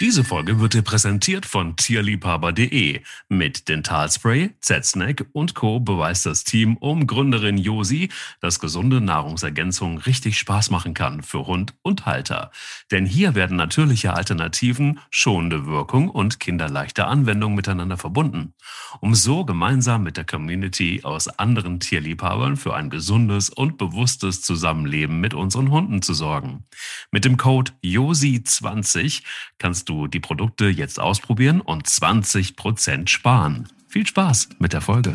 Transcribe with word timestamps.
Diese 0.00 0.22
Folge 0.22 0.60
wird 0.60 0.74
dir 0.74 0.82
präsentiert 0.82 1.44
von 1.44 1.74
tierliebhaber.de. 1.74 3.00
Mit 3.28 3.68
Dentalspray, 3.68 4.50
Z-Snack 4.60 5.26
und 5.32 5.56
Co. 5.56 5.80
beweist 5.80 6.24
das 6.24 6.44
Team 6.44 6.76
um 6.76 7.08
Gründerin 7.08 7.58
Josi, 7.58 8.08
dass 8.40 8.60
gesunde 8.60 9.00
Nahrungsergänzung 9.00 9.98
richtig 9.98 10.38
Spaß 10.38 10.70
machen 10.70 10.94
kann 10.94 11.24
für 11.24 11.48
Hund 11.48 11.74
und 11.82 12.06
Halter. 12.06 12.52
Denn 12.92 13.06
hier 13.06 13.34
werden 13.34 13.56
natürliche 13.56 14.14
Alternativen, 14.14 15.00
schonende 15.10 15.66
Wirkung 15.66 16.08
und 16.08 16.38
kinderleichte 16.38 17.06
Anwendung 17.06 17.56
miteinander 17.56 17.96
verbunden, 17.96 18.54
um 19.00 19.16
so 19.16 19.44
gemeinsam 19.44 20.04
mit 20.04 20.16
der 20.16 20.24
Community 20.24 21.00
aus 21.02 21.26
anderen 21.26 21.80
Tierliebhabern 21.80 22.56
für 22.56 22.76
ein 22.76 22.88
gesundes 22.88 23.50
und 23.50 23.78
bewusstes 23.78 24.42
Zusammenleben 24.42 25.18
mit 25.18 25.34
unseren 25.34 25.72
Hunden 25.72 26.02
zu 26.02 26.14
sorgen. 26.14 26.66
Mit 27.10 27.24
dem 27.24 27.36
Code 27.36 27.72
JOSI20 27.82 29.24
kannst 29.58 29.87
du 29.88 30.06
die 30.06 30.20
Produkte 30.20 30.66
jetzt 30.66 31.00
ausprobieren 31.00 31.60
und 31.60 31.86
20% 31.86 33.08
sparen. 33.08 33.68
Viel 33.88 34.06
Spaß 34.06 34.50
mit 34.58 34.72
der 34.72 34.80
Folge. 34.80 35.14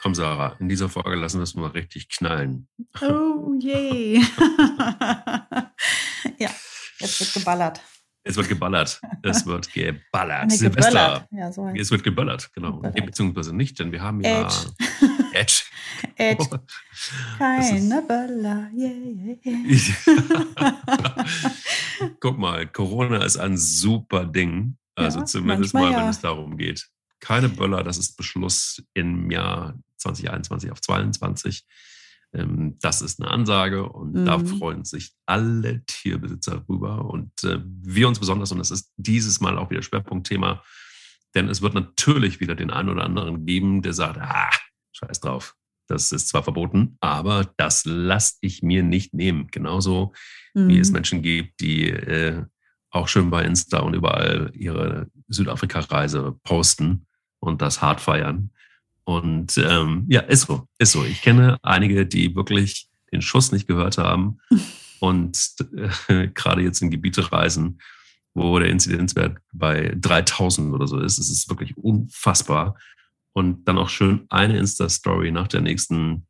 Komm, 0.00 0.14
Sarah, 0.14 0.56
in 0.58 0.68
dieser 0.68 0.88
Folge 0.88 1.14
lassen 1.14 1.38
wir 1.38 1.44
es 1.44 1.54
mal 1.54 1.70
richtig 1.70 2.08
knallen. 2.08 2.66
Oh 3.00 3.54
je. 3.58 4.14
ja, 6.38 6.50
jetzt 6.98 7.20
wird 7.20 7.34
geballert. 7.34 7.80
Es 8.24 8.36
wird 8.36 8.48
geballert. 8.48 9.00
Es 9.22 9.46
wird 9.52 9.72
geballert. 9.72 10.46
Nee, 10.48 10.56
Silvester. 10.56 10.90
geböllert. 10.90 11.28
Ja, 11.30 11.52
so 11.52 11.68
Es 11.68 11.90
wird 11.90 12.04
geböllert, 12.04 12.50
genau. 12.52 12.76
Geböllert. 12.76 12.94
Nee, 12.96 13.02
beziehungsweise 13.02 13.54
nicht, 13.54 13.78
denn 13.78 13.92
wir 13.92 14.02
haben 14.02 14.20
ja 14.20 14.48
Edge. 15.32 15.62
Edge. 16.16 16.44
Keine 17.38 18.02
Böller. 18.02 18.70
Yeah, 18.76 19.36
yeah. 19.44 20.74
Guck 22.20 22.38
mal, 22.38 22.66
Corona 22.66 23.24
ist 23.24 23.36
ein 23.36 23.56
super 23.56 24.24
Ding. 24.24 24.76
Also 24.94 25.20
Ja, 25.20 25.24
zumindest 25.24 25.74
mal, 25.74 25.90
wenn 25.90 25.98
ja. 26.00 26.10
es 26.10 26.20
darum 26.20 26.56
geht. 26.56 26.88
Keine 27.20 27.48
Böller, 27.48 27.82
das 27.82 27.98
ist 27.98 28.16
Beschluss 28.16 28.82
im 28.94 29.30
Jahr 29.30 29.78
2021 29.98 30.70
auf 30.72 30.80
22. 30.80 31.64
Ähm, 32.34 32.76
Das 32.80 33.00
ist 33.02 33.20
eine 33.20 33.30
Ansage 33.30 33.88
und 33.88 34.24
da 34.24 34.38
Mhm. 34.38 34.46
freuen 34.58 34.84
sich 34.84 35.12
alle 35.26 35.84
Tierbesitzer 35.86 36.60
drüber 36.60 37.04
und 37.06 37.44
äh, 37.44 37.58
wir 37.64 38.08
uns 38.08 38.18
besonders. 38.18 38.50
Und 38.52 38.58
das 38.58 38.70
ist 38.70 38.92
dieses 38.96 39.40
Mal 39.40 39.58
auch 39.58 39.70
wieder 39.70 39.82
Schwerpunktthema, 39.82 40.62
denn 41.34 41.48
es 41.48 41.62
wird 41.62 41.74
natürlich 41.74 42.40
wieder 42.40 42.54
den 42.54 42.70
einen 42.70 42.88
oder 42.90 43.04
anderen 43.04 43.46
geben, 43.46 43.82
der 43.82 43.92
sagt, 43.94 44.18
ah, 44.18 44.50
scheiß 44.92 45.20
drauf. 45.20 45.54
Das 45.88 46.12
ist 46.12 46.28
zwar 46.28 46.42
verboten, 46.42 46.96
aber 47.00 47.52
das 47.56 47.84
lasse 47.84 48.36
ich 48.40 48.62
mir 48.62 48.82
nicht 48.82 49.14
nehmen. 49.14 49.48
Genauso 49.50 50.12
wie 50.54 50.78
es 50.78 50.88
Mhm. 50.88 50.94
Menschen 50.94 51.22
gibt, 51.22 51.60
die 51.60 51.90
äh, 51.90 52.44
auch 52.90 53.08
schön 53.08 53.30
bei 53.30 53.44
Insta 53.44 53.80
und 53.80 53.94
überall 53.94 54.50
ihre 54.54 55.08
Südafrika-Reise 55.28 56.38
posten 56.44 57.06
und 57.40 57.62
das 57.62 57.82
hart 57.82 58.00
feiern. 58.00 58.50
Und 59.04 59.58
ähm, 59.58 60.06
ja, 60.08 60.20
ist 60.20 60.42
so, 60.42 60.68
ist 60.78 60.92
so. 60.92 61.04
Ich 61.04 61.22
kenne 61.22 61.58
einige, 61.62 62.06
die 62.06 62.34
wirklich 62.34 62.88
den 63.10 63.22
Schuss 63.22 63.50
nicht 63.50 63.66
gehört 63.66 63.98
haben 63.98 64.38
und 65.00 65.56
äh, 66.08 66.28
gerade 66.28 66.62
jetzt 66.62 66.80
in 66.82 66.90
Gebiete 66.90 67.32
reisen, 67.32 67.80
wo 68.34 68.58
der 68.58 68.68
Inzidenzwert 68.68 69.38
bei 69.52 69.94
3000 70.00 70.72
oder 70.72 70.86
so 70.86 70.98
ist. 71.00 71.18
Es 71.18 71.30
ist 71.30 71.48
wirklich 71.48 71.76
unfassbar. 71.76 72.76
Und 73.32 73.64
dann 73.64 73.78
auch 73.78 73.88
schön 73.88 74.26
eine 74.28 74.58
Insta-Story 74.58 75.30
nach 75.30 75.48
der 75.48 75.62
nächsten 75.62 76.26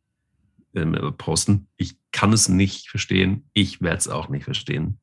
ähm, 0.75 0.97
posten. 1.19 1.69
Ich 1.77 1.97
kann 2.13 2.33
es 2.33 2.49
nicht 2.49 2.89
verstehen. 2.89 3.49
Ich 3.53 3.81
werde 3.81 3.99
es 3.99 4.09
auch 4.09 4.29
nicht 4.29 4.45
verstehen. 4.45 5.01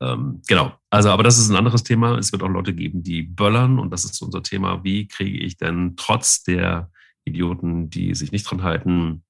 Ähm, 0.00 0.42
genau. 0.48 0.74
Also, 0.90 1.10
aber 1.10 1.22
das 1.22 1.38
ist 1.38 1.50
ein 1.50 1.56
anderes 1.56 1.84
Thema. 1.84 2.18
Es 2.18 2.32
wird 2.32 2.42
auch 2.42 2.48
Leute 2.48 2.74
geben, 2.74 3.02
die 3.02 3.22
böllern. 3.22 3.78
Und 3.78 3.90
das 3.90 4.04
ist 4.04 4.20
unser 4.22 4.42
Thema. 4.42 4.82
Wie 4.84 5.06
kriege 5.06 5.38
ich 5.38 5.56
denn 5.56 5.94
trotz 5.96 6.42
der 6.42 6.90
Idioten, 7.24 7.90
die 7.90 8.14
sich 8.14 8.32
nicht 8.32 8.44
dran 8.44 8.62
halten, 8.62 9.22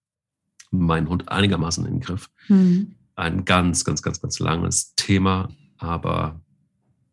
meinen 0.70 1.08
Hund 1.08 1.28
einigermaßen 1.28 1.84
in 1.84 1.94
den 1.94 2.00
Griff? 2.00 2.30
Mhm. 2.48 2.94
Ein 3.14 3.44
ganz, 3.44 3.84
ganz, 3.84 4.02
ganz, 4.02 4.20
ganz 4.20 4.38
langes 4.38 4.94
Thema. 4.94 5.50
Aber 5.76 6.40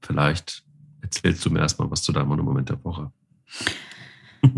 vielleicht 0.01 0.63
erzählst 1.01 1.46
du 1.46 1.50
mir 1.50 1.59
erstmal 1.59 1.91
was 1.91 2.03
zu 2.03 2.13
deinem 2.13 2.30
Monument 2.30 2.69
der 2.69 2.84
Woche. 2.86 3.12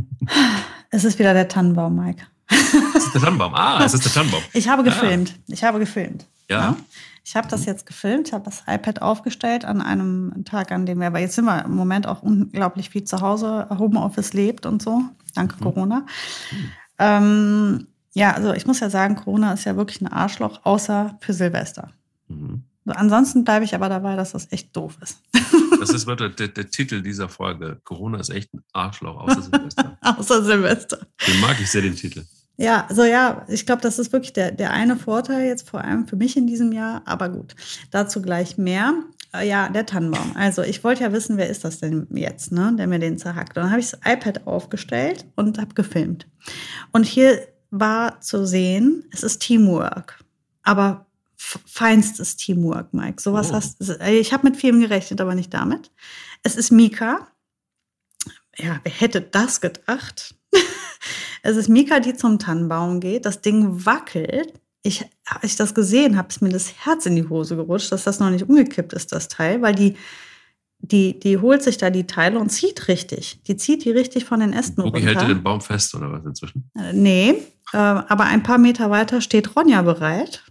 Es 0.93 1.05
ist 1.05 1.19
wieder 1.19 1.33
der 1.33 1.47
Tannenbaum, 1.47 1.95
Mike. 1.95 2.25
Es 2.49 3.05
ist 3.05 3.13
der 3.13 3.21
Tannenbaum. 3.21 3.53
Ah, 3.55 3.81
es 3.85 3.93
ist 3.93 4.03
der 4.03 4.11
Tannenbaum. 4.11 4.41
Ich 4.53 4.67
habe 4.67 4.83
Ja. 4.83 4.89
gefilmt. 4.91 5.39
Ich 5.47 5.63
habe 5.63 5.79
gefilmt. 5.79 6.25
Ja. 6.49 6.75
Ich 7.23 7.35
habe 7.35 7.47
das 7.47 7.65
jetzt 7.65 7.85
gefilmt, 7.85 8.27
ich 8.27 8.33
habe 8.33 8.43
das 8.43 8.63
iPad 8.67 9.01
aufgestellt 9.01 9.63
an 9.63 9.79
einem 9.81 10.43
Tag, 10.43 10.71
an 10.71 10.85
dem 10.85 10.99
wir, 10.99 11.07
aber 11.07 11.19
jetzt 11.19 11.35
sind 11.35 11.45
wir 11.45 11.63
im 11.63 11.75
Moment 11.75 12.07
auch 12.07 12.23
unglaublich 12.23 12.89
viel 12.89 13.03
zu 13.05 13.21
Hause, 13.21 13.67
Homeoffice 13.69 14.33
lebt 14.33 14.65
und 14.65 14.81
so, 14.81 15.01
danke 15.35 15.55
Mhm. 15.55 15.61
Corona. 15.63 16.05
Ähm, 16.99 17.87
ja, 18.13 18.31
also 18.33 18.53
ich 18.53 18.65
muss 18.65 18.79
ja 18.79 18.89
sagen, 18.89 19.15
Corona 19.15 19.53
ist 19.53 19.63
ja 19.65 19.75
wirklich 19.77 20.01
ein 20.01 20.07
Arschloch, 20.11 20.61
außer 20.65 21.17
für 21.21 21.33
Silvester. 21.33 21.91
Mhm. 22.27 22.63
So, 22.85 22.91
ansonsten 22.93 23.43
bleibe 23.45 23.63
ich 23.65 23.75
aber 23.75 23.87
dabei, 23.87 24.15
dass 24.15 24.31
das 24.31 24.51
echt 24.51 24.75
doof 24.75 24.97
ist. 25.01 25.21
Das 25.81 25.89
ist 25.89 26.07
wird 26.07 26.19
der, 26.19 26.29
der, 26.29 26.47
der 26.47 26.69
Titel 26.69 27.01
dieser 27.01 27.27
Folge. 27.27 27.79
Corona 27.83 28.19
ist 28.19 28.29
echt 28.29 28.53
ein 28.53 28.63
Arschloch 28.73 29.17
außer 29.19 29.41
Silvester. 29.51 29.97
außer 30.01 30.43
Silvester. 30.43 30.99
Den 31.27 31.39
mag 31.41 31.59
ich 31.59 31.69
sehr, 31.69 31.81
den 31.81 31.95
Titel. 31.95 32.23
Ja, 32.57 32.87
so 32.91 33.03
ja, 33.03 33.45
ich 33.49 33.65
glaube, 33.65 33.81
das 33.81 33.97
ist 33.97 34.13
wirklich 34.13 34.33
der, 34.33 34.51
der 34.51 34.71
eine 34.71 34.95
Vorteil 34.95 35.47
jetzt 35.47 35.67
vor 35.69 35.81
allem 35.83 36.07
für 36.07 36.15
mich 36.15 36.37
in 36.37 36.45
diesem 36.47 36.71
Jahr. 36.71 37.01
Aber 37.05 37.29
gut, 37.29 37.55
dazu 37.89 38.21
gleich 38.21 38.57
mehr. 38.57 38.93
Äh, 39.33 39.47
Ja, 39.47 39.69
der 39.69 39.85
Tannenbaum. 39.85 40.33
Also 40.35 40.61
ich 40.61 40.83
wollte 40.83 41.01
ja 41.03 41.11
wissen, 41.11 41.37
wer 41.37 41.49
ist 41.49 41.63
das 41.63 41.79
denn 41.79 42.07
jetzt, 42.11 42.51
ne, 42.51 42.73
der 42.77 42.85
mir 42.87 42.99
den 42.99 43.17
zerhackt. 43.17 43.57
Und 43.57 43.63
dann 43.63 43.71
habe 43.71 43.79
ich 43.79 43.89
das 43.89 43.99
iPad 44.05 44.45
aufgestellt 44.45 45.25
und 45.35 45.57
habe 45.59 45.73
gefilmt. 45.73 46.27
Und 46.91 47.05
hier 47.05 47.39
war 47.71 48.21
zu 48.21 48.45
sehen, 48.45 49.05
es 49.11 49.23
ist 49.23 49.39
Teamwork. 49.39 50.19
Aber 50.63 51.07
feinstes 51.41 52.35
Teamwork, 52.38 52.94
Mike. 52.94 53.22
Sowas 53.22 53.50
Oh. 53.52 53.53
hast 53.56 53.81
äh, 54.00 54.13
Ich 54.19 54.31
habe 54.34 54.47
mit 54.47 54.57
vielem 54.57 54.79
gerechnet, 54.81 55.19
aber 55.22 55.35
nicht 55.35 55.53
damit. 55.53 55.91
Es 56.44 56.56
ist 56.56 56.72
Mika. 56.72 57.28
Ja, 58.57 58.79
wer 58.84 58.91
hätte 58.91 59.22
das 59.22 59.62
gedacht? 59.62 60.35
Es 61.44 61.57
ist 61.57 61.69
Mika, 61.69 62.00
die 62.00 62.13
zum 62.13 62.38
Tannenbaum 62.38 63.00
geht. 63.00 63.25
Das 63.25 63.41
Ding 63.41 63.84
wackelt. 63.84 64.53
Ich, 64.84 65.03
als 65.25 65.44
ich 65.44 65.56
das 65.56 65.74
gesehen 65.74 66.16
habe, 66.16 66.28
ist 66.29 66.40
mir 66.44 66.50
das 66.50 66.85
Herz 66.85 67.07
in 67.07 67.16
die 67.16 67.28
Hose 67.28 67.56
gerutscht, 67.56 67.91
dass 67.91 68.03
das 68.03 68.19
noch 68.19 68.29
nicht 68.29 68.47
umgekippt 68.47 68.94
ist, 68.94 69.12
das 69.12 69.28
Teil, 69.28 69.59
weil 69.63 69.73
die, 69.73 69.96
die, 70.78 71.19
die 71.19 71.40
holt 71.40 71.63
sich 71.63 71.79
da 71.79 71.90
die 71.90 72.06
Teile 72.06 72.38
und 72.38 72.52
zieht 72.52 72.88
richtig. 72.88 73.41
Die 73.47 73.58
zieht 73.58 73.85
die 73.85 73.90
richtig 73.90 74.25
von 74.25 74.40
den 74.40 74.53
Ästen 74.53 74.84
hält 74.84 74.94
runter. 74.94 75.13
dir 75.25 75.34
den 75.34 75.41
Baum 75.41 75.62
fest 75.62 75.96
oder 75.96 76.12
was 76.12 76.23
inzwischen? 76.25 76.69
Äh, 76.78 76.94
Nee, 76.94 77.29
äh, 77.73 77.78
aber 77.78 78.25
ein 78.25 78.44
paar 78.44 78.59
Meter 78.59 78.91
weiter 78.91 79.19
steht 79.19 79.56
Ronja 79.56 79.81
bereit. 79.81 80.44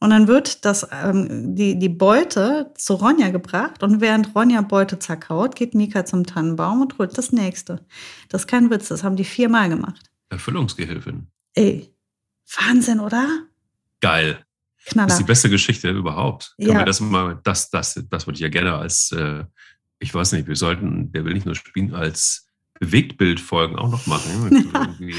Und 0.00 0.10
dann 0.10 0.28
wird 0.28 0.64
das, 0.64 0.86
ähm, 0.92 1.56
die, 1.56 1.76
die 1.78 1.88
Beute 1.88 2.72
zu 2.76 2.94
Ronja 2.94 3.30
gebracht. 3.30 3.82
Und 3.82 4.00
während 4.00 4.34
Ronja 4.34 4.60
Beute 4.60 4.98
zerkaut, 5.00 5.56
geht 5.56 5.74
Mika 5.74 6.04
zum 6.04 6.24
Tannenbaum 6.24 6.82
und 6.82 6.98
holt 6.98 7.18
das 7.18 7.32
nächste. 7.32 7.84
Das 8.28 8.42
ist 8.42 8.46
kein 8.46 8.70
Witz, 8.70 8.88
das 8.88 9.02
haben 9.02 9.16
die 9.16 9.24
viermal 9.24 9.68
gemacht. 9.68 10.08
Erfüllungsgehilfin. 10.30 11.26
Ey, 11.54 11.92
Wahnsinn, 12.56 13.00
oder? 13.00 13.26
Geil. 14.00 14.44
Das 14.84 14.92
Knaller. 14.92 15.08
ist 15.12 15.18
die 15.18 15.24
beste 15.24 15.50
Geschichte 15.50 15.90
überhaupt. 15.90 16.54
Können 16.58 16.70
Ja. 16.70 16.78
wir 16.78 16.84
das 16.84 17.00
mal, 17.00 17.40
das, 17.42 17.68
das, 17.70 18.00
das 18.08 18.26
würde 18.26 18.36
ich 18.36 18.40
ja 18.42 18.48
gerne 18.48 18.74
als, 18.74 19.10
äh, 19.12 19.44
ich 19.98 20.14
weiß 20.14 20.32
nicht, 20.32 20.46
wir 20.46 20.56
sollten, 20.56 21.10
der 21.12 21.24
will 21.24 21.34
nicht 21.34 21.44
nur 21.44 21.56
spielen, 21.56 21.94
als 21.94 22.46
Bewegtbildfolgen 22.78 23.76
auch 23.76 23.90
noch 23.90 24.06
machen. 24.06 24.70
Ja. 24.72 24.82
irgendwie 25.00 25.14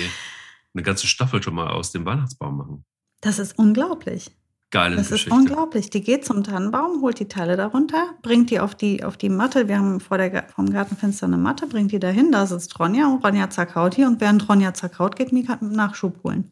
eine 0.73 0.83
ganze 0.83 1.07
Staffel 1.07 1.43
schon 1.43 1.55
mal 1.55 1.67
aus 1.67 1.91
dem 1.91 2.05
Weihnachtsbaum 2.05 2.57
machen. 2.57 2.85
Das 3.21 3.37
ist 3.39 3.59
unglaublich. 3.59 4.31
Geile 4.71 4.97
Das 4.97 5.09
Geschichte. 5.09 5.29
ist 5.31 5.35
unglaublich. 5.35 5.89
Die 5.89 6.01
geht 6.01 6.25
zum 6.25 6.43
Tannenbaum, 6.43 7.01
holt 7.01 7.19
die 7.19 7.27
Teile 7.27 7.57
darunter, 7.57 8.13
bringt 8.21 8.51
die 8.51 8.59
auf 8.59 8.75
die, 8.75 9.03
auf 9.03 9.17
die 9.17 9.29
Matte. 9.29 9.67
Wir 9.67 9.79
haben 9.79 9.99
vor 9.99 10.17
der, 10.19 10.47
vom 10.55 10.69
Gartenfenster 10.69 11.25
eine 11.25 11.37
Matte, 11.37 11.65
bringt 11.65 11.91
die 11.91 11.99
dahin. 11.99 12.31
Da 12.31 12.45
sitzt 12.45 12.79
Ronja 12.79 13.07
und 13.07 13.23
Ronja 13.23 13.49
zerkaut 13.49 13.95
hier. 13.95 14.07
Und 14.07 14.21
während 14.21 14.47
Ronja 14.47 14.73
zerkaut, 14.75 15.15
geht 15.15 15.31
Mika 15.31 15.57
Nachschub 15.61 16.23
holen. 16.23 16.51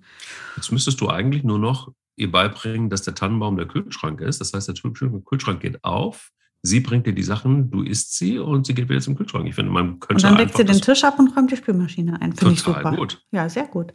Jetzt 0.56 0.72
müsstest 0.72 1.00
du 1.00 1.10
eigentlich 1.10 1.44
nur 1.44 1.60
noch 1.60 1.92
ihr 2.16 2.32
beibringen, 2.32 2.90
dass 2.90 3.04
der 3.04 3.14
Tannenbaum 3.14 3.56
der 3.58 3.68
Kühlschrank 3.68 4.20
ist. 4.22 4.42
Das 4.42 4.52
heißt, 4.52 4.68
der 4.68 4.76
Kühl- 4.76 5.22
Kühlschrank 5.24 5.60
geht 5.60 5.84
auf, 5.84 6.32
sie 6.64 6.80
bringt 6.80 7.06
dir 7.06 7.14
die 7.14 7.22
Sachen, 7.22 7.70
du 7.70 7.84
isst 7.84 8.16
sie 8.18 8.40
und 8.40 8.66
sie 8.66 8.74
geht 8.74 8.90
wieder 8.90 9.00
zum 9.02 9.16
Kühlschrank. 9.16 9.46
Ich 9.48 9.54
finde, 9.54 9.72
man 9.72 10.00
könnte 10.00 10.16
Und 10.16 10.32
dann 10.32 10.38
legt 10.38 10.58
sie 10.58 10.64
den 10.66 10.76
das 10.78 10.82
Tisch 10.82 11.04
ab 11.04 11.20
und 11.20 11.38
räumt 11.38 11.52
die 11.52 11.58
Spülmaschine 11.58 12.20
ein. 12.20 12.34
Finde 12.34 12.56
ich 12.56 12.64
total 12.64 12.84
super. 12.84 12.96
gut. 12.98 13.22
Ja, 13.30 13.48
sehr 13.48 13.68
gut. 13.68 13.94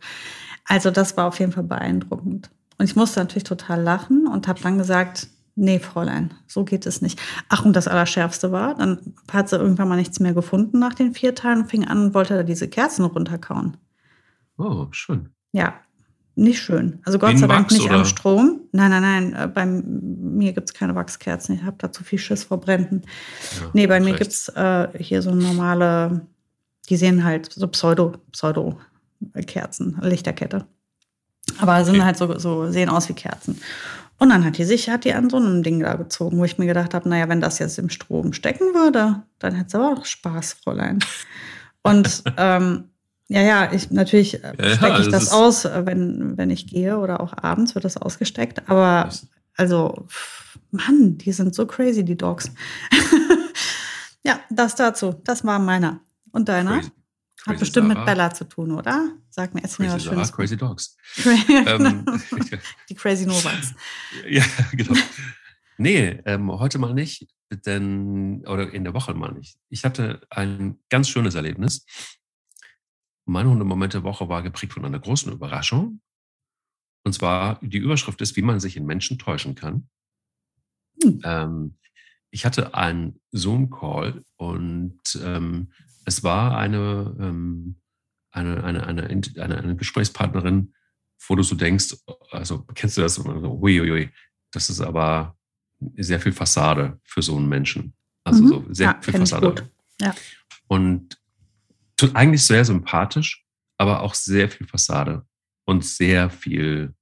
Also 0.65 0.93
das 0.93 1.17
war 1.17 1.27
auf 1.27 1.41
jeden 1.41 1.51
Fall 1.51 1.65
beeindruckend. 1.65 2.53
Und 2.79 2.85
ich 2.87 2.97
musste 2.97 3.21
natürlich 3.21 3.45
total 3.45 3.81
lachen 3.83 4.27
und 4.27 4.49
habe 4.49 4.61
dann 4.61 4.79
gesagt, 4.79 5.29
Nee, 5.55 5.81
Fräulein, 5.81 6.33
so 6.47 6.65
geht 6.65 6.87
es 6.87 7.03
nicht. 7.03 7.21
Ach, 7.51 7.67
und 7.67 7.77
das 7.77 7.87
Allerschärfste 7.87 8.53
war, 8.53 8.75
dann 8.75 9.15
hat 9.31 9.51
sie 9.51 9.57
irgendwann 9.57 9.87
mal 9.89 9.97
nichts 9.97 10.19
mehr 10.19 10.33
gefunden 10.33 10.79
nach 10.79 10.95
den 10.95 11.13
vier 11.13 11.35
Tagen 11.35 11.63
und 11.63 11.71
fing 11.71 11.87
an 11.87 12.07
und 12.07 12.15
wollte 12.15 12.35
da 12.35 12.43
diese 12.43 12.69
Kerzen 12.69 13.05
runterkauen. 13.05 13.77
Oh, 14.57 14.87
schön. 14.93 15.29
Ja, 15.53 15.75
nicht 16.37 16.63
schön. 16.63 17.01
Also 17.05 17.19
Gott 17.19 17.37
sei 17.37 17.47
Dank 17.47 17.65
Wachs, 17.67 17.75
nicht 17.75 17.91
am 17.91 17.97
oder? 17.97 18.05
Strom. 18.07 18.61
Nein, 18.73 18.91
nein, 18.91 19.03
nein. 19.03 19.35
äh, 19.35 19.47
Bei 19.49 19.67
mir 19.67 20.55
gibt 20.55 20.71
es 20.71 20.75
keine 20.75 20.95
Wachskerzen. 20.95 21.55
Ich 21.57 21.63
habe 21.65 21.77
da 21.79 21.93
zu 21.93 22.03
viel 22.03 22.19
Schiss 22.19 22.45
vor 22.45 22.59
Bränden. 22.59 23.03
Ja, 23.61 23.67
Nee, 23.75 23.87
bei 23.87 24.01
mir 24.01 24.15
gibt 24.17 24.31
es 24.33 24.49
äh, 24.49 24.89
hier 24.99 25.21
so 25.21 25.35
normale, 25.35 26.27
die 26.89 26.97
sehen 26.97 27.25
halt 27.25 27.53
so 27.53 27.69
Pseudo, 27.69 28.15
Pseudo-Kerzen, 28.33 29.99
Lichterkette. 30.01 30.67
Aber 31.59 31.85
sind 31.85 31.97
Okay. 31.97 32.05
halt 32.05 32.17
so, 32.17 32.39
so, 32.39 32.71
sehen 32.71 32.89
aus 32.89 33.09
wie 33.09 33.15
Kerzen. 33.15 33.61
Und 34.19 34.31
dann 34.31 34.45
hat 34.45 34.57
die 34.59 34.65
sich, 34.65 34.89
hat 34.89 35.05
die 35.05 35.15
an 35.15 35.29
so 35.31 35.37
einem 35.37 35.63
Ding 35.63 35.81
da 35.81 35.95
gezogen, 35.97 36.39
wo 36.39 36.45
ich 36.45 36.57
mir 36.59 36.67
gedacht 36.67 36.95
habe, 36.95 37.09
naja, 37.09 37.29
wenn 37.29 37.41
das 37.41 37.59
jetzt 37.59 37.79
im 37.79 37.91
Strom 37.91 38.33
stecken 38.33 38.73
würde, 38.75 39.23
dann 39.41 39.55
hätte 39.55 39.67
es 39.69 39.75
aber 39.75 39.93
auch 39.93 40.05
Spaß, 40.05 40.55
Fräulein. 40.63 41.01
Und 41.83 42.23
ähm, 42.37 42.85
ja, 43.29 43.41
ja, 43.43 43.73
ich 43.73 43.91
natürlich 43.91 44.43
äh, 44.45 44.53
Ja, 44.59 44.67
ja, 44.69 44.77
stecke 44.77 44.99
ich 45.01 45.05
das 45.09 45.13
das 45.13 45.23
ist- 45.25 45.33
aus, 45.33 45.65
wenn, 45.65 46.37
wenn 46.37 46.51
ich 46.51 46.67
gehe 46.69 46.99
oder 46.99 47.21
auch 47.21 47.33
abends 47.37 47.75
wird 47.75 47.85
das 47.85 47.97
ausgesteckt. 47.97 48.69
Aber 48.69 49.05
Das- 49.07 49.27
also, 49.57 50.07
Mann, 50.71 51.19
die 51.19 51.33
sind 51.33 51.55
so 51.55 51.67
crazy, 51.67 52.05
die 52.05 52.17
Dogs. 52.17 52.51
ja, 54.25 54.39
das 54.51 54.75
dazu. 54.75 55.15
Das 55.25 55.45
war 55.45 55.59
meiner. 55.59 56.01
Und 56.31 56.49
deiner? 56.49 56.79
Crazy, 56.79 56.93
Hat 57.43 57.55
crazy 57.55 57.61
bestimmt 57.61 57.89
Sarah. 57.89 58.01
mit 58.01 58.07
Bella 58.07 58.35
zu 58.35 58.45
tun, 58.45 58.71
oder? 58.71 59.17
Sag 59.29 59.53
mir 59.53 59.63
jetzt 59.63 59.81
mir 59.81 59.93
was 59.93 60.05
Sarah, 60.05 60.15
Schönes. 60.15 60.33
Crazy 60.33 60.57
Dogs. 60.57 60.97
ähm, 61.49 62.05
die 62.89 62.95
Crazy 62.95 63.27
Novaks. 63.27 63.75
ja, 64.29 64.45
genau. 64.73 64.95
Nee, 65.77 66.21
ähm, 66.25 66.53
heute 66.53 66.79
mal 66.79 66.95
nicht, 66.95 67.27
denn, 67.51 68.47
oder 68.47 68.73
in 68.73 68.85
der 68.85 68.95
Woche 68.95 69.15
mal 69.15 69.33
nicht. 69.33 69.59
Ich 69.71 69.85
hatte 69.85 70.21
ein 70.31 70.79
ganz 70.89 71.09
schönes 71.09 71.35
Erlebnis. 71.35 71.85
Meine 73.25 73.51
Hundemoment 73.51 73.95
der 73.95 74.05
Woche 74.05 74.29
war 74.29 74.43
geprägt 74.43 74.75
von 74.75 74.85
einer 74.85 75.01
großen 75.01 75.33
Überraschung. 75.33 76.01
Und 77.05 77.13
zwar, 77.13 77.59
die 77.61 77.79
Überschrift 77.79 78.21
ist, 78.21 78.37
wie 78.37 78.43
man 78.43 78.61
sich 78.61 78.77
in 78.77 78.87
Menschen 78.87 79.19
täuschen 79.19 79.57
kann. 79.57 79.89
Hm. 81.03 81.21
Ähm, 81.25 81.79
ich 82.31 82.45
hatte 82.45 82.75
einen 82.75 83.21
Zoom-Call 83.33 84.25
und 84.37 85.01
ähm, 85.23 85.73
es 86.05 86.23
war 86.23 86.57
eine, 86.57 87.15
ähm, 87.21 87.77
eine, 88.31 88.65
eine, 88.65 88.87
eine, 88.87 89.03
eine, 89.09 89.59
eine 89.59 89.77
Gesprächspartnerin, 89.77 90.75
wo 91.29 91.35
du 91.37 91.43
so 91.43 91.55
denkst, 91.55 91.97
also 92.31 92.65
kennst 92.75 92.97
du 92.97 93.03
das? 93.03 93.19
Uiuiui, 93.19 94.11
das 94.51 94.71
ist 94.71 94.81
aber 94.81 95.37
sehr 95.97 96.21
viel 96.21 96.33
Fassade 96.33 97.01
für 97.05 97.23
so 97.23 97.37
einen 97.37 97.49
Menschen. 97.49 97.95
Also 98.25 98.43
Mhm. 98.43 98.49
so 98.49 98.65
sehr 98.71 98.87
Ja, 98.89 99.01
viel 99.01 99.15
Fassade. 99.15 99.71
Ja. 100.01 100.15
Und 100.69 101.19
eigentlich 102.15 102.43
sehr 102.45 102.65
sympathisch, 102.65 103.45
aber 103.79 104.01
auch 104.03 104.15
sehr 104.15 104.49
viel 104.51 104.67
Fassade 104.67 105.27
und 105.65 105.85
sehr 105.85 106.31
viel 106.31 106.95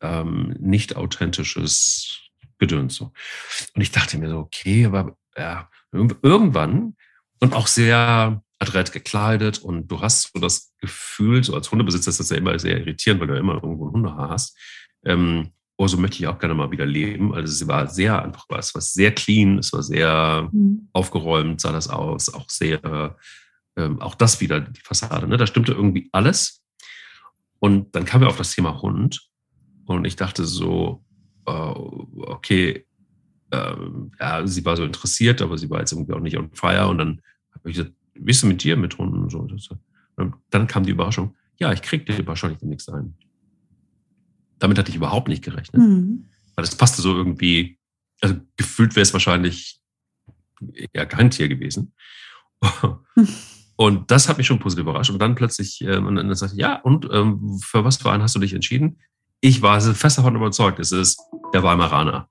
ähm, 0.00 0.54
nicht 0.58 0.96
authentisches 0.96 2.20
Gedöns. 2.58 2.96
So. 2.96 3.12
Und 3.74 3.80
ich 3.82 3.90
dachte 3.90 4.18
mir 4.18 4.28
so, 4.30 4.38
okay, 4.38 4.86
aber 4.86 5.16
ja, 5.36 5.70
irg- 5.92 6.16
irgendwann 6.22 6.96
und 7.40 7.54
auch 7.54 7.66
sehr 7.66 8.42
adrett 8.58 8.92
gekleidet 8.92 9.58
und 9.58 9.88
du 9.88 10.00
hast 10.00 10.30
so 10.32 10.40
das 10.40 10.72
Gefühl, 10.80 11.44
so 11.44 11.54
als 11.54 11.70
Hundebesitzer 11.70 12.10
ist 12.10 12.20
das 12.20 12.30
ja 12.30 12.36
immer 12.36 12.58
sehr 12.58 12.78
irritierend, 12.78 13.20
weil 13.20 13.28
du 13.28 13.34
ja 13.34 13.40
immer 13.40 13.54
irgendwo 13.54 13.88
ein 13.88 13.92
Hundehaar 13.92 14.30
hast. 14.30 14.56
Ähm, 15.04 15.50
oh, 15.76 15.86
so 15.86 15.98
möchte 15.98 16.18
ich 16.18 16.26
auch 16.26 16.38
gerne 16.38 16.54
mal 16.54 16.70
wieder 16.70 16.86
leben. 16.86 17.34
Also 17.34 17.52
sie 17.52 17.68
war 17.68 17.86
sehr 17.88 18.22
einfach, 18.22 18.46
es 18.58 18.74
war 18.74 18.80
sehr 18.80 19.14
clean, 19.14 19.58
es 19.58 19.72
war 19.72 19.82
sehr 19.82 20.48
Mhm. 20.52 20.88
aufgeräumt 20.92 21.60
sah 21.60 21.72
das 21.72 21.88
aus, 21.88 22.32
auch 22.32 22.48
sehr, 22.48 23.16
ähm, 23.76 24.00
auch 24.00 24.14
das 24.14 24.40
wieder, 24.40 24.60
die 24.60 24.80
Fassade, 24.80 25.28
ne? 25.28 25.36
da 25.36 25.46
stimmte 25.46 25.72
irgendwie 25.72 26.08
alles. 26.12 26.62
Und 27.58 27.94
dann 27.94 28.04
kamen 28.04 28.22
wir 28.24 28.28
auf 28.28 28.38
das 28.38 28.54
Thema 28.54 28.80
Hund 28.80 29.28
und 29.86 30.04
ich 30.06 30.16
dachte 30.16 30.44
so, 30.44 31.04
äh, 31.46 31.52
okay, 31.52 32.86
ähm, 33.52 34.12
ja, 34.18 34.46
sie 34.46 34.64
war 34.64 34.76
so 34.76 34.84
interessiert, 34.84 35.40
aber 35.42 35.58
sie 35.58 35.70
war 35.70 35.80
jetzt 35.80 35.92
irgendwie 35.92 36.12
auch 36.12 36.20
nicht 36.20 36.36
on 36.36 36.50
fire 36.52 36.88
und 36.88 36.98
dann 36.98 37.22
habe 37.54 37.70
ich 37.70 37.76
gesagt, 37.76 37.94
wie 38.14 38.20
bist 38.20 38.42
du 38.42 38.46
mit 38.46 38.62
dir 38.62 38.76
mit 38.76 38.96
Hunden 38.98 39.22
und 39.22 39.30
so? 39.30 39.46
Und 40.16 40.34
dann 40.50 40.66
kam 40.66 40.84
die 40.84 40.92
Überraschung, 40.92 41.34
ja, 41.58 41.72
ich 41.72 41.82
krieg 41.82 42.06
dir 42.06 42.26
wahrscheinlich 42.26 42.58
demnächst 42.58 42.90
ein. 42.90 43.14
Damit 44.58 44.78
hatte 44.78 44.90
ich 44.90 44.96
überhaupt 44.96 45.28
nicht 45.28 45.44
gerechnet 45.44 45.82
Mhm. 45.82 46.26
weil 46.54 46.64
das 46.64 46.76
passte 46.76 47.02
so 47.02 47.14
irgendwie, 47.14 47.78
also 48.20 48.36
gefühlt 48.56 48.96
wäre 48.96 49.02
es 49.02 49.12
wahrscheinlich 49.12 49.80
eher 50.92 51.06
kein 51.06 51.30
Tier 51.30 51.48
gewesen. 51.48 51.92
Und 53.76 54.10
das 54.10 54.28
hat 54.28 54.38
mich 54.38 54.46
schon 54.46 54.58
positiv 54.58 54.84
überrascht. 54.84 55.10
Und 55.10 55.18
dann 55.20 55.34
plötzlich, 55.34 55.82
ähm, 55.82 56.06
und 56.06 56.16
dann 56.16 56.34
sagte 56.34 56.54
ich, 56.54 56.60
ja, 56.60 56.80
und 56.80 57.06
ähm, 57.12 57.58
für 57.62 57.84
was 57.84 57.98
für 57.98 58.10
einen 58.10 58.22
hast 58.22 58.34
du 58.34 58.38
dich 58.38 58.54
entschieden? 58.54 58.98
Ich 59.42 59.60
war 59.60 59.78
fest 59.82 60.16
davon 60.16 60.34
überzeugt, 60.34 60.78
es 60.78 60.92
ist 60.92 61.20
der 61.52 61.62
Weimaraner. 61.62 62.30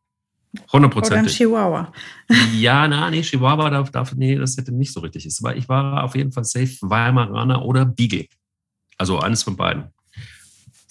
Oder 0.55 0.63
ein 0.63 0.73
Hundertprozentig. 0.73 1.35
Chihuahua. 1.37 1.91
Ja, 2.53 2.87
na, 2.87 3.09
nee, 3.11 3.21
Chihuahua 3.21 3.69
darf, 3.69 3.91
darf, 3.91 4.13
nee, 4.15 4.35
das 4.35 4.57
hätte 4.57 4.71
nicht 4.71 4.91
so 4.93 4.99
richtig 5.01 5.25
ist. 5.25 5.43
Aber 5.43 5.55
ich 5.55 5.69
war 5.69 6.03
auf 6.03 6.15
jeden 6.15 6.31
Fall 6.31 6.43
safe 6.43 6.75
Weimaraner 6.81 7.63
oder 7.63 7.85
Beagle. 7.85 8.27
Also 8.97 9.19
eines 9.19 9.43
von 9.43 9.55
beiden. 9.55 9.85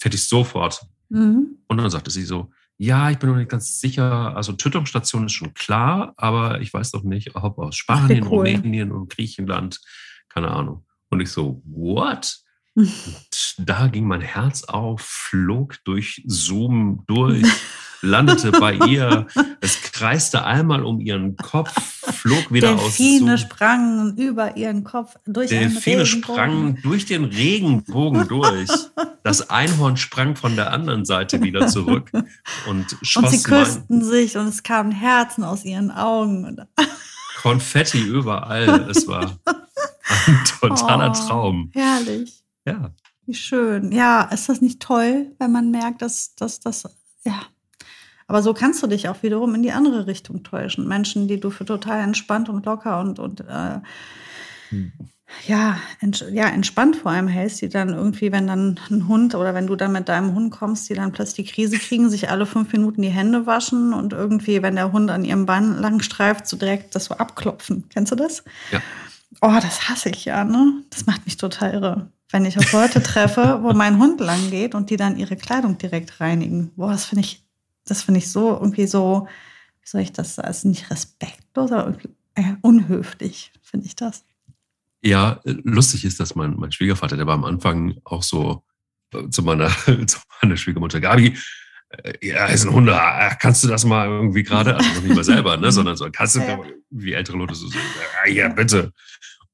Hätte 0.01 0.17
ich 0.17 0.29
sofort 0.29 0.81
Mhm. 1.11 1.59
und 1.69 1.77
dann 1.77 1.91
sagte 1.91 2.11
sie 2.11 2.25
so, 2.25 2.51
ja, 2.77 3.11
ich 3.11 3.19
bin 3.19 3.31
noch 3.31 3.37
nicht 3.37 3.51
ganz 3.51 3.79
sicher, 3.79 4.35
also 4.37 4.53
Tötungsstation 4.53 5.27
ist 5.27 5.33
schon 5.33 5.55
klar, 5.55 6.13
aber 6.17 6.61
ich 6.61 6.73
weiß 6.75 6.93
noch 6.95 7.05
nicht, 7.05 7.37
ob 7.37 7.59
aus 7.59 7.77
Spanien, 7.77 8.25
cool. 8.25 8.49
Rumänien 8.49 8.91
und 8.91 9.11
Griechenland, 9.11 9.81
keine 10.29 10.51
Ahnung. 10.51 10.85
Und 11.11 11.21
ich 11.21 11.31
so, 11.31 11.63
what? 11.67 12.39
Und 12.75 12.91
da 13.59 13.87
ging 13.87 14.05
mein 14.07 14.21
Herz 14.23 14.65
auf, 14.65 15.01
flog 15.03 15.77
durch 15.85 16.23
Zoom 16.27 17.05
durch, 17.07 17.47
landete 18.05 18.53
bei 18.53 18.75
ihr, 18.75 19.27
es 19.61 19.81
kreiste 19.83 20.45
einmal 20.45 20.85
um 20.85 21.01
ihren 21.01 21.37
Kopf, 21.37 21.73
flog 22.13 22.53
wieder 22.53 22.73
aus 22.75 22.97
Delfine 22.97 23.39
sprangen 23.39 24.17
über 24.17 24.57
ihren 24.57 24.85
Kopf 24.85 25.17
durch 25.27 25.51
Delfine 25.51 26.03
Regenbogen. 26.03 26.07
sprangen 26.07 26.79
durch 26.83 27.07
den 27.07 27.25
Regenbogen 27.25 28.29
durch. 28.29 28.69
Das 29.23 29.49
Einhorn 29.51 29.97
sprang 29.97 30.37
von 30.37 30.55
der 30.57 30.73
anderen 30.73 31.05
Seite 31.05 31.43
wieder 31.43 31.67
zurück 31.67 32.11
und 32.69 32.97
schoss 33.03 33.25
Und 33.25 33.31
sie 33.31 33.51
mein 33.51 33.65
küssten 33.65 34.05
sich 34.05 34.37
und 34.37 34.49
es 34.49 34.63
kamen 34.63 34.93
Herzen 34.93 35.45
aus 35.45 35.65
ihren 35.65 35.91
Augen. 35.91 36.61
Konfetti 37.41 38.01
überall. 38.03 38.89
Es 38.91 39.07
war 39.09 39.39
ein 40.27 40.45
totaler 40.61 41.11
Oh, 41.11 41.27
Traum. 41.29 41.71
Herrlich. 41.75 42.43
Ja, 42.67 42.91
Wie 43.27 43.35
schön. 43.35 43.93
Ja, 43.93 44.23
ist 44.25 44.49
das 44.49 44.61
nicht 44.61 44.81
toll, 44.81 45.33
wenn 45.39 45.53
man 45.53 45.71
merkt, 45.71 46.03
dass 46.03 46.35
dass 46.37 46.61
das, 46.61 46.85
ja. 47.25 47.43
Aber 48.27 48.43
so 48.43 48.55
kannst 48.55 48.83
du 48.83 48.87
dich 48.87 49.09
auch 49.09 49.23
wiederum 49.23 49.55
in 49.55 49.63
die 49.63 49.73
andere 49.73 50.07
Richtung 50.07 50.43
täuschen. 50.43 50.89
Menschen, 50.89 51.29
die 51.29 51.41
du 51.41 51.51
für 51.51 51.65
total 51.65 52.01
entspannt 52.01 52.49
und 52.49 52.65
locker 52.65 53.01
und, 53.01 53.19
und 53.19 53.41
äh, 53.41 53.81
ja, 55.47 55.79
ents 56.01 56.25
ja, 56.33 56.47
entspannt 56.47 56.97
vor 56.97 57.11
allem 57.11 57.29
hältst, 57.29 57.61
die 57.61 57.69
dann 57.69 57.91
irgendwie, 57.91 58.33
wenn 58.33 58.47
dann 58.47 58.81
ein 58.91 59.09
Hund 59.09 59.35
oder 59.35 59.55
wenn 59.55 59.67
du 59.67 59.77
dann 59.77 59.93
mit 59.93 60.09
deinem 60.09 60.35
Hund 60.35 60.53
kommst, 60.53 60.89
die 60.89 60.95
dann 60.95 61.13
plötzlich 61.13 61.47
die 61.47 61.53
Krise 61.53 61.79
kriegen, 61.79 62.09
sich 62.09 62.31
alle 62.31 62.47
fünf 62.47 62.73
Minuten 62.73 63.03
die 63.03 63.09
Hände 63.09 63.47
waschen 63.47 63.93
und 63.93 64.13
irgendwie, 64.13 64.63
wenn 64.63 64.77
der 64.77 64.93
Hund 64.93 65.11
an 65.11 65.25
ihrem 65.25 65.47
Bein 65.47 65.79
lang 65.79 66.01
streift, 66.01 66.47
so 66.47 66.57
direkt 66.57 66.95
das 66.95 67.07
so 67.07 67.15
abklopfen. 67.15 67.85
Kennst 67.91 68.13
du 68.13 68.17
das? 68.17 68.45
Ja. 68.71 68.81
Oh, 69.41 69.53
das 69.61 69.89
hasse 69.89 70.11
ich 70.11 70.25
ja, 70.25 70.45
ne? 70.45 70.83
Das 70.91 71.07
macht 71.07 71.25
mich 71.25 71.37
total 71.37 71.75
irre. 71.75 72.09
Wenn 72.31 72.45
ich 72.45 72.57
auf 72.59 72.73
Leute 72.73 73.03
treffe, 73.03 73.61
wo 73.63 73.73
mein 73.73 73.99
Hund 73.99 74.21
lang 74.21 74.51
geht 74.51 74.75
und 74.75 74.91
die 74.91 74.97
dann 74.97 75.19
ihre 75.19 75.37
Kleidung 75.37 75.79
direkt 75.79 76.21
reinigen. 76.21 76.71
Boah, 76.77 76.93
das 76.93 77.05
finde 77.05 77.23
ich, 77.23 77.44
das 77.87 78.03
finde 78.03 78.19
ich 78.19 78.31
so 78.31 78.51
irgendwie 78.53 78.87
so, 78.87 79.27
wie 79.81 79.89
soll 79.89 80.01
ich 80.01 80.13
das 80.13 80.37
sagen? 80.37 80.49
Also 80.49 80.69
nicht 80.69 80.91
respektlos, 80.91 81.73
aber 81.73 81.97
äh, 82.35 82.55
unhöflich, 82.63 83.53
finde 83.63 83.87
ich 83.87 83.97
das. 83.97 84.25
ja, 85.03 85.41
lustig 85.45 86.05
ist, 86.05 86.19
dass 86.21 86.35
mein, 86.35 86.55
mein 86.57 86.73
Schwiegervater, 86.73 87.17
der 87.17 87.27
war 87.27 87.35
am 87.35 87.45
Anfang 87.45 87.97
auch 88.05 88.23
so 88.23 88.65
äh, 89.13 89.29
zu 89.29 89.43
meiner, 89.43 89.69
zu 90.07 90.19
meiner 90.43 90.57
Schwiegermutter, 90.57 91.01
Gabi, 91.01 91.37
äh, 91.91 92.27
ja, 92.27 92.47
ist 92.47 92.65
ein 92.67 92.73
Hund, 92.73 92.89
ah, 92.89 93.35
kannst 93.39 93.63
du 93.63 93.69
das 93.69 93.85
mal 93.85 94.09
irgendwie 94.09 94.43
gerade, 94.43 94.75
also 94.77 94.89
noch 94.95 95.03
nicht 95.03 95.15
mal 95.15 95.25
selber, 95.25 95.57
ne, 95.59 95.71
sondern 95.79 95.97
so, 95.97 96.09
kannst 96.11 96.37
du, 96.37 96.41
Ja. 96.41 96.59
wie 96.91 97.13
ältere 97.13 97.37
Leute 97.37 97.55
so, 97.55 97.69
ja, 98.27 98.33
ja, 98.33 98.49
bitte. 98.49 98.93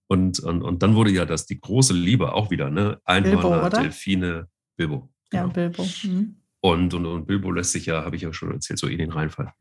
Und, 0.06 0.40
und, 0.40 0.62
und 0.62 0.82
dann 0.82 0.94
wurde 0.96 1.10
ja 1.10 1.24
das 1.24 1.46
die 1.46 1.60
große 1.60 1.92
Liebe 1.94 2.32
auch 2.32 2.50
wieder, 2.50 2.70
ne, 2.70 3.00
Einhörner, 3.04 3.60
Bilbo? 3.60 3.82
Delfine, 3.82 4.48
Bilbo. 4.76 5.08
Ja, 5.32 5.42
genau. 5.42 5.52
Bilbo. 5.52 5.86
Mhm. 6.04 6.36
Und, 6.60 6.92
und, 6.94 7.06
und 7.06 7.26
Bilbo 7.26 7.50
lässt 7.50 7.72
sich 7.72 7.86
ja, 7.86 8.04
habe 8.04 8.16
ich 8.16 8.22
ja 8.22 8.32
schon 8.32 8.52
erzählt, 8.52 8.78
so 8.78 8.86
in 8.86 8.98
den 8.98 9.12
Reinfall. 9.12 9.52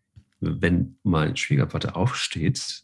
Wenn 0.42 0.98
mein 1.04 1.38
Schwiegervater 1.38 1.96
aufsteht, 1.96 2.84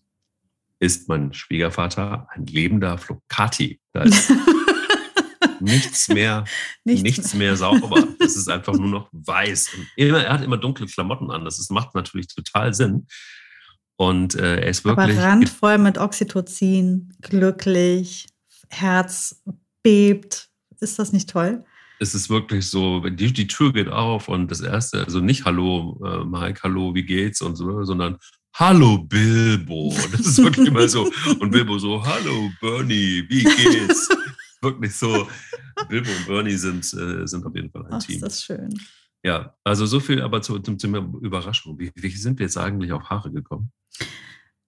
ist 0.79 1.09
mein 1.09 1.33
Schwiegervater 1.33 2.27
ein 2.31 2.45
lebender 2.45 2.97
Flocati. 2.97 3.79
Da 3.93 4.03
ist 4.03 4.31
nichts 5.59 6.09
mehr, 6.09 6.45
nichts, 6.83 7.03
nichts 7.03 7.33
mehr 7.33 7.55
sauber. 7.55 8.07
Es 8.19 8.35
ist 8.35 8.49
einfach 8.49 8.73
nur 8.73 8.89
noch 8.89 9.09
weiß. 9.11 9.73
Und 9.75 9.87
immer, 9.95 10.23
er 10.23 10.33
hat 10.33 10.43
immer 10.43 10.57
dunkle 10.57 10.85
Klamotten 10.85 11.31
an. 11.31 11.45
Das 11.45 11.59
ist, 11.59 11.71
macht 11.71 11.95
natürlich 11.95 12.27
total 12.27 12.73
Sinn. 12.73 13.07
Und 13.97 14.35
äh, 14.35 14.61
er 14.61 14.67
ist 14.67 14.83
wirklich. 14.83 15.17
Aber 15.17 15.27
randvoll 15.27 15.77
mit 15.77 15.97
Oxytocin, 15.97 17.13
glücklich, 17.21 18.27
Herz 18.69 19.41
bebt. 19.83 20.49
Ist 20.81 20.99
das 20.99 21.13
nicht 21.13 21.29
toll? 21.29 21.63
Es 21.99 22.13
ist 22.13 22.29
wirklich 22.29 22.69
so, 22.69 22.99
die, 23.01 23.31
die 23.31 23.47
Tür 23.47 23.71
geht 23.71 23.89
auf 23.89 24.27
und 24.27 24.51
das 24.51 24.61
erste, 24.61 25.03
also 25.03 25.19
nicht 25.19 25.45
Hallo, 25.45 25.99
äh, 26.03 26.25
Mike, 26.25 26.61
hallo, 26.63 26.93
wie 26.93 27.03
geht's 27.03 27.41
und 27.41 27.55
so, 27.55 27.83
sondern 27.83 28.17
Hallo 28.53 28.99
Bilbo. 28.99 29.93
Das 30.11 30.21
ist 30.21 30.37
wirklich 30.37 30.67
immer 30.67 30.87
so. 30.87 31.11
Und 31.39 31.51
Bilbo 31.51 31.77
so, 31.77 32.05
Hallo 32.05 32.49
Bernie, 32.61 33.23
wie 33.27 33.43
geht's? 33.43 34.09
wirklich 34.61 34.95
so. 34.95 35.27
Bilbo 35.89 36.09
und 36.09 36.27
Bernie 36.27 36.55
sind, 36.55 36.85
äh, 36.93 37.27
sind 37.27 37.45
auf 37.45 37.55
jeden 37.55 37.69
Fall 37.69 37.85
ein 37.85 37.93
Ach, 37.93 38.03
Team. 38.03 38.15
Ist 38.15 38.23
das 38.23 38.43
schön. 38.43 38.73
Ja, 39.23 39.55
also 39.63 39.85
so 39.85 39.99
viel 39.99 40.21
aber 40.21 40.41
zu, 40.41 40.59
zum 40.59 40.77
Thema 40.77 40.99
Überraschung. 41.21 41.79
Wie, 41.79 41.91
wie 41.95 42.09
sind 42.09 42.39
wir 42.39 42.45
jetzt 42.45 42.57
eigentlich 42.57 42.91
auf 42.91 43.03
Haare 43.09 43.31
gekommen? 43.31 43.71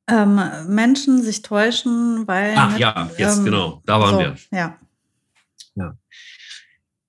Ähm, 0.10 0.39
Menschen 0.67 1.22
sich 1.22 1.41
täuschen, 1.41 2.27
weil. 2.27 2.55
Ach 2.57 2.72
mit, 2.72 2.79
ja, 2.79 3.10
jetzt 3.17 3.39
ähm, 3.39 3.46
genau, 3.46 3.84
da 3.86 4.00
waren 4.00 4.15
so, 4.15 4.19
wir. 4.19 4.36
Ja. 4.51 4.77
ja. 5.75 5.98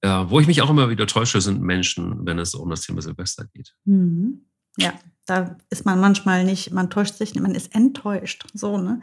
Ja, 0.08 0.30
wo 0.30 0.40
ich 0.40 0.46
mich 0.46 0.62
auch 0.62 0.70
immer 0.70 0.88
wieder 0.88 1.06
täusche, 1.06 1.38
sind 1.42 1.60
Menschen, 1.60 2.24
wenn 2.24 2.38
es 2.38 2.54
um 2.54 2.70
das 2.70 2.80
Thema 2.80 3.02
Silvester 3.02 3.44
geht. 3.52 3.74
Mhm. 3.84 4.46
Ja, 4.78 4.94
da 5.26 5.58
ist 5.68 5.84
man 5.84 6.00
manchmal 6.00 6.44
nicht, 6.44 6.72
man 6.72 6.88
täuscht 6.88 7.16
sich, 7.16 7.34
man 7.34 7.54
ist 7.54 7.74
enttäuscht. 7.74 8.46
So, 8.54 8.78
ne? 8.78 9.02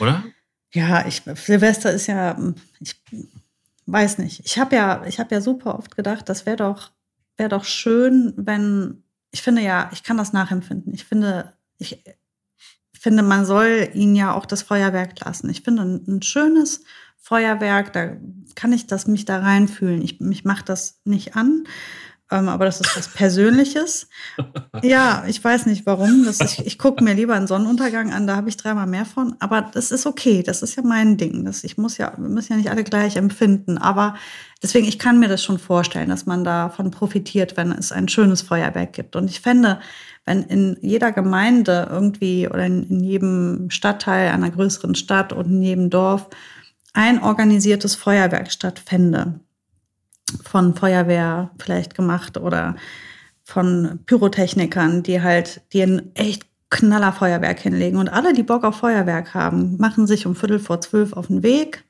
Oder? 0.00 0.24
Ja, 0.72 1.06
ich, 1.06 1.22
Silvester 1.36 1.92
ist 1.92 2.08
ja, 2.08 2.36
ich 2.80 3.00
weiß 3.86 4.18
nicht. 4.18 4.44
Ich 4.44 4.58
habe 4.58 4.74
ja, 4.74 5.04
ich 5.06 5.20
habe 5.20 5.32
ja 5.32 5.40
super 5.40 5.78
oft 5.78 5.94
gedacht, 5.94 6.28
das 6.28 6.44
wäre 6.44 6.56
doch, 6.56 6.90
wäre 7.36 7.50
doch 7.50 7.62
schön, 7.62 8.34
wenn, 8.36 9.04
ich 9.30 9.42
finde 9.42 9.62
ja, 9.62 9.90
ich 9.92 10.02
kann 10.02 10.16
das 10.16 10.32
nachempfinden. 10.32 10.92
Ich 10.92 11.04
finde, 11.04 11.52
ich 11.78 12.02
finde, 12.98 13.22
man 13.22 13.46
soll 13.46 13.90
ihnen 13.94 14.16
ja 14.16 14.34
auch 14.34 14.46
das 14.46 14.62
Feuerwerk 14.62 15.20
lassen. 15.20 15.48
Ich 15.50 15.62
finde 15.62 15.82
ein, 15.82 16.04
ein 16.08 16.22
schönes 16.22 16.82
Feuerwerk, 17.22 17.92
da 17.92 18.16
kann 18.56 18.72
ich 18.72 18.88
das 18.88 19.06
mich 19.06 19.24
da 19.24 19.38
reinfühlen. 19.38 20.02
Ich, 20.02 20.18
mich 20.18 20.44
macht 20.44 20.68
das 20.68 21.00
nicht 21.04 21.36
an, 21.36 21.64
ähm, 22.32 22.48
aber 22.48 22.64
das 22.64 22.80
ist 22.80 22.96
was 22.96 23.08
Persönliches. 23.14 24.08
ja, 24.82 25.22
ich 25.28 25.42
weiß 25.42 25.66
nicht 25.66 25.86
warum. 25.86 26.24
Das, 26.24 26.40
ich 26.40 26.66
ich 26.66 26.78
gucke 26.78 27.04
mir 27.04 27.14
lieber 27.14 27.34
einen 27.34 27.46
Sonnenuntergang 27.46 28.12
an, 28.12 28.26
da 28.26 28.34
habe 28.34 28.48
ich 28.48 28.56
dreimal 28.56 28.88
mehr 28.88 29.04
von. 29.04 29.36
Aber 29.38 29.62
das 29.62 29.92
ist 29.92 30.04
okay, 30.04 30.42
das 30.42 30.62
ist 30.62 30.74
ja 30.74 30.82
mein 30.82 31.16
Ding. 31.16 31.44
Das, 31.44 31.62
ich 31.62 31.78
muss 31.78 31.96
ja, 31.96 32.12
wir 32.16 32.28
müssen 32.28 32.54
ja 32.54 32.56
nicht 32.56 32.70
alle 32.70 32.82
gleich 32.82 33.14
empfinden. 33.14 33.78
Aber 33.78 34.16
deswegen, 34.60 34.88
ich 34.88 34.98
kann 34.98 35.20
mir 35.20 35.28
das 35.28 35.44
schon 35.44 35.60
vorstellen, 35.60 36.08
dass 36.08 36.26
man 36.26 36.42
davon 36.42 36.90
profitiert, 36.90 37.56
wenn 37.56 37.70
es 37.70 37.92
ein 37.92 38.08
schönes 38.08 38.42
Feuerwerk 38.42 38.94
gibt. 38.94 39.14
Und 39.14 39.30
ich 39.30 39.40
fände, 39.40 39.78
wenn 40.24 40.42
in 40.42 40.76
jeder 40.80 41.12
Gemeinde 41.12 41.88
irgendwie 41.88 42.48
oder 42.48 42.66
in, 42.66 42.82
in 42.82 43.00
jedem 43.04 43.70
Stadtteil 43.70 44.32
einer 44.32 44.50
größeren 44.50 44.96
Stadt 44.96 45.32
und 45.32 45.46
in 45.46 45.62
jedem 45.62 45.88
Dorf 45.88 46.28
ein 46.92 47.22
organisiertes 47.22 47.94
Feuerwerk 47.94 48.50
stattfände, 48.52 49.40
von 50.44 50.74
Feuerwehr 50.74 51.50
vielleicht 51.58 51.94
gemacht 51.94 52.38
oder 52.38 52.76
von 53.44 54.00
Pyrotechnikern, 54.06 55.02
die 55.02 55.20
halt, 55.20 55.62
die 55.72 55.82
ein 55.82 56.14
echt 56.14 56.46
knaller 56.70 57.12
Feuerwerk 57.12 57.60
hinlegen. 57.60 57.98
Und 57.98 58.08
alle, 58.08 58.32
die 58.32 58.42
Bock 58.42 58.64
auf 58.64 58.76
Feuerwerk 58.76 59.34
haben, 59.34 59.76
machen 59.76 60.06
sich 60.06 60.26
um 60.26 60.34
Viertel 60.34 60.58
vor 60.58 60.80
zwölf 60.80 61.12
auf 61.12 61.26
den 61.26 61.42
Weg, 61.42 61.84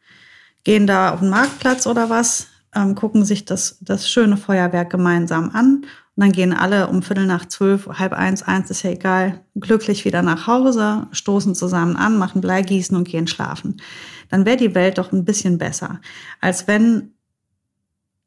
gehen 0.64 0.86
da 0.86 1.12
auf 1.12 1.20
den 1.20 1.30
Marktplatz 1.30 1.86
oder 1.86 2.10
was, 2.10 2.48
ähm, 2.74 2.94
gucken 2.94 3.24
sich 3.24 3.44
das, 3.44 3.78
das 3.80 4.10
schöne 4.10 4.36
Feuerwerk 4.36 4.90
gemeinsam 4.90 5.50
an. 5.50 5.86
Und 6.14 6.24
dann 6.24 6.32
gehen 6.32 6.52
alle 6.52 6.88
um 6.88 7.02
Viertel 7.02 7.26
nach 7.26 7.46
zwölf, 7.46 7.88
halb 7.88 8.12
eins, 8.12 8.42
eins 8.42 8.70
ist 8.70 8.82
ja 8.82 8.90
egal, 8.90 9.40
glücklich 9.54 10.04
wieder 10.04 10.20
nach 10.20 10.46
Hause, 10.46 11.06
stoßen 11.12 11.54
zusammen 11.54 11.96
an, 11.96 12.18
machen 12.18 12.42
Bleigießen 12.42 12.96
und 12.96 13.08
gehen 13.08 13.26
schlafen. 13.26 13.80
Dann 14.28 14.44
wäre 14.44 14.58
die 14.58 14.74
Welt 14.74 14.98
doch 14.98 15.12
ein 15.12 15.24
bisschen 15.24 15.56
besser, 15.56 16.00
als 16.40 16.68
wenn 16.68 17.14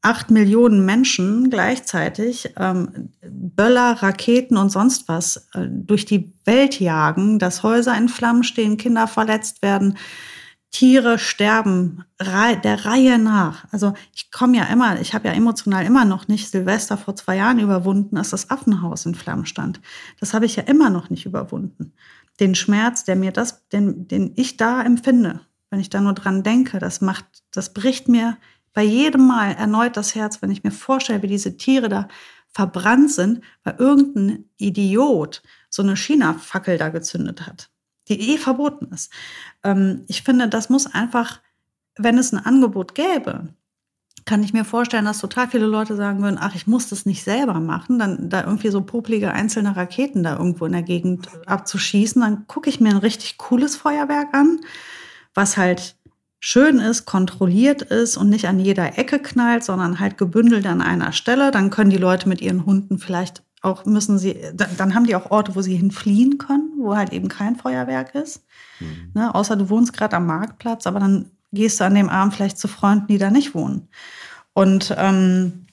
acht 0.05 0.29
Millionen 0.29 0.85
Menschen 0.85 1.49
gleichzeitig 1.49 2.53
ähm, 2.57 3.09
Böller, 3.21 4.03
Raketen 4.03 4.55
und 4.55 4.69
sonst 4.69 5.07
was 5.07 5.47
äh, 5.53 5.67
durch 5.67 6.05
die 6.05 6.31
Welt 6.45 6.79
jagen, 6.79 7.39
dass 7.39 7.63
Häuser 7.63 7.97
in 7.97 8.07
Flammen 8.07 8.43
stehen, 8.43 8.77
Kinder 8.77 9.07
verletzt 9.07 9.63
werden, 9.63 9.97
Tiere 10.75 11.19
sterben 11.19 12.03
der 12.19 12.85
Reihe 12.85 13.17
nach. 13.17 13.65
Also 13.71 13.93
ich 14.13 14.31
komme 14.31 14.57
ja 14.57 14.65
immer, 14.65 14.99
ich 14.99 15.13
habe 15.13 15.27
ja 15.27 15.33
emotional 15.33 15.85
immer 15.85 16.03
noch 16.03 16.27
nicht 16.27 16.49
Silvester 16.49 16.97
vor 16.97 17.15
zwei 17.15 17.37
Jahren 17.37 17.59
überwunden, 17.59 18.17
als 18.17 18.31
das 18.31 18.49
Affenhaus 18.49 19.05
in 19.05 19.15
Flammen 19.15 19.45
stand. 19.45 19.79
Das 20.19 20.33
habe 20.33 20.45
ich 20.45 20.57
ja 20.57 20.63
immer 20.63 20.89
noch 20.89 21.09
nicht 21.09 21.25
überwunden. 21.25 21.93
Den 22.39 22.55
Schmerz, 22.55 23.05
der 23.05 23.15
mir 23.15 23.31
das, 23.31 23.67
den, 23.69 24.07
den 24.07 24.33
ich 24.35 24.57
da 24.57 24.81
empfinde 24.81 25.39
wenn 25.75 25.81
ich 25.81 25.89
da 25.89 25.99
nur 25.99 26.13
dran 26.13 26.41
denke, 26.41 26.79
das 26.79 27.01
macht, 27.01 27.25
das 27.51 27.73
bricht 27.73 28.07
mir 28.07 28.37
bei 28.73 28.83
jedem 28.83 29.27
Mal 29.27 29.51
erneut 29.55 29.97
das 29.97 30.15
Herz, 30.15 30.41
wenn 30.41 30.49
ich 30.49 30.63
mir 30.63 30.71
vorstelle, 30.71 31.21
wie 31.21 31.27
diese 31.27 31.57
Tiere 31.57 31.89
da 31.89 32.07
verbrannt 32.47 33.11
sind, 33.11 33.41
weil 33.63 33.75
irgendein 33.77 34.45
Idiot 34.57 35.43
so 35.69 35.83
eine 35.83 35.97
China-Fackel 35.97 36.77
da 36.77 36.87
gezündet 36.87 37.45
hat, 37.45 37.69
die 38.07 38.33
eh 38.33 38.37
verboten 38.37 38.93
ist. 38.93 39.11
Ähm, 39.63 40.03
ich 40.07 40.23
finde, 40.23 40.47
das 40.47 40.69
muss 40.69 40.87
einfach, 40.87 41.41
wenn 41.97 42.17
es 42.17 42.33
ein 42.33 42.45
Angebot 42.45 42.95
gäbe, 42.95 43.49
kann 44.25 44.41
ich 44.41 44.53
mir 44.53 44.65
vorstellen, 44.65 45.05
dass 45.05 45.19
total 45.19 45.47
viele 45.47 45.67
Leute 45.67 45.95
sagen 45.95 46.23
würden, 46.23 46.39
ach, 46.39 46.55
ich 46.55 46.65
muss 46.65 46.89
das 46.89 47.05
nicht 47.05 47.23
selber 47.23 47.59
machen, 47.59 47.99
dann 47.99 48.29
da 48.29 48.43
irgendwie 48.43 48.69
so 48.69 48.81
poplige 48.81 49.31
einzelne 49.31 49.75
Raketen 49.75 50.23
da 50.23 50.37
irgendwo 50.37 50.65
in 50.65 50.71
der 50.71 50.81
Gegend 50.81 51.29
abzuschießen, 51.45 52.21
dann 52.21 52.47
gucke 52.47 52.69
ich 52.69 52.79
mir 52.79 52.89
ein 52.89 52.97
richtig 52.97 53.37
cooles 53.37 53.75
Feuerwerk 53.75 54.33
an 54.33 54.59
was 55.35 55.57
halt 55.57 55.95
schön 56.39 56.79
ist, 56.79 57.05
kontrolliert 57.05 57.83
ist 57.83 58.17
und 58.17 58.29
nicht 58.29 58.47
an 58.47 58.59
jeder 58.59 58.97
Ecke 58.97 59.19
knallt, 59.19 59.63
sondern 59.63 59.99
halt 59.99 60.17
gebündelt 60.17 60.65
an 60.65 60.81
einer 60.81 61.11
Stelle. 61.11 61.51
Dann 61.51 61.69
können 61.69 61.89
die 61.89 61.97
Leute 61.97 62.27
mit 62.27 62.41
ihren 62.41 62.65
Hunden 62.65 62.97
vielleicht 62.97 63.43
auch 63.65 63.85
müssen 63.85 64.17
sie, 64.17 64.37
dann 64.53 64.95
haben 64.95 65.05
die 65.05 65.15
auch 65.15 65.31
Orte, 65.31 65.55
wo 65.55 65.61
sie 65.61 65.75
hinfliehen 65.75 66.37
können, 66.37 66.71
wo 66.77 66.95
halt 66.95 67.11
eben 67.11 67.27
kein 67.27 67.55
Feuerwerk 67.55 68.15
ist. 68.15 68.45
Mhm. 68.79 69.11
Ne, 69.13 69.33
außer 69.33 69.55
du 69.55 69.69
wohnst 69.69 69.93
gerade 69.93 70.15
am 70.15 70.27
Marktplatz, 70.27 70.87
aber 70.87 70.99
dann 70.99 71.31
gehst 71.51 71.79
du 71.79 71.85
an 71.85 71.95
dem 71.95 72.09
Abend 72.09 72.33
vielleicht 72.33 72.57
zu 72.57 72.67
Freunden, 72.67 73.07
die 73.07 73.17
da 73.17 73.31
nicht 73.31 73.55
wohnen. 73.55 73.87
Und 74.53 74.93
ähm, 74.97 75.65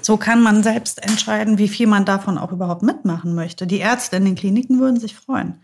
so 0.00 0.16
kann 0.16 0.42
man 0.42 0.62
selbst 0.62 1.02
entscheiden, 1.02 1.58
wie 1.58 1.68
viel 1.68 1.86
man 1.86 2.04
davon 2.04 2.38
auch 2.38 2.52
überhaupt 2.52 2.82
mitmachen 2.82 3.34
möchte. 3.34 3.66
Die 3.66 3.78
Ärzte 3.78 4.16
in 4.16 4.24
den 4.24 4.34
Kliniken 4.34 4.78
würden 4.78 5.00
sich 5.00 5.14
freuen. 5.16 5.60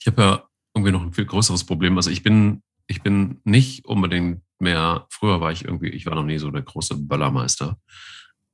Ich 0.00 0.06
habe 0.06 0.22
ja 0.22 0.42
irgendwie 0.74 0.92
noch 0.92 1.02
ein 1.02 1.12
viel 1.12 1.26
größeres 1.26 1.64
Problem. 1.64 1.96
Also 1.96 2.10
ich 2.10 2.22
bin, 2.22 2.62
ich 2.86 3.02
bin 3.02 3.40
nicht 3.44 3.86
unbedingt 3.86 4.42
mehr, 4.58 5.06
früher 5.08 5.40
war 5.40 5.52
ich 5.52 5.64
irgendwie, 5.64 5.88
ich 5.88 6.06
war 6.06 6.14
noch 6.14 6.24
nie 6.24 6.38
so 6.38 6.50
der 6.50 6.62
große 6.62 6.96
Böllermeister. 6.96 7.78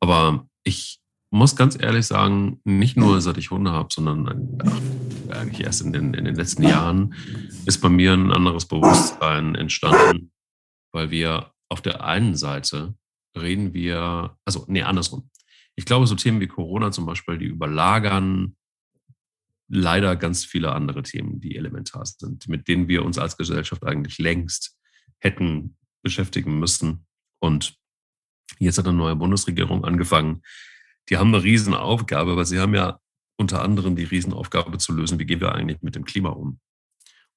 Aber 0.00 0.46
ich 0.64 0.99
muss 1.30 1.56
ganz 1.56 1.80
ehrlich 1.80 2.06
sagen, 2.06 2.60
nicht 2.64 2.96
nur 2.96 3.20
seit 3.20 3.38
ich 3.38 3.50
Hunde 3.50 3.70
habe, 3.70 3.88
sondern 3.92 4.58
ach, 4.64 5.36
eigentlich 5.36 5.60
erst 5.64 5.82
in 5.82 5.92
den, 5.92 6.14
in 6.14 6.24
den 6.24 6.34
letzten 6.34 6.64
Jahren 6.64 7.14
ist 7.66 7.80
bei 7.80 7.88
mir 7.88 8.12
ein 8.12 8.32
anderes 8.32 8.66
Bewusstsein 8.66 9.54
entstanden, 9.54 10.32
weil 10.92 11.10
wir 11.10 11.52
auf 11.68 11.80
der 11.80 12.04
einen 12.04 12.34
Seite 12.34 12.94
reden 13.38 13.72
wir, 13.74 14.36
also 14.44 14.64
nee, 14.68 14.82
andersrum. 14.82 15.30
Ich 15.76 15.84
glaube, 15.84 16.06
so 16.06 16.16
Themen 16.16 16.40
wie 16.40 16.48
Corona 16.48 16.90
zum 16.90 17.06
Beispiel, 17.06 17.38
die 17.38 17.46
überlagern 17.46 18.56
leider 19.68 20.16
ganz 20.16 20.44
viele 20.44 20.72
andere 20.72 21.04
Themen, 21.04 21.40
die 21.40 21.56
elementar 21.56 22.04
sind, 22.04 22.48
mit 22.48 22.66
denen 22.66 22.88
wir 22.88 23.04
uns 23.04 23.18
als 23.18 23.36
Gesellschaft 23.36 23.84
eigentlich 23.84 24.18
längst 24.18 24.76
hätten 25.20 25.76
beschäftigen 26.02 26.58
müssen. 26.58 27.06
Und 27.38 27.76
jetzt 28.58 28.78
hat 28.78 28.88
eine 28.88 28.96
neue 28.96 29.14
Bundesregierung 29.14 29.84
angefangen. 29.84 30.42
Die 31.08 31.16
haben 31.16 31.34
eine 31.34 31.42
Riesenaufgabe, 31.42 32.36
weil 32.36 32.46
sie 32.46 32.60
haben 32.60 32.74
ja 32.74 33.00
unter 33.36 33.62
anderem 33.62 33.96
die 33.96 34.04
Riesenaufgabe 34.04 34.78
zu 34.78 34.92
lösen, 34.92 35.18
wie 35.18 35.24
gehen 35.24 35.40
wir 35.40 35.54
eigentlich 35.54 35.82
mit 35.82 35.94
dem 35.96 36.04
Klima 36.04 36.30
um. 36.30 36.60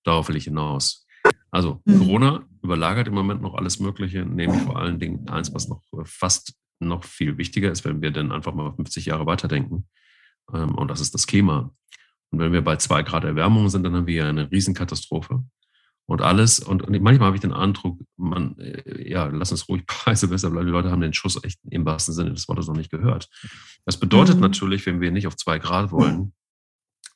Darauf 0.03 0.27
will 0.27 0.35
ich 0.35 0.43
hinaus. 0.43 1.07
Also 1.49 1.81
mhm. 1.85 1.99
Corona 1.99 2.47
überlagert 2.61 3.07
im 3.07 3.13
Moment 3.13 3.41
noch 3.41 3.55
alles 3.55 3.79
Mögliche, 3.79 4.25
nämlich 4.25 4.61
vor 4.63 4.77
allen 4.77 4.99
Dingen 4.99 5.27
eins, 5.29 5.53
was 5.53 5.67
noch 5.67 5.81
fast 6.03 6.55
noch 6.79 7.03
viel 7.03 7.37
wichtiger 7.37 7.71
ist, 7.71 7.85
wenn 7.85 8.01
wir 8.01 8.11
dann 8.11 8.31
einfach 8.31 8.53
mal 8.53 8.73
50 8.73 9.05
Jahre 9.05 9.25
weiterdenken. 9.25 9.87
Ähm, 10.53 10.75
und 10.75 10.89
das 10.89 10.99
ist 10.99 11.13
das 11.13 11.27
Klima. 11.27 11.73
Und 12.31 12.39
wenn 12.39 12.51
wir 12.51 12.63
bei 12.63 12.75
zwei 12.77 13.03
Grad 13.03 13.23
Erwärmung 13.23 13.69
sind, 13.69 13.83
dann 13.83 13.95
haben 13.95 14.07
wir 14.07 14.15
ja 14.15 14.29
eine 14.29 14.51
Riesenkatastrophe. 14.51 15.43
Und 16.05 16.21
alles, 16.21 16.59
und, 16.59 16.81
und 16.81 17.01
manchmal 17.01 17.27
habe 17.27 17.37
ich 17.37 17.41
den 17.41 17.53
Eindruck, 17.53 17.97
man, 18.17 18.57
äh, 18.59 19.09
ja, 19.09 19.25
lass 19.27 19.51
uns 19.51 19.69
ruhig 19.69 19.85
Preise 19.87 20.27
besser 20.27 20.49
bleiben. 20.49 20.67
Die 20.67 20.71
Leute 20.71 20.91
haben 20.91 21.01
den 21.01 21.13
Schuss 21.13 21.41
echt 21.43 21.59
im 21.69 21.85
wahrsten 21.85 22.13
Sinne 22.13 22.33
des 22.33 22.47
Wortes 22.47 22.67
noch 22.67 22.75
nicht 22.75 22.91
gehört. 22.91 23.29
Das 23.85 23.97
bedeutet 23.99 24.35
mhm. 24.35 24.41
natürlich, 24.41 24.85
wenn 24.85 25.01
wir 25.01 25.11
nicht 25.11 25.27
auf 25.27 25.37
zwei 25.37 25.59
Grad 25.59 25.91
wollen, 25.91 26.33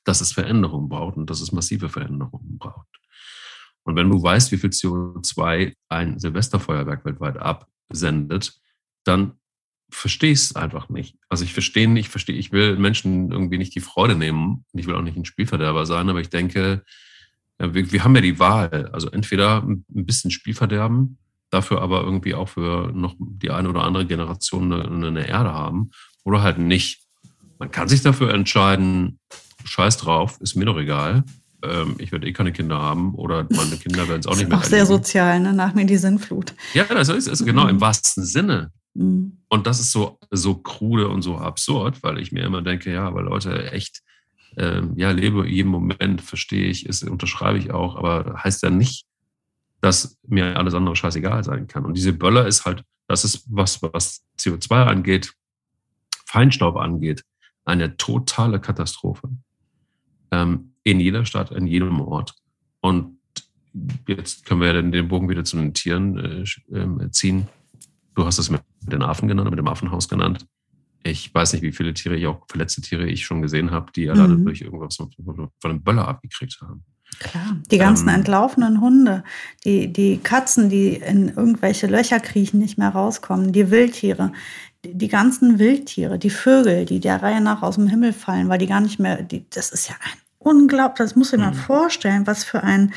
dass 0.06 0.22
es 0.22 0.32
Veränderungen 0.32 0.88
braucht 0.88 1.18
und 1.18 1.30
dass 1.30 1.42
es 1.42 1.52
massive 1.52 1.90
Veränderungen 1.90 2.58
braucht. 2.58 2.88
Und 3.84 3.96
wenn 3.96 4.10
du 4.10 4.22
weißt, 4.22 4.52
wie 4.52 4.58
viel 4.58 4.70
CO2 4.70 5.74
ein 5.90 6.20
Silvesterfeuerwerk 6.20 7.06
weltweit 7.06 7.38
absendet, 7.38 8.60
dann 9.04 9.34
verstehe 9.90 10.32
ich 10.32 10.40
es 10.40 10.56
einfach 10.56 10.90
nicht. 10.90 11.18
Also 11.30 11.46
ich 11.46 11.54
verstehe 11.54 11.90
nicht, 11.90 12.10
verstehe, 12.10 12.36
ich 12.36 12.52
will 12.52 12.78
Menschen 12.78 13.32
irgendwie 13.32 13.58
nicht 13.58 13.76
die 13.76 13.80
Freude 13.80 14.16
nehmen 14.16 14.66
und 14.72 14.80
ich 14.80 14.88
will 14.88 14.96
auch 14.96 15.02
nicht 15.02 15.18
ein 15.18 15.26
Spielverderber 15.26 15.86
sein, 15.86 16.10
aber 16.10 16.20
ich 16.20 16.30
denke, 16.30 16.84
wir, 17.60 17.92
wir 17.92 18.04
haben 18.04 18.16
ja 18.16 18.22
die 18.22 18.40
Wahl. 18.40 18.90
Also 18.94 19.10
entweder 19.10 19.64
ein 19.64 19.86
bisschen 19.88 20.32
Spielverderben, 20.32 21.18
dafür 21.50 21.82
aber 21.82 22.04
irgendwie 22.04 22.34
auch 22.34 22.50
für 22.50 22.92
noch 22.94 23.16
die 23.20 23.52
eine 23.52 23.70
oder 23.70 23.84
andere 23.84 24.06
Generation 24.06 24.72
eine, 24.72 25.08
eine 25.08 25.28
Erde 25.28 25.54
haben 25.54 25.92
oder 26.24 26.42
halt 26.42 26.60
nicht. 26.60 27.02
Man 27.60 27.72
kann 27.72 27.88
sich 27.88 28.02
dafür 28.02 28.34
entscheiden, 28.34 29.20
scheiß 29.64 29.98
drauf, 29.98 30.38
ist 30.42 30.56
mir 30.56 30.66
doch 30.66 30.78
egal. 30.78 31.24
Ähm, 31.64 31.96
ich 31.98 32.12
werde 32.12 32.28
eh 32.28 32.34
keine 32.34 32.52
Kinder 32.52 32.80
haben 32.80 33.16
oder 33.16 33.48
meine 33.50 33.78
Kinder 33.78 34.08
werden 34.08 34.20
es 34.20 34.28
auch 34.28 34.36
nicht 34.36 34.50
mehr. 34.50 34.60
Auch 34.60 34.64
sehr 34.64 34.86
sozial, 34.86 35.40
ne? 35.40 35.54
nach 35.54 35.74
mir 35.74 35.86
die 35.86 35.98
Sinnflut. 35.98 36.54
Ja, 36.74 36.84
das 36.84 37.10
ist, 37.10 37.46
genau 37.46 37.64
mhm. 37.64 37.70
im 37.70 37.82
wahrsten 37.82 38.24
Sinne. 38.24 38.72
Mhm. 38.94 39.40
Und 39.50 39.66
das 39.66 39.80
ist 39.80 39.92
so, 39.92 40.20
so 40.30 40.56
krude 40.56 41.08
und 41.08 41.24
so 41.24 41.38
absurd, 41.38 42.04
weil 42.04 42.20
ich 42.20 42.32
mir 42.32 42.44
immer 42.44 42.62
denke, 42.62 42.92
ja, 42.92 43.08
aber 43.08 43.24
Leute, 43.24 43.72
echt, 43.72 44.02
ähm, 44.58 44.94
ja, 44.96 45.12
lebe 45.12 45.48
jeden 45.48 45.70
Moment, 45.70 46.22
verstehe 46.22 46.68
ich, 46.68 46.86
ist, 46.88 47.04
unterschreibe 47.04 47.60
ich 47.60 47.72
auch, 47.72 47.96
aber 47.96 48.44
heißt 48.44 48.64
ja 48.64 48.70
nicht, 48.70 49.06
dass 49.82 50.18
mir 50.28 50.58
alles 50.58 50.74
andere 50.74 50.96
scheißegal 50.96 51.44
sein 51.44 51.68
kann. 51.68 51.86
Und 51.86 51.96
diese 51.96 52.14
Böller 52.14 52.48
ist 52.48 52.66
halt, 52.66 52.84
das 53.08 53.24
ist 53.24 53.46
was, 53.50 53.82
was 53.84 54.26
CO2 54.40 54.86
angeht, 54.86 55.34
Feinstaub 56.26 56.76
angeht, 56.76 57.24
eine 57.66 57.98
totale 57.98 58.60
Katastrophe. 58.60 59.30
Ähm, 60.32 60.74
in 60.84 61.00
jeder 61.00 61.26
Stadt, 61.26 61.52
in 61.52 61.68
jedem 61.68 62.02
Ort. 62.02 62.34
Und 62.82 63.20
jetzt 64.08 64.46
können 64.46 64.62
wir 64.62 64.74
ja 64.74 64.82
den 64.82 65.08
Bogen 65.08 65.30
wieder 65.30 65.44
zu 65.44 65.58
den 65.58 65.74
Tieren 65.74 66.18
äh, 66.18 66.46
ähm, 66.74 67.12
ziehen. 67.12 67.48
Du 68.16 68.26
hast 68.26 68.40
es 68.40 68.50
mit 68.50 68.62
den 68.82 69.04
Affen 69.04 69.28
genannt, 69.28 69.52
mit 69.52 69.60
dem 69.60 69.68
Affenhaus 69.68 70.10
genannt. 70.10 70.46
Ich 71.08 71.34
weiß 71.34 71.54
nicht, 71.54 71.62
wie 71.62 71.72
viele 71.72 71.94
Tiere 71.94 72.16
ich 72.16 72.28
auch 72.28 72.46
verletzte 72.48 72.82
Tiere 72.82 73.08
ich 73.08 73.26
schon 73.26 73.42
gesehen 73.42 73.72
habe, 73.72 73.92
die 73.92 74.10
alleine 74.10 74.36
mhm. 74.36 74.46
durch 74.46 74.62
irgendwas 74.62 74.96
von, 74.96 75.12
einem 75.64 75.82
Böller 75.82 76.08
abgekriegt 76.08 76.60
haben. 76.62 76.84
Klar, 77.20 77.58
die 77.72 77.78
ganzen 77.78 78.10
ähm, 78.10 78.16
entlaufenen 78.16 78.82
Hunde, 78.82 79.24
die, 79.64 79.92
die 79.92 80.18
Katzen, 80.18 80.70
die 80.70 80.96
in 80.96 81.30
irgendwelche 81.30 81.88
Löcher 81.88 82.20
kriechen, 82.20 82.60
nicht 82.60 82.78
mehr 82.78 82.90
rauskommen, 82.90 83.54
die 83.54 83.72
Wildtiere, 83.72 84.34
die, 84.84 84.94
die 84.94 85.08
ganzen 85.08 85.58
Wildtiere, 85.58 86.20
die 86.20 86.30
Vögel, 86.30 86.86
die 86.86 87.00
der 87.00 87.24
Reihe 87.24 87.42
nach 87.42 87.64
aus 87.64 87.76
dem 87.76 87.88
Himmel 87.88 88.14
fallen, 88.14 88.50
weil 88.50 88.60
die 88.60 88.68
gar 88.68 88.82
nicht 88.82 89.00
mehr, 89.00 89.24
die, 89.24 89.50
das 89.50 89.72
ist 89.72 89.88
ja 89.88 89.96
ein 89.96 90.20
unglaublich, 90.38 90.98
das 90.98 91.16
muss 91.16 91.34
ich 91.34 91.40
mir 91.40 91.52
mhm. 91.52 91.56
vorstellen, 91.56 92.28
was 92.28 92.44
für 92.44 92.64
ein 92.64 92.94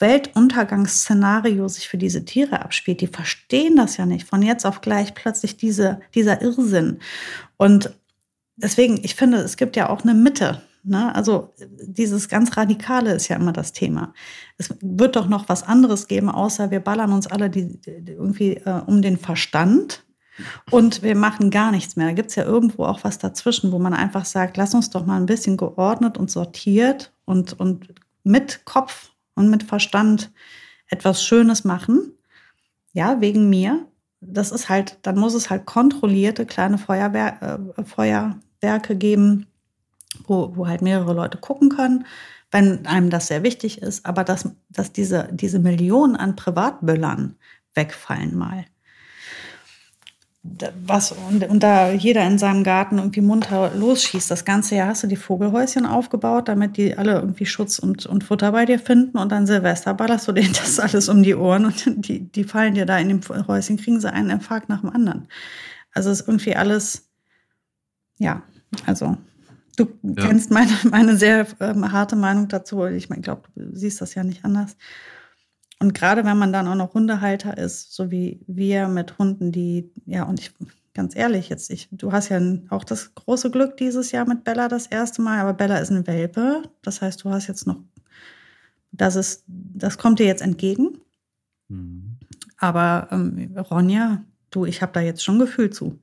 Weltuntergangsszenario 0.00 1.68
sich 1.68 1.88
für 1.88 1.98
diese 1.98 2.24
Tiere 2.24 2.62
abspielt. 2.62 3.00
Die 3.00 3.06
verstehen 3.06 3.76
das 3.76 3.96
ja 3.96 4.06
nicht. 4.06 4.26
Von 4.26 4.42
jetzt 4.42 4.66
auf 4.66 4.80
gleich 4.80 5.14
plötzlich 5.14 5.56
diese, 5.56 6.00
dieser 6.14 6.42
Irrsinn. 6.42 6.98
Und 7.56 7.94
deswegen, 8.56 8.98
ich 9.02 9.14
finde, 9.14 9.38
es 9.38 9.56
gibt 9.56 9.76
ja 9.76 9.88
auch 9.88 10.02
eine 10.02 10.14
Mitte. 10.14 10.62
Ne? 10.82 11.14
Also 11.14 11.54
dieses 11.82 12.28
ganz 12.28 12.56
Radikale 12.56 13.12
ist 13.12 13.28
ja 13.28 13.36
immer 13.36 13.52
das 13.52 13.72
Thema. 13.72 14.14
Es 14.56 14.74
wird 14.80 15.16
doch 15.16 15.28
noch 15.28 15.48
was 15.48 15.62
anderes 15.62 16.08
geben, 16.08 16.30
außer 16.30 16.70
wir 16.70 16.80
ballern 16.80 17.12
uns 17.12 17.26
alle 17.26 17.50
die, 17.50 17.80
die 17.80 18.12
irgendwie 18.12 18.56
äh, 18.56 18.80
um 18.86 19.02
den 19.02 19.18
Verstand 19.18 20.04
und 20.70 21.02
wir 21.02 21.16
machen 21.16 21.50
gar 21.50 21.70
nichts 21.70 21.96
mehr. 21.96 22.06
Da 22.06 22.12
gibt 22.14 22.30
es 22.30 22.36
ja 22.36 22.44
irgendwo 22.44 22.84
auch 22.84 23.04
was 23.04 23.18
dazwischen, 23.18 23.72
wo 23.72 23.78
man 23.78 23.92
einfach 23.92 24.24
sagt, 24.24 24.56
lass 24.56 24.74
uns 24.74 24.88
doch 24.88 25.04
mal 25.04 25.16
ein 25.16 25.26
bisschen 25.26 25.56
geordnet 25.56 26.16
und 26.16 26.30
sortiert 26.30 27.12
und, 27.24 27.58
und 27.58 27.94
mit 28.22 28.64
Kopf 28.64 29.09
und 29.40 29.50
mit 29.50 29.62
Verstand 29.64 30.30
etwas 30.88 31.24
Schönes 31.24 31.64
machen. 31.64 32.12
Ja, 32.92 33.20
wegen 33.20 33.48
mir. 33.50 33.86
Das 34.20 34.52
ist 34.52 34.68
halt, 34.68 34.98
dann 35.02 35.18
muss 35.18 35.34
es 35.34 35.48
halt 35.48 35.64
kontrollierte 35.66 36.44
kleine 36.44 36.76
Feuerwehr, 36.76 37.62
äh, 37.78 37.84
Feuerwerke 37.84 38.94
geben, 38.96 39.46
wo, 40.26 40.54
wo 40.56 40.68
halt 40.68 40.82
mehrere 40.82 41.14
Leute 41.14 41.38
gucken 41.38 41.70
können, 41.70 42.04
wenn 42.50 42.86
einem 42.86 43.10
das 43.10 43.28
sehr 43.28 43.42
wichtig 43.42 43.80
ist, 43.80 44.04
aber 44.04 44.24
dass, 44.24 44.48
dass 44.68 44.92
diese, 44.92 45.28
diese 45.32 45.58
Millionen 45.58 46.16
an 46.16 46.36
Privatböllern 46.36 47.36
wegfallen 47.74 48.36
mal. 48.36 48.66
Was, 50.42 51.12
und, 51.12 51.46
und 51.50 51.62
da 51.62 51.92
jeder 51.92 52.26
in 52.26 52.38
seinem 52.38 52.64
Garten 52.64 52.96
irgendwie 52.96 53.20
munter 53.20 53.72
losschießt. 53.74 54.30
Das 54.30 54.46
ganze 54.46 54.74
Jahr 54.74 54.88
hast 54.88 55.02
du 55.02 55.06
die 55.06 55.16
Vogelhäuschen 55.16 55.84
aufgebaut, 55.84 56.48
damit 56.48 56.78
die 56.78 56.96
alle 56.96 57.16
irgendwie 57.16 57.44
Schutz 57.44 57.78
und, 57.78 58.06
und 58.06 58.24
Futter 58.24 58.52
bei 58.52 58.64
dir 58.64 58.78
finden. 58.78 59.18
Und 59.18 59.30
dann 59.32 59.46
Silvester 59.46 59.92
ballerst 59.92 60.28
du 60.28 60.32
denen 60.32 60.52
das 60.54 60.80
alles 60.80 61.10
um 61.10 61.22
die 61.22 61.34
Ohren 61.34 61.66
und 61.66 62.08
die, 62.08 62.20
die 62.20 62.44
fallen 62.44 62.74
dir 62.74 62.86
da 62.86 62.98
in 62.98 63.08
dem 63.08 63.20
Häuschen, 63.48 63.76
kriegen 63.76 64.00
sie 64.00 64.10
einen 64.10 64.30
Infarkt 64.30 64.70
nach 64.70 64.80
dem 64.80 64.90
anderen. 64.90 65.28
Also 65.92 66.10
ist 66.10 66.26
irgendwie 66.26 66.56
alles, 66.56 67.10
ja, 68.18 68.42
also 68.86 69.18
Du 69.80 69.88
ja. 70.02 70.26
kennst 70.26 70.50
meine, 70.50 70.72
meine 70.90 71.16
sehr 71.16 71.46
ähm, 71.60 71.90
harte 71.90 72.14
Meinung 72.14 72.48
dazu. 72.48 72.84
Ich 72.84 73.08
meine, 73.08 73.22
glaube, 73.22 73.42
du 73.54 73.74
siehst 73.74 74.00
das 74.02 74.14
ja 74.14 74.24
nicht 74.24 74.44
anders. 74.44 74.76
Und 75.80 75.94
gerade 75.94 76.24
wenn 76.26 76.36
man 76.36 76.52
dann 76.52 76.68
auch 76.68 76.74
noch 76.74 76.92
Hundehalter 76.92 77.56
ist, 77.56 77.94
so 77.94 78.10
wie 78.10 78.44
wir 78.46 78.86
mit 78.88 79.18
Hunden, 79.18 79.50
die, 79.50 79.90
ja, 80.04 80.24
und 80.24 80.38
ich, 80.38 80.52
ganz 80.92 81.16
ehrlich, 81.16 81.48
jetzt, 81.48 81.70
ich, 81.70 81.88
du 81.90 82.12
hast 82.12 82.28
ja 82.28 82.38
auch 82.68 82.84
das 82.84 83.14
große 83.14 83.50
Glück 83.50 83.78
dieses 83.78 84.12
Jahr 84.12 84.28
mit 84.28 84.44
Bella 84.44 84.68
das 84.68 84.86
erste 84.86 85.22
Mal, 85.22 85.40
aber 85.40 85.54
Bella 85.54 85.78
ist 85.78 85.90
eine 85.90 86.06
Welpe. 86.06 86.64
Das 86.82 87.00
heißt, 87.00 87.24
du 87.24 87.30
hast 87.30 87.46
jetzt 87.46 87.66
noch, 87.66 87.82
das 88.92 89.16
ist, 89.16 89.44
das 89.46 89.96
kommt 89.96 90.18
dir 90.18 90.26
jetzt 90.26 90.42
entgegen. 90.42 91.00
Mhm. 91.68 92.18
Aber 92.58 93.08
ähm, 93.10 93.56
Ronja, 93.56 94.22
du, 94.50 94.66
ich 94.66 94.82
habe 94.82 94.92
da 94.92 95.00
jetzt 95.00 95.24
schon 95.24 95.38
Gefühl 95.38 95.70
zu. 95.70 95.98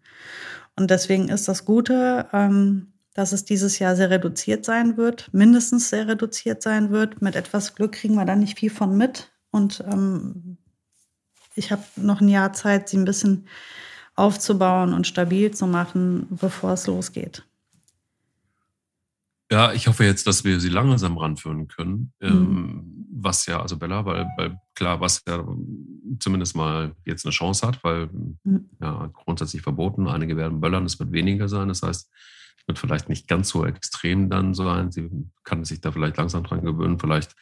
Und 0.75 0.89
deswegen 0.89 1.29
ist 1.29 1.47
das 1.47 1.65
Gute, 1.65 2.25
ähm, 2.33 2.93
dass 3.13 3.31
es 3.31 3.45
dieses 3.45 3.77
Jahr 3.77 3.95
sehr 3.95 4.09
reduziert 4.09 4.65
sein 4.65 4.97
wird, 4.97 5.29
mindestens 5.33 5.89
sehr 5.89 6.07
reduziert 6.07 6.63
sein 6.63 6.89
wird. 6.89 7.21
Mit 7.21 7.35
etwas 7.35 7.75
Glück 7.75 7.91
kriegen 7.91 8.15
wir 8.15 8.25
da 8.25 8.35
nicht 8.35 8.57
viel 8.57 8.71
von 8.71 8.97
mit. 8.97 9.31
Und 9.57 9.83
ähm, 9.91 10.57
ich 11.55 11.71
habe 11.71 11.83
noch 11.95 12.21
ein 12.21 12.29
Jahr 12.29 12.53
Zeit, 12.53 12.89
sie 12.89 12.97
ein 12.97 13.05
bisschen 13.05 13.47
aufzubauen 14.15 14.93
und 14.93 15.05
stabil 15.05 15.51
zu 15.51 15.67
machen, 15.67 16.27
bevor 16.29 16.73
es 16.73 16.87
losgeht. 16.87 17.43
Ja, 19.51 19.71
ich 19.71 19.87
hoffe 19.87 20.03
jetzt, 20.03 20.27
dass 20.27 20.43
wir 20.43 20.59
sie 20.59 20.69
langsam 20.69 21.17
ranführen 21.17 21.67
können. 21.67 22.11
Mhm. 22.19 22.27
Ähm, 22.27 23.07
was 23.19 23.45
ja, 23.45 23.61
also 23.61 23.77
Bella, 23.77 24.05
weil, 24.05 24.27
weil 24.37 24.59
klar, 24.75 24.99
was 24.99 25.23
ja 25.27 25.43
zumindest 26.19 26.55
mal 26.55 26.95
jetzt 27.05 27.25
eine 27.25 27.31
Chance 27.31 27.65
hat, 27.65 27.83
weil 27.83 28.09
mhm. 28.43 28.69
ja 28.81 29.09
grundsätzlich 29.13 29.61
verboten, 29.61 30.07
einige 30.07 30.37
werden 30.37 30.59
böllern, 30.59 30.85
es 30.85 30.99
wird 30.99 31.11
weniger 31.11 31.47
sein. 31.47 31.69
Das 31.69 31.81
heißt, 31.81 32.11
wird 32.67 32.77
vielleicht 32.77 33.09
nicht 33.09 33.27
ganz 33.27 33.49
so 33.49 33.65
extrem 33.65 34.29
dann 34.29 34.53
sein. 34.53 34.91
Sie 34.91 35.09
kann 35.43 35.63
sich 35.63 35.81
da 35.81 35.91
vielleicht 35.91 36.17
langsam 36.17 36.43
dran 36.43 36.63
gewöhnen. 36.63 36.99
Vielleicht 36.99 37.35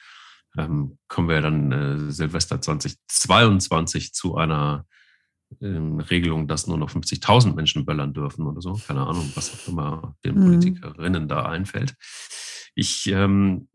ähm, 0.57 0.97
kommen 1.07 1.29
wir 1.29 1.41
dann 1.41 1.71
äh, 1.71 2.11
Silvester 2.11 2.61
2022 2.61 4.13
zu 4.13 4.35
einer 4.35 4.85
ähm, 5.61 5.99
Regelung, 5.99 6.47
dass 6.47 6.67
nur 6.67 6.77
noch 6.77 6.89
50.000 6.89 7.53
Menschen 7.53 7.85
böllern 7.85 8.13
dürfen 8.13 8.45
oder 8.47 8.61
so. 8.61 8.73
Keine 8.73 9.05
Ahnung, 9.05 9.31
was 9.35 9.53
auch 9.53 9.67
immer 9.67 10.15
den 10.25 10.39
mhm. 10.39 10.45
Politikerinnen 10.45 11.27
da 11.27 11.45
einfällt. 11.45 11.95
Ich 12.73 13.07
ähm, 13.07 13.67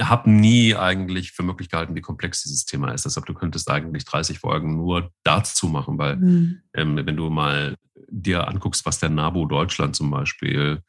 habe 0.00 0.30
nie 0.30 0.74
eigentlich 0.74 1.32
für 1.32 1.42
möglich 1.42 1.68
gehalten, 1.68 1.94
wie 1.94 2.00
komplex 2.00 2.42
dieses 2.42 2.64
Thema 2.64 2.92
ist. 2.92 3.04
Deshalb, 3.04 3.26
du 3.26 3.34
könntest 3.34 3.70
eigentlich 3.70 4.04
30 4.04 4.38
Folgen 4.38 4.76
nur 4.76 5.10
dazu 5.24 5.68
machen, 5.68 5.98
weil 5.98 6.16
mhm. 6.16 6.62
ähm, 6.74 6.96
wenn 6.96 7.16
du 7.16 7.30
mal 7.30 7.76
dir 8.08 8.48
anguckst, 8.48 8.86
was 8.86 8.98
der 8.98 9.10
NABU 9.10 9.46
Deutschland 9.46 9.96
zum 9.96 10.10
Beispiel 10.10 10.82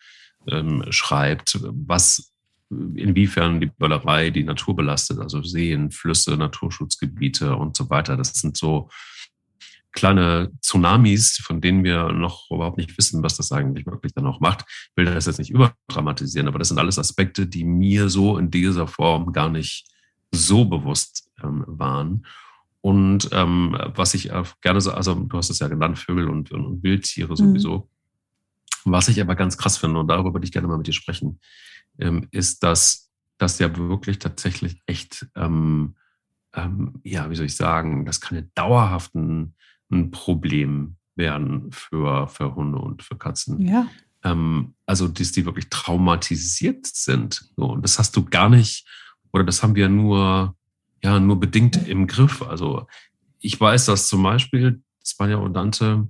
ähm, 0.47 0.83
schreibt, 0.89 1.59
was 1.61 2.32
inwiefern 2.95 3.59
die 3.59 3.67
Böllerei 3.67 4.29
die 4.29 4.43
Natur 4.43 4.75
belastet, 4.75 5.19
also 5.19 5.41
Seen, 5.43 5.91
Flüsse, 5.91 6.37
Naturschutzgebiete 6.37 7.55
und 7.55 7.75
so 7.75 7.89
weiter. 7.89 8.17
Das 8.17 8.33
sind 8.33 8.57
so 8.57 8.89
kleine 9.91 10.51
Tsunamis, 10.61 11.37
von 11.37 11.61
denen 11.61 11.83
wir 11.83 12.11
noch 12.11 12.49
überhaupt 12.51 12.77
nicht 12.77 12.97
wissen, 12.97 13.23
was 13.23 13.37
das 13.37 13.51
eigentlich 13.51 13.85
wirklich 13.85 14.13
dann 14.13 14.25
auch 14.25 14.39
macht. 14.39 14.65
Ich 14.67 14.91
will 14.97 15.05
das 15.05 15.27
jetzt 15.27 15.37
nicht 15.37 15.51
überdramatisieren, 15.51 16.47
aber 16.47 16.59
das 16.59 16.69
sind 16.69 16.79
alles 16.79 16.99
Aspekte, 16.99 17.47
die 17.47 17.63
mir 17.63 18.09
so 18.09 18.37
in 18.37 18.51
dieser 18.51 18.87
Form 18.87 19.31
gar 19.31 19.49
nicht 19.49 19.87
so 20.31 20.65
bewusst 20.65 21.29
ähm, 21.43 21.63
waren. 21.67 22.25
Und 22.81 23.29
ähm, 23.31 23.77
was 23.95 24.13
ich 24.13 24.29
gerne 24.61 24.81
so, 24.81 24.91
also 24.91 25.13
du 25.13 25.37
hast 25.37 25.49
es 25.49 25.59
ja 25.59 25.69
genannt, 25.69 25.99
Vögel 25.99 26.27
und, 26.27 26.51
und 26.51 26.83
Wildtiere 26.83 27.31
mhm. 27.31 27.35
sowieso. 27.35 27.89
Mhm. 28.83 28.91
Was 28.91 29.07
ich 29.07 29.21
aber 29.21 29.35
ganz 29.35 29.57
krass 29.57 29.77
finde, 29.77 29.99
und 29.99 30.07
darüber 30.07 30.33
würde 30.33 30.45
ich 30.45 30.51
gerne 30.51 30.67
mal 30.67 30.77
mit 30.77 30.87
dir 30.87 30.93
sprechen, 30.93 31.39
ähm, 31.99 32.27
ist, 32.31 32.63
dass 32.63 33.11
das 33.37 33.59
ja 33.59 33.75
wirklich 33.75 34.19
tatsächlich 34.19 34.81
echt, 34.85 35.27
ähm, 35.35 35.95
ähm, 36.53 36.99
ja, 37.03 37.29
wie 37.29 37.35
soll 37.35 37.47
ich 37.47 37.55
sagen, 37.55 38.05
das 38.05 38.21
kann 38.21 38.37
ja 38.37 38.43
dauerhaft 38.55 39.15
ein, 39.15 39.55
ein 39.91 40.11
Problem 40.11 40.95
werden 41.15 41.71
für, 41.71 42.27
für 42.27 42.55
Hunde 42.55 42.79
und 42.79 43.03
für 43.03 43.17
Katzen. 43.17 43.59
Ja. 43.61 43.87
Ähm, 44.23 44.75
also, 44.85 45.07
dass 45.07 45.31
die 45.31 45.45
wirklich 45.45 45.69
traumatisiert 45.69 46.85
sind. 46.87 47.49
So, 47.57 47.71
und 47.71 47.81
das 47.81 47.99
hast 47.99 48.15
du 48.15 48.25
gar 48.25 48.49
nicht, 48.49 48.87
oder 49.31 49.43
das 49.43 49.63
haben 49.63 49.75
wir 49.75 49.89
nur 49.89 50.55
ja 51.03 51.19
nur 51.19 51.39
bedingt 51.39 51.87
im 51.87 52.07
Griff. 52.07 52.41
Also 52.41 52.87
ich 53.39 53.59
weiß, 53.59 53.85
dass 53.85 54.07
zum 54.07 54.23
Beispiel 54.23 54.81
Spania 55.05 55.37
und 55.37 55.53
Dante 55.53 56.07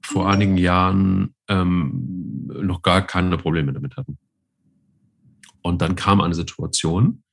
vor 0.00 0.30
einigen 0.30 0.56
Jahren 0.56 1.34
ähm, 1.48 2.46
noch 2.46 2.82
gar 2.82 3.02
keine 3.02 3.36
Probleme 3.36 3.72
damit 3.72 3.96
hatten. 3.96 4.18
Und 5.64 5.80
dann 5.80 5.96
kam 5.96 6.20
eine 6.20 6.34
Situation 6.34 7.24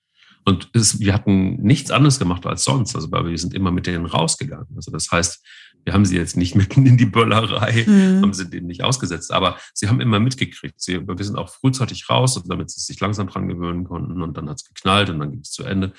und 0.43 0.69
es, 0.73 0.99
wir 0.99 1.13
hatten 1.13 1.61
nichts 1.61 1.91
anderes 1.91 2.17
gemacht 2.17 2.45
als 2.45 2.63
sonst. 2.63 2.95
Also 2.95 3.11
weil 3.11 3.27
wir 3.27 3.37
sind 3.37 3.53
immer 3.53 3.71
mit 3.71 3.85
denen 3.85 4.05
rausgegangen. 4.05 4.67
Also 4.75 4.89
das 4.89 5.11
heißt, 5.11 5.45
wir 5.83 5.93
haben 5.93 6.05
sie 6.05 6.15
jetzt 6.15 6.37
nicht 6.37 6.55
mitten 6.55 6.85
in 6.85 6.97
die 6.97 7.05
Böllerei, 7.05 7.85
mhm. 7.85 8.21
haben 8.21 8.33
sie 8.33 8.49
denen 8.49 8.67
nicht 8.67 8.83
ausgesetzt, 8.83 9.31
aber 9.31 9.57
sie 9.73 9.87
haben 9.87 10.01
immer 10.01 10.19
mitgekriegt. 10.19 10.81
Sie, 10.81 11.07
wir 11.07 11.23
sind 11.23 11.37
auch 11.37 11.49
frühzeitig 11.49 12.09
raus, 12.09 12.41
damit 12.45 12.71
sie 12.71 12.81
sich 12.81 12.99
langsam 12.99 13.27
dran 13.27 13.47
gewöhnen 13.47 13.83
konnten 13.83 14.21
und 14.21 14.35
dann 14.37 14.49
hat 14.49 14.57
es 14.57 14.65
geknallt 14.65 15.09
und 15.09 15.19
dann 15.19 15.31
ging 15.31 15.41
es 15.41 15.51
zu 15.51 15.63
Ende. 15.63 15.93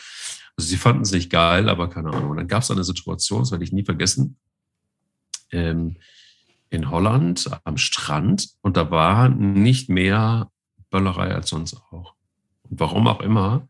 Also 0.57 0.69
sie 0.69 0.77
fanden 0.77 1.03
es 1.03 1.13
nicht 1.13 1.31
geil, 1.31 1.69
aber 1.69 1.89
keine 1.89 2.11
Ahnung. 2.11 2.31
Und 2.31 2.37
dann 2.39 2.49
gab 2.49 2.63
es 2.63 2.71
eine 2.71 2.85
Situation, 2.85 3.41
das 3.41 3.53
werde 3.53 3.65
ich 3.65 3.73
nie 3.73 3.85
vergessen, 3.85 4.39
ähm, 5.51 5.97
in 6.71 6.91
Holland 6.91 7.51
am 7.65 7.77
Strand 7.77 8.49
und 8.63 8.77
da 8.77 8.91
war 8.91 9.29
nicht 9.29 9.91
mehr 9.91 10.51
Böllerei 10.91 11.35
als 11.35 11.51
sonst 11.51 11.75
auch. 11.75 12.15
Und 12.73 12.81
warum 12.81 13.07
auch 13.07 13.21
immer, 13.21 13.69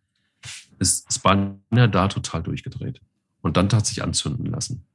ist 0.78 1.12
Spanier 1.12 1.88
da 1.88 2.06
total 2.06 2.40
durchgedreht. 2.44 3.00
Und 3.40 3.56
dann 3.56 3.68
hat 3.72 3.84
sich 3.84 4.00
anzünden 4.00 4.46
lassen 4.46 4.86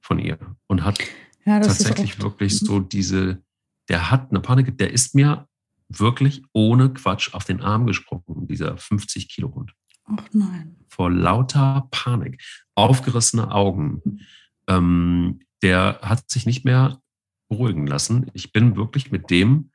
von 0.00 0.20
ihr 0.20 0.38
und 0.68 0.84
hat 0.84 1.00
ja, 1.44 1.58
tatsächlich 1.58 2.22
wirklich 2.22 2.60
so 2.60 2.78
diese, 2.78 3.42
der 3.88 4.12
hat 4.12 4.30
eine 4.30 4.38
Panik, 4.38 4.78
der 4.78 4.92
ist 4.92 5.16
mir 5.16 5.48
wirklich 5.88 6.44
ohne 6.52 6.90
Quatsch 6.90 7.34
auf 7.34 7.44
den 7.44 7.60
Arm 7.60 7.86
gesprungen, 7.86 8.46
dieser 8.46 8.78
50 8.78 9.28
Kilo 9.28 9.52
Hund. 9.52 9.72
Ach 10.04 10.28
nein. 10.32 10.76
Vor 10.86 11.10
lauter 11.10 11.88
Panik, 11.90 12.40
aufgerissene 12.76 13.50
Augen. 13.50 14.00
Mhm. 14.04 14.20
Ähm, 14.68 15.40
der 15.60 15.98
hat 16.02 16.30
sich 16.30 16.46
nicht 16.46 16.64
mehr 16.64 17.00
beruhigen 17.48 17.88
lassen. 17.88 18.30
Ich 18.32 18.52
bin 18.52 18.76
wirklich 18.76 19.10
mit 19.10 19.28
dem 19.30 19.70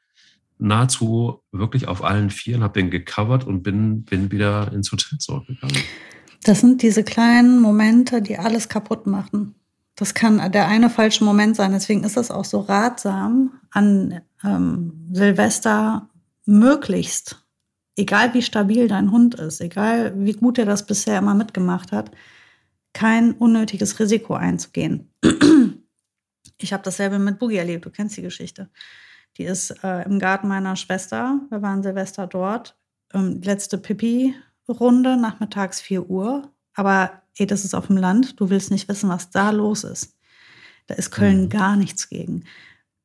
nahezu 0.59 1.41
wirklich 1.51 1.87
auf 1.87 2.03
allen 2.03 2.29
Vieren, 2.29 2.63
habe 2.63 2.79
den 2.79 2.91
gecovert 2.91 3.45
und 3.45 3.63
bin, 3.63 4.03
bin 4.03 4.31
wieder 4.31 4.71
ins 4.71 4.91
Hotel 4.91 5.17
zurückgegangen. 5.17 5.77
Das 6.43 6.59
sind 6.61 6.81
diese 6.81 7.03
kleinen 7.03 7.59
Momente, 7.59 8.21
die 8.21 8.37
alles 8.37 8.69
kaputt 8.69 9.07
machen. 9.07 9.55
Das 9.95 10.13
kann 10.13 10.51
der 10.51 10.67
eine 10.67 10.89
falsche 10.89 11.23
Moment 11.23 11.55
sein. 11.55 11.71
Deswegen 11.71 12.03
ist 12.03 12.17
es 12.17 12.31
auch 12.31 12.45
so 12.45 12.59
ratsam, 12.61 13.59
an 13.71 14.21
ähm, 14.43 15.09
Silvester 15.11 16.09
möglichst, 16.45 17.45
egal 17.97 18.33
wie 18.33 18.41
stabil 18.41 18.87
dein 18.87 19.11
Hund 19.11 19.35
ist, 19.35 19.59
egal 19.61 20.13
wie 20.15 20.33
gut 20.33 20.57
er 20.57 20.65
das 20.65 20.85
bisher 20.85 21.17
immer 21.17 21.35
mitgemacht 21.35 21.91
hat, 21.91 22.11
kein 22.93 23.33
unnötiges 23.33 23.99
Risiko 23.99 24.35
einzugehen. 24.35 25.11
Ich 26.61 26.73
habe 26.73 26.83
dasselbe 26.83 27.19
mit 27.19 27.39
Boogie 27.39 27.55
erlebt. 27.55 27.85
Du 27.85 27.89
kennst 27.89 28.17
die 28.17 28.21
Geschichte. 28.21 28.69
Die 29.37 29.43
ist 29.43 29.71
äh, 29.83 30.03
im 30.03 30.19
Garten 30.19 30.47
meiner 30.47 30.75
Schwester. 30.75 31.39
Wir 31.49 31.61
waren 31.61 31.83
Silvester 31.83 32.27
dort. 32.27 32.77
Ähm, 33.13 33.41
letzte 33.41 33.77
Pipi-Runde, 33.77 35.17
nachmittags 35.17 35.81
4 35.81 36.09
Uhr. 36.09 36.51
Aber 36.73 37.21
ey, 37.37 37.47
das 37.47 37.65
ist 37.65 37.73
auf 37.73 37.87
dem 37.87 37.97
Land. 37.97 38.39
Du 38.39 38.49
willst 38.49 38.71
nicht 38.71 38.87
wissen, 38.89 39.09
was 39.09 39.29
da 39.29 39.51
los 39.51 39.83
ist. 39.83 40.17
Da 40.87 40.95
ist 40.95 41.11
Köln 41.11 41.43
mhm. 41.43 41.49
gar 41.49 41.75
nichts 41.75 42.09
gegen. 42.09 42.45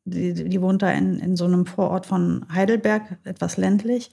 Die, 0.04 0.34
die 0.34 0.60
wohnt 0.60 0.82
da 0.82 0.90
in, 0.90 1.18
in 1.18 1.37
so 1.37 1.44
einem 1.44 1.66
Vorort 1.66 2.06
von 2.06 2.46
Heidelberg, 2.52 3.18
etwas 3.24 3.56
ländlich. 3.56 4.10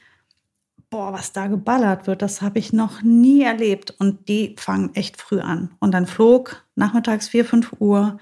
Boah, 0.90 1.14
was 1.14 1.32
da 1.32 1.48
geballert 1.48 2.06
wird, 2.06 2.22
das 2.22 2.42
habe 2.42 2.60
ich 2.60 2.74
noch 2.74 3.02
nie 3.02 3.44
erlebt. 3.44 3.92
Und 3.98 4.28
die 4.28 4.56
fangen 4.58 4.94
echt 4.94 5.22
früh 5.22 5.40
an. 5.40 5.72
Und 5.80 5.92
dann 5.94 6.06
flog 6.06 6.66
nachmittags 6.76 7.30
4, 7.30 7.46
5 7.46 7.74
Uhr 7.80 8.20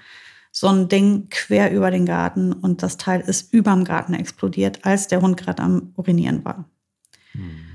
so 0.50 0.68
ein 0.68 0.88
Ding 0.88 1.28
quer 1.30 1.72
über 1.72 1.90
den 1.90 2.06
Garten 2.06 2.52
und 2.52 2.82
das 2.82 2.96
Teil 2.96 3.20
ist 3.20 3.52
überm 3.52 3.84
Garten 3.84 4.14
explodiert, 4.14 4.84
als 4.84 5.08
der 5.08 5.22
Hund 5.22 5.36
gerade 5.36 5.62
am 5.62 5.92
Urinieren 5.96 6.44
war. 6.44 6.68
Mhm. 7.34 7.70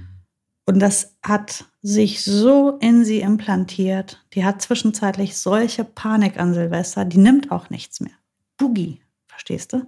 Und 0.66 0.80
das 0.80 1.16
hat 1.22 1.66
sich 1.84 2.24
so 2.24 2.78
in 2.80 3.06
sie 3.06 3.22
implantiert. 3.22 4.26
Die 4.34 4.44
hat 4.44 4.62
zwischenzeitlich 4.62 5.38
solche 5.38 5.84
Panik 5.84 6.40
an 6.40 6.54
Silvester, 6.56 7.06
die 7.06 7.20
nimmt 7.20 7.52
auch 7.52 7.70
nichts 7.70 8.00
mehr. 8.00 8.14
Boogie, 8.58 9.00
verstehst 9.28 9.74
du? 9.74 9.86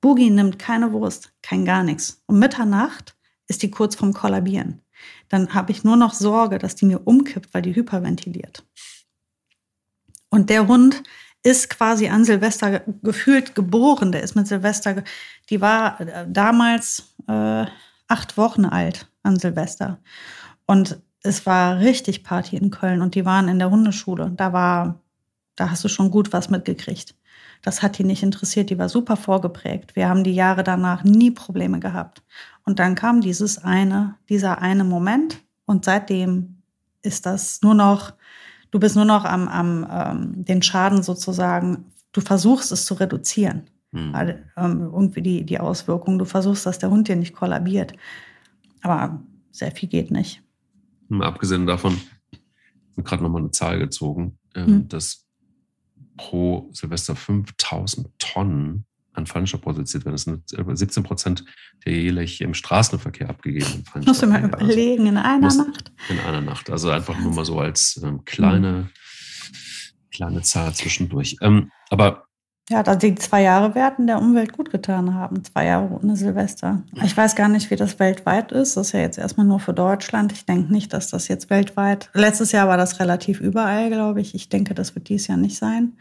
Boogie 0.00 0.30
nimmt 0.30 0.58
keine 0.58 0.92
Wurst, 0.92 1.32
kein 1.42 1.64
gar 1.64 1.82
nichts. 1.82 2.22
Um 2.26 2.38
Mitternacht 2.38 3.14
ist 3.46 3.62
die 3.62 3.70
kurz 3.70 3.94
vorm 3.94 4.14
Kollabieren. 4.14 4.80
Dann 5.28 5.52
habe 5.52 5.72
ich 5.72 5.84
nur 5.84 5.96
noch 5.96 6.14
Sorge, 6.14 6.58
dass 6.58 6.76
die 6.76 6.86
mir 6.86 7.06
umkippt, 7.06 7.52
weil 7.52 7.62
die 7.62 7.74
hyperventiliert. 7.74 8.64
Und 10.30 10.48
der 10.48 10.66
Hund 10.66 11.02
ist 11.46 11.70
quasi 11.70 12.08
an 12.08 12.24
Silvester 12.24 12.80
gefühlt 13.04 13.54
geboren. 13.54 14.10
Der 14.10 14.24
ist 14.24 14.34
mit 14.34 14.48
Silvester, 14.48 15.04
die 15.48 15.60
war 15.60 16.00
äh, 16.00 16.26
damals 16.28 17.14
äh, 17.28 17.66
acht 18.08 18.36
Wochen 18.36 18.64
alt 18.64 19.08
an 19.22 19.38
Silvester. 19.38 19.98
Und 20.66 21.00
es 21.22 21.46
war 21.46 21.78
richtig 21.78 22.24
Party 22.24 22.56
in 22.56 22.70
Köln 22.70 23.00
und 23.00 23.14
die 23.14 23.24
waren 23.24 23.46
in 23.46 23.60
der 23.60 23.70
Hundeschule. 23.70 24.32
Da 24.36 24.52
war, 24.52 25.00
da 25.54 25.70
hast 25.70 25.84
du 25.84 25.88
schon 25.88 26.10
gut 26.10 26.32
was 26.32 26.50
mitgekriegt. 26.50 27.14
Das 27.62 27.80
hat 27.80 27.96
die 27.98 28.04
nicht 28.04 28.24
interessiert, 28.24 28.70
die 28.70 28.78
war 28.78 28.88
super 28.88 29.16
vorgeprägt. 29.16 29.94
Wir 29.94 30.08
haben 30.08 30.24
die 30.24 30.34
Jahre 30.34 30.64
danach 30.64 31.04
nie 31.04 31.30
Probleme 31.30 31.78
gehabt. 31.78 32.24
Und 32.64 32.80
dann 32.80 32.96
kam 32.96 33.20
dieses 33.20 33.58
eine, 33.58 34.16
dieser 34.28 34.60
eine 34.62 34.82
Moment 34.82 35.38
und 35.64 35.84
seitdem 35.84 36.60
ist 37.02 37.24
das 37.24 37.62
nur 37.62 37.74
noch 37.74 38.14
du 38.76 38.80
bist 38.80 38.94
nur 38.94 39.06
noch 39.06 39.24
am, 39.24 39.48
am 39.48 39.86
ähm, 39.90 40.44
den 40.44 40.60
Schaden 40.60 41.02
sozusagen, 41.02 41.86
du 42.12 42.20
versuchst 42.20 42.70
es 42.72 42.84
zu 42.84 42.92
reduzieren. 42.92 43.70
Mhm. 43.90 44.14
Also, 44.14 44.34
ähm, 44.58 44.90
irgendwie 44.92 45.22
die, 45.22 45.46
die 45.46 45.58
Auswirkungen, 45.58 46.18
du 46.18 46.26
versuchst, 46.26 46.66
dass 46.66 46.78
der 46.78 46.90
Hund 46.90 47.08
dir 47.08 47.16
nicht 47.16 47.34
kollabiert. 47.34 47.94
Aber 48.82 49.22
sehr 49.50 49.70
viel 49.70 49.88
geht 49.88 50.10
nicht. 50.10 50.42
Mal 51.08 51.26
abgesehen 51.26 51.66
davon, 51.66 51.98
ich 52.30 52.38
habe 52.98 53.02
gerade 53.02 53.22
nochmal 53.22 53.40
eine 53.40 53.50
Zahl 53.50 53.78
gezogen, 53.78 54.38
ähm, 54.54 54.66
mhm. 54.66 54.88
dass 54.88 55.24
pro 56.18 56.68
Silvester 56.72 57.16
5000 57.16 58.10
Tonnen 58.18 58.84
an 59.16 59.26
Feinstaub 59.26 59.62
produziert 59.62 60.04
werden. 60.04 60.14
Das 60.14 60.22
sind 60.22 60.78
17 60.78 61.02
Prozent 61.02 61.44
der 61.84 61.92
jährlich 61.94 62.40
im 62.40 62.54
Straßenverkehr 62.54 63.30
abgegebenen 63.30 63.84
Feinstaub. 63.84 64.06
Musst 64.06 64.22
du 64.22 64.26
mal 64.26 64.42
also 64.42 64.48
überlegen, 64.48 65.06
in 65.06 65.16
einer 65.16 65.52
Nacht? 65.52 65.92
In 66.08 66.18
einer 66.20 66.40
Nacht. 66.40 66.70
Also 66.70 66.90
einfach 66.90 67.18
nur 67.18 67.32
mal 67.32 67.44
so 67.44 67.58
als 67.58 68.00
ähm, 68.02 68.24
kleine, 68.24 68.90
kleine 70.12 70.42
Zahl 70.42 70.74
zwischendurch. 70.74 71.36
Ähm, 71.40 71.70
aber 71.90 72.26
ja, 72.68 72.82
dass 72.82 72.98
die 72.98 73.14
zwei 73.14 73.42
Jahre 73.42 73.76
werden 73.76 74.08
der 74.08 74.18
Umwelt 74.18 74.52
gut 74.52 74.72
getan 74.72 75.14
haben. 75.14 75.44
Zwei 75.44 75.66
Jahre 75.66 75.88
ohne 75.88 76.16
Silvester. 76.16 76.82
Ich 77.04 77.16
weiß 77.16 77.36
gar 77.36 77.48
nicht, 77.48 77.70
wie 77.70 77.76
das 77.76 78.00
weltweit 78.00 78.50
ist. 78.50 78.76
Das 78.76 78.88
ist 78.88 78.92
ja 78.92 79.00
jetzt 79.00 79.18
erstmal 79.18 79.46
nur 79.46 79.60
für 79.60 79.72
Deutschland. 79.72 80.32
Ich 80.32 80.46
denke 80.46 80.72
nicht, 80.72 80.92
dass 80.92 81.08
das 81.08 81.28
jetzt 81.28 81.48
weltweit. 81.48 82.10
Letztes 82.12 82.50
Jahr 82.50 82.66
war 82.66 82.76
das 82.76 82.98
relativ 82.98 83.40
überall, 83.40 83.88
glaube 83.88 84.20
ich. 84.20 84.34
Ich 84.34 84.48
denke, 84.48 84.74
das 84.74 84.96
wird 84.96 85.08
dieses 85.08 85.28
Jahr 85.28 85.38
nicht 85.38 85.56
sein. 85.56 85.92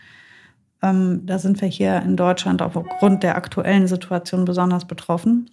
Ähm, 0.85 1.25
da 1.25 1.39
sind 1.39 1.61
wir 1.61 1.67
hier 1.67 2.01
in 2.01 2.15
Deutschland 2.15 2.61
aufgrund 2.61 3.23
der 3.23 3.35
aktuellen 3.35 3.87
Situation 3.87 4.45
besonders 4.45 4.85
betroffen. 4.85 5.49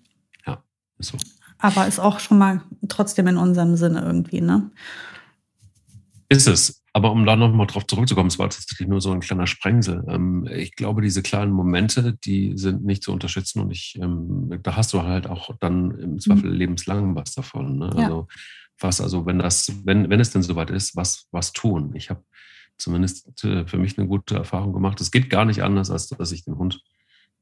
Ja, 0.47 0.63
ist 0.99 1.13
so. 1.13 1.19
Aber 1.59 1.87
ist 1.87 2.01
auch 2.01 2.21
schon 2.21 2.39
mal 2.39 2.63
trotzdem 2.89 3.27
in 3.29 3.37
unserem 3.37 3.77
Sinne 3.77 4.03
irgendwie, 4.03 4.41
ne? 4.41 4.71
Ist 6.29 6.49
es. 6.49 6.83
Aber 6.95 7.11
um 7.13 7.25
da 7.25 7.37
nochmal 7.37 7.67
drauf 7.67 7.87
zurückzukommen, 7.87 8.29
es 8.29 8.39
war 8.39 8.51
tatsächlich 8.51 8.89
nur 8.89 9.01
so 9.01 9.13
ein 9.13 9.21
kleiner 9.21 9.47
Sprengsel. 9.47 10.05
Ähm, 10.09 10.47
ich 10.53 10.75
glaube, 10.77 11.01
diese 11.01 11.23
kleinen 11.23 11.53
Momente, 11.53 12.19
die 12.25 12.53
sind 12.57 12.85
nicht 12.85 13.03
zu 13.03 13.13
unterschätzen 13.13 13.61
und 13.61 13.71
ich, 13.71 13.99
ähm, 14.01 14.59
da 14.63 14.77
hast 14.77 14.93
du 14.93 15.03
halt 15.03 15.27
auch 15.27 15.55
dann 15.61 15.93
im 15.93 16.19
Zweifel 16.19 16.51
mhm. 16.51 16.57
lebenslang 16.57 17.15
was 17.15 17.35
davon. 17.35 17.79
Ne? 17.79 17.91
Ja. 17.97 18.03
Also 18.05 18.29
was, 18.79 19.01
also 19.01 19.25
wenn 19.25 19.39
das, 19.39 19.73
wenn, 19.85 20.11
wenn 20.11 20.21
es 20.21 20.31
denn 20.31 20.43
soweit 20.43 20.71
ist, 20.71 20.97
was, 20.97 21.29
was 21.31 21.53
tun. 21.53 21.93
Ich 21.95 22.11
habe 22.11 22.23
zumindest 22.79 23.45
äh, 23.45 23.67
für 23.67 23.79
mich 23.79 23.99
eine 23.99 24.07
gute 24.07 24.35
Erfahrung 24.35 24.73
gemacht. 24.73 25.01
Es 25.01 25.11
geht 25.11 25.31
gar 25.31 25.45
nicht 25.45 25.63
anders, 25.63 25.91
als 25.91 26.09
dass 26.09 26.33
ich 26.33 26.45
den 26.45 26.59
Hund 26.59 26.83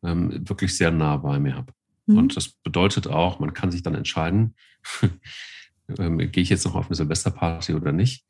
ähm, 0.03 0.49
wirklich 0.49 0.77
sehr 0.77 0.90
nah 0.90 1.16
bei 1.16 1.38
mir 1.38 1.57
habe. 1.57 1.73
Mhm. 2.07 2.19
Und 2.19 2.37
das 2.37 2.49
bedeutet 2.49 3.07
auch, 3.07 3.38
man 3.38 3.53
kann 3.53 3.71
sich 3.71 3.83
dann 3.83 3.95
entscheiden, 3.95 4.55
ähm, 5.99 6.19
gehe 6.19 6.43
ich 6.43 6.51
jetzt 6.51 6.64
noch 6.64 6.75
auf 6.75 6.87
eine 6.87 6.95
Silvesterparty 6.95 7.75
oder 7.75 7.93
nicht. 7.93 8.25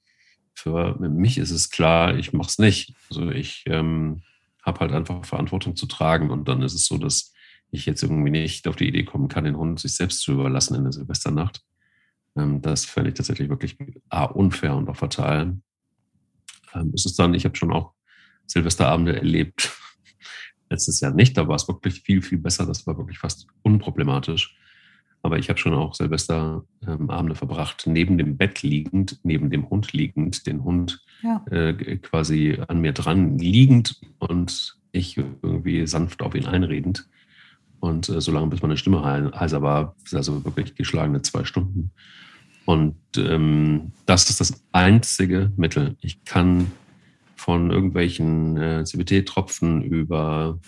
Für 0.54 0.98
mich 0.98 1.38
ist 1.38 1.52
es 1.52 1.70
klar, 1.70 2.16
ich 2.16 2.32
mache 2.32 2.48
es 2.48 2.58
nicht. 2.58 2.94
Also 3.08 3.30
ich 3.30 3.62
ähm, 3.66 4.22
habe 4.62 4.80
halt 4.80 4.92
einfach 4.92 5.24
Verantwortung 5.24 5.76
zu 5.76 5.86
tragen 5.86 6.30
und 6.30 6.48
dann 6.48 6.62
ist 6.62 6.74
es 6.74 6.86
so, 6.86 6.98
dass 6.98 7.32
ich 7.70 7.86
jetzt 7.86 8.02
irgendwie 8.02 8.30
nicht 8.30 8.66
auf 8.66 8.76
die 8.76 8.88
Idee 8.88 9.04
kommen 9.04 9.28
kann, 9.28 9.44
den 9.44 9.56
Hund 9.56 9.78
sich 9.80 9.94
selbst 9.94 10.20
zu 10.20 10.32
überlassen 10.32 10.74
in 10.74 10.82
der 10.82 10.92
Silvesternacht. 10.92 11.62
Ähm, 12.36 12.60
das 12.62 12.84
fände 12.84 13.10
ich 13.10 13.16
tatsächlich 13.16 13.48
wirklich 13.48 13.76
A, 14.08 14.24
unfair 14.24 14.74
und 14.74 14.88
auch 14.88 14.96
fatal 14.96 15.56
ähm, 16.74 16.92
ist 16.94 17.06
es 17.06 17.14
dann, 17.14 17.34
ich 17.34 17.44
habe 17.44 17.56
schon 17.56 17.72
auch 17.72 17.92
Silvesterabende 18.46 19.16
erlebt. 19.16 19.70
Letztes 20.70 21.00
Jahr 21.00 21.12
nicht, 21.12 21.36
da 21.36 21.48
war 21.48 21.56
es 21.56 21.68
wirklich 21.68 22.00
viel, 22.02 22.22
viel 22.22 22.38
besser. 22.38 22.66
Das 22.66 22.86
war 22.86 22.96
wirklich 22.96 23.18
fast 23.18 23.46
unproblematisch. 23.62 24.56
aber 25.22 25.38
ich 25.38 25.48
habe 25.48 25.58
schon 25.58 25.74
auch 25.74 25.94
Silvesterabende 25.94 26.64
ähm, 26.86 27.34
verbracht, 27.34 27.84
neben 27.86 28.18
dem 28.18 28.36
Bett 28.36 28.62
liegend, 28.62 29.18
neben 29.22 29.50
dem 29.50 29.68
Hund 29.68 29.92
liegend, 29.92 30.46
den 30.46 30.64
Hund 30.64 31.04
ja. 31.22 31.44
äh, 31.50 31.96
quasi 31.98 32.58
an 32.68 32.80
mir 32.80 32.92
dran 32.92 33.38
liegend 33.38 34.00
und 34.18 34.76
ich 34.92 35.16
irgendwie 35.16 35.86
sanft 35.86 36.22
auf 36.22 36.34
ihn 36.34 36.46
einredend. 36.46 37.08
Und 37.80 38.08
äh, 38.08 38.20
so 38.20 38.32
lange, 38.32 38.48
bis 38.48 38.62
meine 38.62 38.76
Stimme 38.76 39.02
heiser 39.04 39.62
war, 39.62 39.96
also 40.12 40.44
wirklich 40.44 40.74
geschlagene 40.74 41.22
zwei 41.22 41.44
Stunden. 41.44 41.92
Und 42.70 42.94
ähm, 43.16 43.90
das 44.06 44.30
ist 44.30 44.40
das 44.40 44.62
einzige 44.70 45.50
Mittel. 45.56 45.96
Ich 46.02 46.24
kann 46.24 46.70
von 47.34 47.72
irgendwelchen 47.72 48.56
äh, 48.56 48.84
CBT-Tropfen 48.84 49.82
über, 49.82 50.60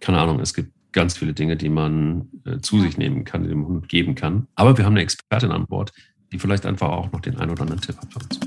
keine 0.00 0.20
Ahnung, 0.20 0.40
es 0.40 0.54
gibt 0.54 0.72
ganz 0.92 1.18
viele 1.18 1.34
Dinge, 1.34 1.58
die 1.58 1.68
man 1.68 2.30
äh, 2.46 2.60
zu 2.60 2.80
sich 2.80 2.96
nehmen 2.96 3.26
kann, 3.26 3.42
die 3.42 3.50
dem 3.50 3.66
Hund 3.66 3.90
geben 3.90 4.14
kann. 4.14 4.46
Aber 4.54 4.78
wir 4.78 4.86
haben 4.86 4.94
eine 4.94 5.02
Expertin 5.02 5.52
an 5.52 5.66
Bord, 5.66 5.92
die 6.32 6.38
vielleicht 6.38 6.64
einfach 6.64 6.88
auch 6.88 7.12
noch 7.12 7.20
den 7.20 7.36
einen 7.36 7.50
oder 7.50 7.60
anderen 7.60 7.82
Tipp 7.82 7.98
hat 7.98 8.10
für 8.10 8.20
uns. 8.20 8.40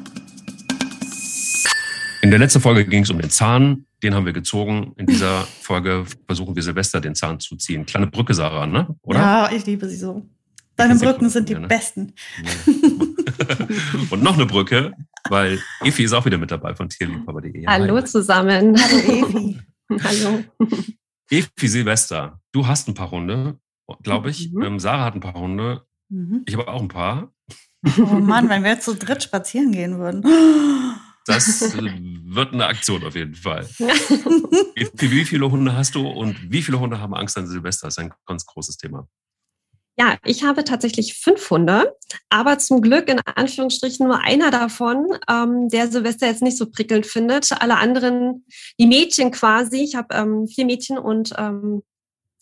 In 2.23 2.31
der 2.31 2.39
letzten 2.39 2.61
Folge 2.61 2.83
ging 2.85 3.03
es 3.03 3.11
um 3.11 3.19
den 3.19 3.29
Zahn. 3.29 3.85
Den 4.01 4.15
haben 4.15 4.25
wir 4.25 4.33
gezogen. 4.33 4.93
In 4.97 5.05
dieser 5.05 5.41
Folge 5.43 6.03
versuchen 6.25 6.55
wir 6.55 6.63
Silvester 6.63 6.99
den 6.99 7.13
Zahn 7.13 7.39
zu 7.39 7.57
ziehen. 7.57 7.85
Kleine 7.85 8.07
Brücke, 8.07 8.33
Sarah, 8.33 8.65
ne? 8.65 8.87
Oder? 9.03 9.19
Ja, 9.19 9.51
ich 9.51 9.67
liebe 9.67 9.87
sie 9.87 9.97
so. 9.97 10.25
Deine 10.81 10.95
Brücken 10.95 11.29
sind 11.29 11.47
die 11.47 11.53
ja, 11.53 11.59
ne? 11.59 11.67
besten. 11.67 12.13
Und 14.09 14.23
noch 14.23 14.33
eine 14.33 14.47
Brücke, 14.47 14.93
weil 15.29 15.61
Efi 15.83 16.03
ist 16.03 16.13
auch 16.13 16.25
wieder 16.25 16.39
mit 16.39 16.49
dabei 16.49 16.73
von 16.73 16.89
tierliebhaber.de. 16.89 17.67
Hallo 17.67 18.01
zusammen. 18.01 18.75
Hallo 18.81 18.97
Efi. 18.97 19.59
Hallo. 20.03 20.43
Efi 21.29 21.67
Silvester, 21.67 22.39
du 22.51 22.65
hast 22.65 22.87
ein 22.87 22.95
paar 22.95 23.11
Hunde, 23.11 23.59
glaube 24.01 24.31
ich. 24.31 24.51
Mhm. 24.51 24.61
Ähm, 24.63 24.79
Sarah 24.79 25.05
hat 25.05 25.13
ein 25.13 25.19
paar 25.19 25.35
Hunde. 25.35 25.83
Mhm. 26.09 26.41
Ich 26.47 26.55
habe 26.55 26.67
auch 26.67 26.81
ein 26.81 26.87
paar. 26.87 27.31
Oh 27.99 28.01
Mann, 28.01 28.49
wenn 28.49 28.63
wir 28.63 28.71
jetzt 28.71 28.85
zu 28.85 28.95
dritt 28.95 29.21
spazieren 29.21 29.71
gehen 29.71 29.99
würden. 29.99 30.23
Das 31.27 31.61
äh, 31.61 31.93
wird 32.25 32.53
eine 32.53 32.65
Aktion 32.65 33.03
auf 33.03 33.15
jeden 33.15 33.35
Fall. 33.35 33.67
wie 33.77 35.25
viele 35.25 35.51
Hunde 35.51 35.75
hast 35.75 35.93
du 35.93 36.07
und 36.07 36.51
wie 36.51 36.63
viele 36.63 36.79
Hunde 36.79 36.99
haben 36.99 37.13
Angst 37.13 37.37
an 37.37 37.45
Silvester? 37.45 37.85
Das 37.87 37.97
ist 37.97 37.99
ein 37.99 38.11
ganz 38.25 38.47
großes 38.47 38.77
Thema. 38.77 39.07
Ja, 39.97 40.17
ich 40.23 40.43
habe 40.43 40.63
tatsächlich 40.63 41.15
fünf 41.15 41.49
Hunde, 41.49 41.95
aber 42.29 42.57
zum 42.57 42.81
Glück 42.81 43.09
in 43.09 43.19
Anführungsstrichen 43.19 44.07
nur 44.07 44.19
einer 44.19 44.49
davon, 44.49 45.05
ähm, 45.29 45.67
der 45.67 45.91
Silvester 45.91 46.27
jetzt 46.27 46.41
nicht 46.41 46.57
so 46.57 46.69
prickelnd 46.69 47.05
findet. 47.05 47.51
Alle 47.61 47.77
anderen, 47.77 48.45
die 48.79 48.87
Mädchen 48.87 49.31
quasi, 49.31 49.83
ich 49.83 49.95
habe 49.95 50.15
ähm, 50.15 50.47
vier 50.47 50.65
Mädchen 50.65 50.97
und 50.97 51.33
ähm, 51.37 51.83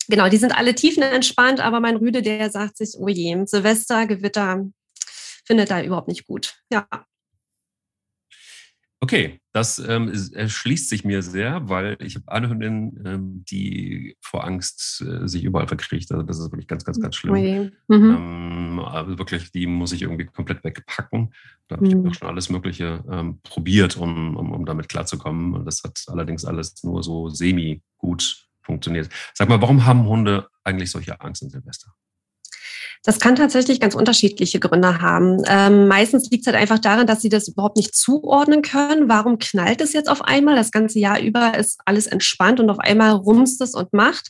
genau, 0.08 0.28
die 0.28 0.36
sind 0.36 0.56
alle 0.56 0.74
tiefenentspannt, 0.74 1.60
aber 1.60 1.80
mein 1.80 1.96
Rüde, 1.96 2.22
der 2.22 2.50
sagt 2.50 2.76
sich, 2.76 2.94
oh 2.96 3.08
je, 3.08 3.44
Silvester, 3.46 4.06
Gewitter, 4.06 4.66
findet 5.44 5.70
er 5.70 5.84
überhaupt 5.84 6.08
nicht 6.08 6.26
gut. 6.26 6.54
Ja. 6.72 6.86
Okay, 9.02 9.40
das 9.52 9.78
ähm, 9.78 10.12
erschließt 10.34 10.90
sich 10.90 11.04
mir 11.04 11.22
sehr, 11.22 11.70
weil 11.70 11.96
ich 12.00 12.16
habe 12.16 12.30
eine 12.30 12.50
Hündin, 12.50 13.02
ähm, 13.06 13.44
die 13.50 14.14
vor 14.20 14.44
Angst 14.44 15.00
äh, 15.00 15.26
sich 15.26 15.42
überall 15.42 15.68
verkriecht. 15.68 16.12
Also 16.12 16.22
das 16.22 16.38
ist 16.38 16.52
wirklich 16.52 16.66
ganz, 16.66 16.84
ganz, 16.84 17.00
ganz 17.00 17.16
schlimm. 17.16 17.34
Okay. 17.34 17.70
Mhm. 17.88 18.10
Ähm, 18.10 18.78
also 18.80 19.18
wirklich, 19.18 19.50
die 19.52 19.66
muss 19.66 19.92
ich 19.92 20.02
irgendwie 20.02 20.26
komplett 20.26 20.62
wegpacken. 20.64 21.32
Da 21.68 21.76
habe 21.76 21.86
ich 21.88 21.94
mhm. 21.94 22.08
auch 22.08 22.14
schon 22.14 22.28
alles 22.28 22.50
Mögliche 22.50 23.02
ähm, 23.10 23.40
probiert, 23.42 23.96
um, 23.96 24.36
um, 24.36 24.52
um 24.52 24.66
damit 24.66 24.90
klarzukommen. 24.90 25.54
Und 25.54 25.64
das 25.64 25.82
hat 25.82 26.04
allerdings 26.08 26.44
alles 26.44 26.84
nur 26.84 27.02
so 27.02 27.30
semi 27.30 27.82
gut 27.96 28.48
funktioniert. 28.60 29.08
Sag 29.32 29.48
mal, 29.48 29.62
warum 29.62 29.86
haben 29.86 30.06
Hunde 30.06 30.46
eigentlich 30.62 30.90
solche 30.90 31.18
Angst 31.22 31.42
in 31.42 31.48
Silvester? 31.48 31.94
Das 33.02 33.18
kann 33.18 33.34
tatsächlich 33.34 33.80
ganz 33.80 33.94
unterschiedliche 33.94 34.60
Gründe 34.60 35.00
haben. 35.00 35.42
Ähm, 35.46 35.88
meistens 35.88 36.30
liegt 36.30 36.42
es 36.42 36.52
halt 36.52 36.60
einfach 36.60 36.78
daran, 36.78 37.06
dass 37.06 37.22
sie 37.22 37.30
das 37.30 37.48
überhaupt 37.48 37.78
nicht 37.78 37.94
zuordnen 37.94 38.60
können. 38.60 39.08
Warum 39.08 39.38
knallt 39.38 39.80
es 39.80 39.94
jetzt 39.94 40.10
auf 40.10 40.22
einmal? 40.22 40.54
Das 40.54 40.70
ganze 40.70 40.98
Jahr 40.98 41.18
über 41.18 41.56
ist 41.56 41.80
alles 41.86 42.06
entspannt 42.06 42.60
und 42.60 42.68
auf 42.68 42.78
einmal 42.78 43.12
rumst 43.12 43.60
es 43.62 43.74
und 43.74 43.92
macht. 43.94 44.28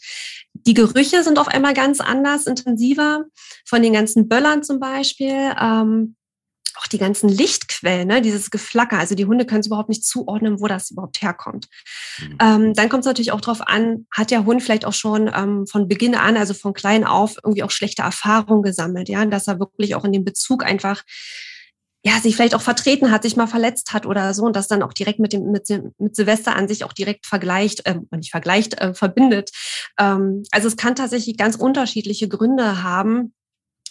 Die 0.52 0.74
Gerüche 0.74 1.24
sind 1.24 1.38
auf 1.40 1.48
einmal 1.48 1.74
ganz 1.74 2.00
anders, 2.00 2.46
intensiver, 2.46 3.24
von 3.66 3.82
den 3.82 3.92
ganzen 3.92 4.28
Böllern 4.28 4.62
zum 4.62 4.78
Beispiel. 4.78 5.52
Ähm, 5.60 6.14
auch 6.76 6.86
die 6.86 6.98
ganzen 6.98 7.28
Lichtquellen, 7.28 8.08
ne, 8.08 8.22
dieses 8.22 8.50
Geflacker. 8.50 8.98
Also 8.98 9.14
die 9.14 9.26
Hunde 9.26 9.46
können 9.46 9.60
es 9.60 9.66
überhaupt 9.66 9.88
nicht 9.88 10.04
zuordnen, 10.04 10.60
wo 10.60 10.66
das 10.66 10.90
überhaupt 10.90 11.22
herkommt. 11.22 11.68
Mhm. 12.20 12.38
Ähm, 12.40 12.74
dann 12.74 12.88
kommt 12.88 13.02
es 13.02 13.06
natürlich 13.06 13.32
auch 13.32 13.40
darauf 13.40 13.66
an, 13.66 14.06
hat 14.10 14.30
der 14.30 14.44
Hund 14.44 14.62
vielleicht 14.62 14.84
auch 14.84 14.92
schon 14.92 15.30
ähm, 15.34 15.66
von 15.66 15.88
Beginn 15.88 16.14
an, 16.14 16.36
also 16.36 16.54
von 16.54 16.74
klein 16.74 17.04
auf, 17.04 17.36
irgendwie 17.42 17.62
auch 17.62 17.70
schlechte 17.70 18.02
Erfahrungen 18.02 18.62
gesammelt, 18.62 19.08
ja, 19.08 19.24
dass 19.26 19.48
er 19.48 19.60
wirklich 19.60 19.94
auch 19.94 20.04
in 20.04 20.12
dem 20.12 20.24
Bezug 20.24 20.64
einfach 20.64 21.02
ja, 22.02 22.18
sich 22.18 22.34
vielleicht 22.34 22.54
auch 22.54 22.62
vertreten 22.62 23.10
hat, 23.10 23.22
sich 23.22 23.36
mal 23.36 23.46
verletzt 23.46 23.92
hat 23.92 24.06
oder 24.06 24.32
so 24.32 24.44
und 24.44 24.56
das 24.56 24.68
dann 24.68 24.82
auch 24.82 24.94
direkt 24.94 25.18
mit 25.18 25.34
dem 25.34 25.50
mit, 25.50 25.68
mit 25.98 26.16
Silvester 26.16 26.56
an 26.56 26.66
sich 26.66 26.84
auch 26.84 26.94
direkt 26.94 27.26
vergleicht, 27.26 27.84
äh, 27.86 27.96
nicht 28.16 28.30
vergleicht, 28.30 28.80
äh, 28.80 28.94
verbindet. 28.94 29.50
Ähm, 29.98 30.44
also 30.50 30.68
es 30.68 30.76
kann 30.76 30.94
tatsächlich 30.94 31.36
ganz 31.36 31.56
unterschiedliche 31.56 32.28
Gründe 32.28 32.82
haben, 32.82 33.34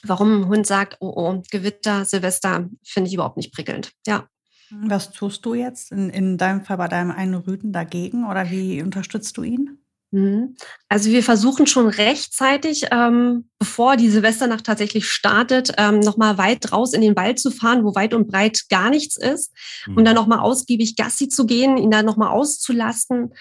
warum 0.04 0.42
ein 0.42 0.48
Hund 0.48 0.68
sagt, 0.68 0.98
oh, 1.00 1.14
oh, 1.16 1.42
Gewitter, 1.52 2.06
Silvester, 2.06 2.70
finde 2.84 3.08
ich 3.08 3.14
überhaupt 3.14 3.38
nicht 3.38 3.54
prickelnd. 3.54 3.92
Ja. 4.06 4.28
Was 4.72 5.12
tust 5.12 5.46
du 5.46 5.56
jetzt 5.56 5.92
in, 5.92 6.10
in 6.10 6.38
deinem 6.38 6.64
Fall 6.64 6.78
bei 6.78 6.88
deinem 6.88 7.12
einen 7.12 7.34
Rüden 7.34 7.74
dagegen 7.74 8.28
oder 8.28 8.52
wie 8.52 8.82
unterstützt 8.84 9.36
du 9.38 9.44
ihn? 9.44 9.80
Mhm. 10.12 10.56
Also 10.88 11.12
wir 11.12 11.24
versuchen 11.24 11.68
schon 11.68 11.88
rechtzeitig, 11.88 12.88
ähm, 12.92 13.50
bevor 13.60 13.96
die 13.96 14.10
Silvesternacht 14.10 14.66
tatsächlich 14.66 15.08
startet, 15.08 15.74
ähm, 15.78 16.00
nochmal 16.00 16.38
weit 16.38 16.72
raus 16.72 16.94
in 16.94 17.02
den 17.02 17.16
Wald 17.16 17.40
zu 17.40 17.52
fahren, 17.52 17.84
wo 17.84 17.94
weit 17.94 18.14
und 18.14 18.28
breit 18.28 18.66
gar 18.70 18.90
nichts 18.90 19.18
ist, 19.18 19.52
mhm. 19.86 19.98
und 19.98 20.06
dann 20.06 20.16
nochmal 20.16 20.40
ausgiebig 20.40 20.96
Gassi 20.96 21.30
zu 21.30 21.46
gehen, 21.46 21.78
ihn 21.78 21.92
dann 21.92 22.06
nochmal 22.06 22.30
auszulasten, 22.30 23.34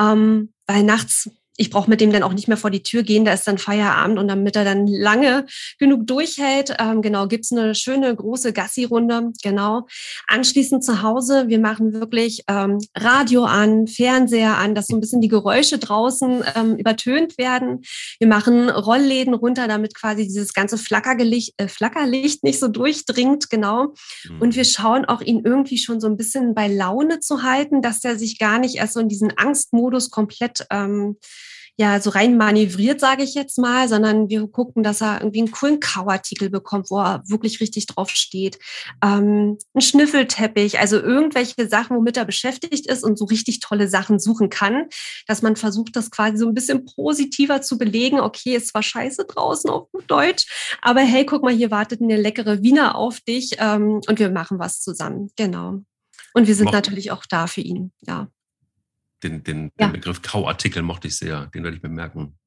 ähm, 0.00 0.52
weil 0.66 0.82
nachts 0.82 1.30
ich 1.56 1.70
brauche 1.70 1.88
mit 1.88 2.00
dem 2.00 2.12
dann 2.12 2.22
auch 2.22 2.32
nicht 2.32 2.48
mehr 2.48 2.56
vor 2.56 2.70
die 2.70 2.82
Tür 2.82 3.02
gehen, 3.02 3.24
da 3.24 3.32
ist 3.32 3.46
dann 3.46 3.58
Feierabend 3.58 4.18
und 4.18 4.28
damit 4.28 4.56
er 4.56 4.64
dann 4.64 4.86
lange 4.86 5.46
genug 5.78 6.06
durchhält, 6.06 6.74
ähm, 6.78 7.00
genau, 7.00 7.28
gibt's 7.28 7.52
eine 7.52 7.74
schöne 7.74 8.14
große 8.14 8.52
Gassi-Runde, 8.52 9.32
genau. 9.42 9.86
Anschließend 10.26 10.84
zu 10.84 11.02
Hause, 11.02 11.48
wir 11.48 11.60
machen 11.60 11.92
wirklich 11.92 12.42
ähm, 12.48 12.78
Radio 12.96 13.44
an, 13.44 13.86
Fernseher 13.86 14.56
an, 14.56 14.74
dass 14.74 14.88
so 14.88 14.96
ein 14.96 15.00
bisschen 15.00 15.20
die 15.20 15.28
Geräusche 15.28 15.78
draußen 15.78 16.42
ähm, 16.56 16.76
übertönt 16.76 17.38
werden. 17.38 17.82
Wir 18.18 18.28
machen 18.28 18.68
Rollläden 18.68 19.34
runter, 19.34 19.68
damit 19.68 19.94
quasi 19.94 20.24
dieses 20.24 20.54
ganze 20.54 20.76
Flackerlicht, 20.76 21.54
äh, 21.58 21.68
Flackerlicht 21.68 22.42
nicht 22.42 22.58
so 22.58 22.68
durchdringt, 22.68 23.48
genau. 23.50 23.94
Und 24.40 24.48
mhm. 24.48 24.54
wir 24.56 24.64
schauen 24.64 25.04
auch 25.04 25.20
ihn 25.20 25.42
irgendwie 25.44 25.78
schon 25.78 26.00
so 26.00 26.08
ein 26.08 26.16
bisschen 26.16 26.54
bei 26.54 26.66
Laune 26.66 27.20
zu 27.20 27.42
halten, 27.42 27.80
dass 27.80 28.00
der 28.00 28.18
sich 28.18 28.38
gar 28.38 28.58
nicht 28.58 28.76
erst 28.76 28.94
so 28.94 29.00
in 29.00 29.08
diesen 29.08 29.36
Angstmodus 29.36 30.10
komplett 30.10 30.66
ähm, 30.70 31.16
ja 31.76 32.00
so 32.00 32.10
rein 32.10 32.36
manövriert, 32.36 33.00
sage 33.00 33.24
ich 33.24 33.34
jetzt 33.34 33.58
mal, 33.58 33.88
sondern 33.88 34.28
wir 34.28 34.46
gucken, 34.46 34.82
dass 34.82 35.00
er 35.00 35.20
irgendwie 35.20 35.40
einen 35.40 35.50
coolen 35.50 35.80
Kauartikel 35.80 36.48
bekommt, 36.48 36.90
wo 36.90 37.00
er 37.00 37.22
wirklich 37.26 37.60
richtig 37.60 37.86
drauf 37.86 38.10
steht. 38.10 38.58
Ähm, 39.02 39.58
ein 39.74 39.80
Schnüffelteppich, 39.80 40.78
also 40.78 41.00
irgendwelche 41.00 41.68
Sachen, 41.68 41.96
womit 41.96 42.16
er 42.16 42.24
beschäftigt 42.24 42.86
ist 42.86 43.02
und 43.02 43.18
so 43.18 43.24
richtig 43.24 43.58
tolle 43.58 43.88
Sachen 43.88 44.20
suchen 44.20 44.50
kann, 44.50 44.86
dass 45.26 45.42
man 45.42 45.56
versucht, 45.56 45.96
das 45.96 46.10
quasi 46.10 46.36
so 46.36 46.46
ein 46.46 46.54
bisschen 46.54 46.84
positiver 46.84 47.60
zu 47.60 47.76
belegen. 47.76 48.20
Okay, 48.20 48.54
ist 48.54 48.68
zwar 48.68 48.82
scheiße 48.82 49.24
draußen 49.24 49.68
auf 49.68 49.90
gut 49.90 50.08
Deutsch, 50.08 50.76
aber 50.80 51.00
hey, 51.00 51.26
guck 51.26 51.42
mal, 51.42 51.54
hier 51.54 51.72
wartet 51.72 52.00
eine 52.00 52.16
leckere 52.16 52.62
Wiener 52.62 52.94
auf 52.94 53.20
dich 53.20 53.56
ähm, 53.58 54.00
und 54.06 54.18
wir 54.18 54.30
machen 54.30 54.60
was 54.60 54.80
zusammen. 54.80 55.30
Genau. 55.36 55.80
Und 56.34 56.46
wir 56.46 56.54
sind 56.54 56.66
Mach. 56.66 56.72
natürlich 56.72 57.10
auch 57.10 57.24
da 57.28 57.46
für 57.46 57.60
ihn, 57.60 57.92
ja 58.02 58.28
den, 59.24 59.42
den, 59.42 59.72
ja. 59.78 59.88
den 59.88 59.92
Begriff 59.92 60.22
Kauartikel 60.22 60.82
mochte 60.82 61.08
ich 61.08 61.16
sehr. 61.16 61.46
Den 61.46 61.64
werde 61.64 61.76
ich 61.76 61.82
mir 61.82 61.88
merken. 61.88 62.38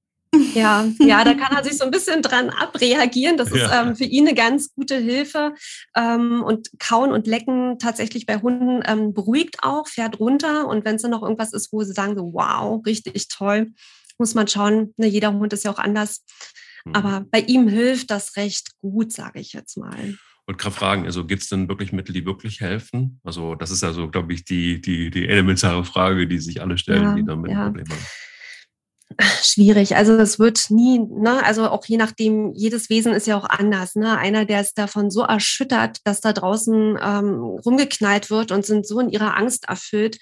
Ja, 0.53 0.85
ja, 0.99 1.23
da 1.23 1.33
kann 1.33 1.55
er 1.55 1.63
sich 1.63 1.77
so 1.77 1.85
ein 1.85 1.91
bisschen 1.91 2.21
dran 2.21 2.49
abreagieren. 2.49 3.37
Das 3.37 3.51
ist 3.51 3.61
ja. 3.61 3.81
ähm, 3.81 3.95
für 3.95 4.03
ihn 4.03 4.27
eine 4.27 4.35
ganz 4.35 4.73
gute 4.73 4.97
Hilfe. 4.97 5.53
Ähm, 5.95 6.43
und 6.43 6.69
Kauen 6.79 7.11
und 7.11 7.27
Lecken 7.27 7.79
tatsächlich 7.79 8.25
bei 8.25 8.37
Hunden 8.37 8.81
ähm, 8.85 9.13
beruhigt 9.13 9.63
auch, 9.63 9.87
fährt 9.87 10.19
runter. 10.19 10.67
Und 10.67 10.85
wenn 10.85 10.95
es 10.95 11.01
dann 11.01 11.11
noch 11.11 11.23
irgendwas 11.23 11.53
ist, 11.53 11.71
wo 11.71 11.83
sie 11.83 11.93
sagen, 11.93 12.15
so, 12.15 12.33
wow, 12.33 12.85
richtig 12.85 13.29
toll, 13.29 13.71
muss 14.17 14.35
man 14.35 14.47
schauen. 14.47 14.93
Ne, 14.97 15.07
jeder 15.07 15.33
Hund 15.33 15.53
ist 15.53 15.63
ja 15.63 15.71
auch 15.71 15.79
anders. 15.79 16.23
Mhm. 16.85 16.95
Aber 16.95 17.25
bei 17.31 17.39
ihm 17.39 17.67
hilft 17.67 18.11
das 18.11 18.35
recht 18.35 18.71
gut, 18.81 19.11
sage 19.11 19.39
ich 19.39 19.53
jetzt 19.53 19.77
mal 19.77 20.17
wollte 20.47 20.61
gerade 20.61 20.75
fragen, 20.75 21.05
also 21.05 21.25
gibt 21.25 21.43
es 21.43 21.49
denn 21.49 21.67
wirklich 21.67 21.91
Mittel, 21.91 22.13
die 22.13 22.25
wirklich 22.25 22.61
helfen? 22.61 23.19
Also 23.23 23.55
das 23.55 23.69
ist 23.69 23.83
ja 23.83 23.91
so, 23.91 24.09
glaube 24.09 24.33
ich, 24.33 24.45
die, 24.45 24.79
die, 24.79 25.11
die 25.11 25.27
elementare 25.27 25.83
Frage, 25.83 26.27
die 26.27 26.39
sich 26.39 26.61
alle 26.61 26.77
stellen, 26.77 27.03
ja, 27.03 27.15
die 27.15 27.25
damit 27.25 27.51
ja. 27.51 27.65
ein 27.65 27.73
Problem 27.73 27.89
haben. 27.89 28.05
Schwierig. 29.43 29.95
Also 29.95 30.13
es 30.17 30.39
wird 30.39 30.69
nie, 30.69 30.99
ne, 30.99 31.43
also 31.43 31.69
auch 31.69 31.85
je 31.85 31.97
nachdem, 31.97 32.53
jedes 32.53 32.89
Wesen 32.89 33.13
ist 33.13 33.27
ja 33.27 33.37
auch 33.37 33.49
anders. 33.49 33.95
Ne? 33.95 34.17
Einer, 34.17 34.45
der 34.45 34.61
ist 34.61 34.77
davon 34.77 35.11
so 35.11 35.21
erschüttert, 35.21 35.99
dass 36.05 36.21
da 36.21 36.33
draußen 36.33 36.97
ähm, 37.01 37.39
rumgeknallt 37.65 38.29
wird 38.29 38.51
und 38.51 38.65
sind 38.65 38.87
so 38.87 38.99
in 38.99 39.09
ihrer 39.09 39.35
Angst 39.35 39.67
erfüllt 39.67 40.17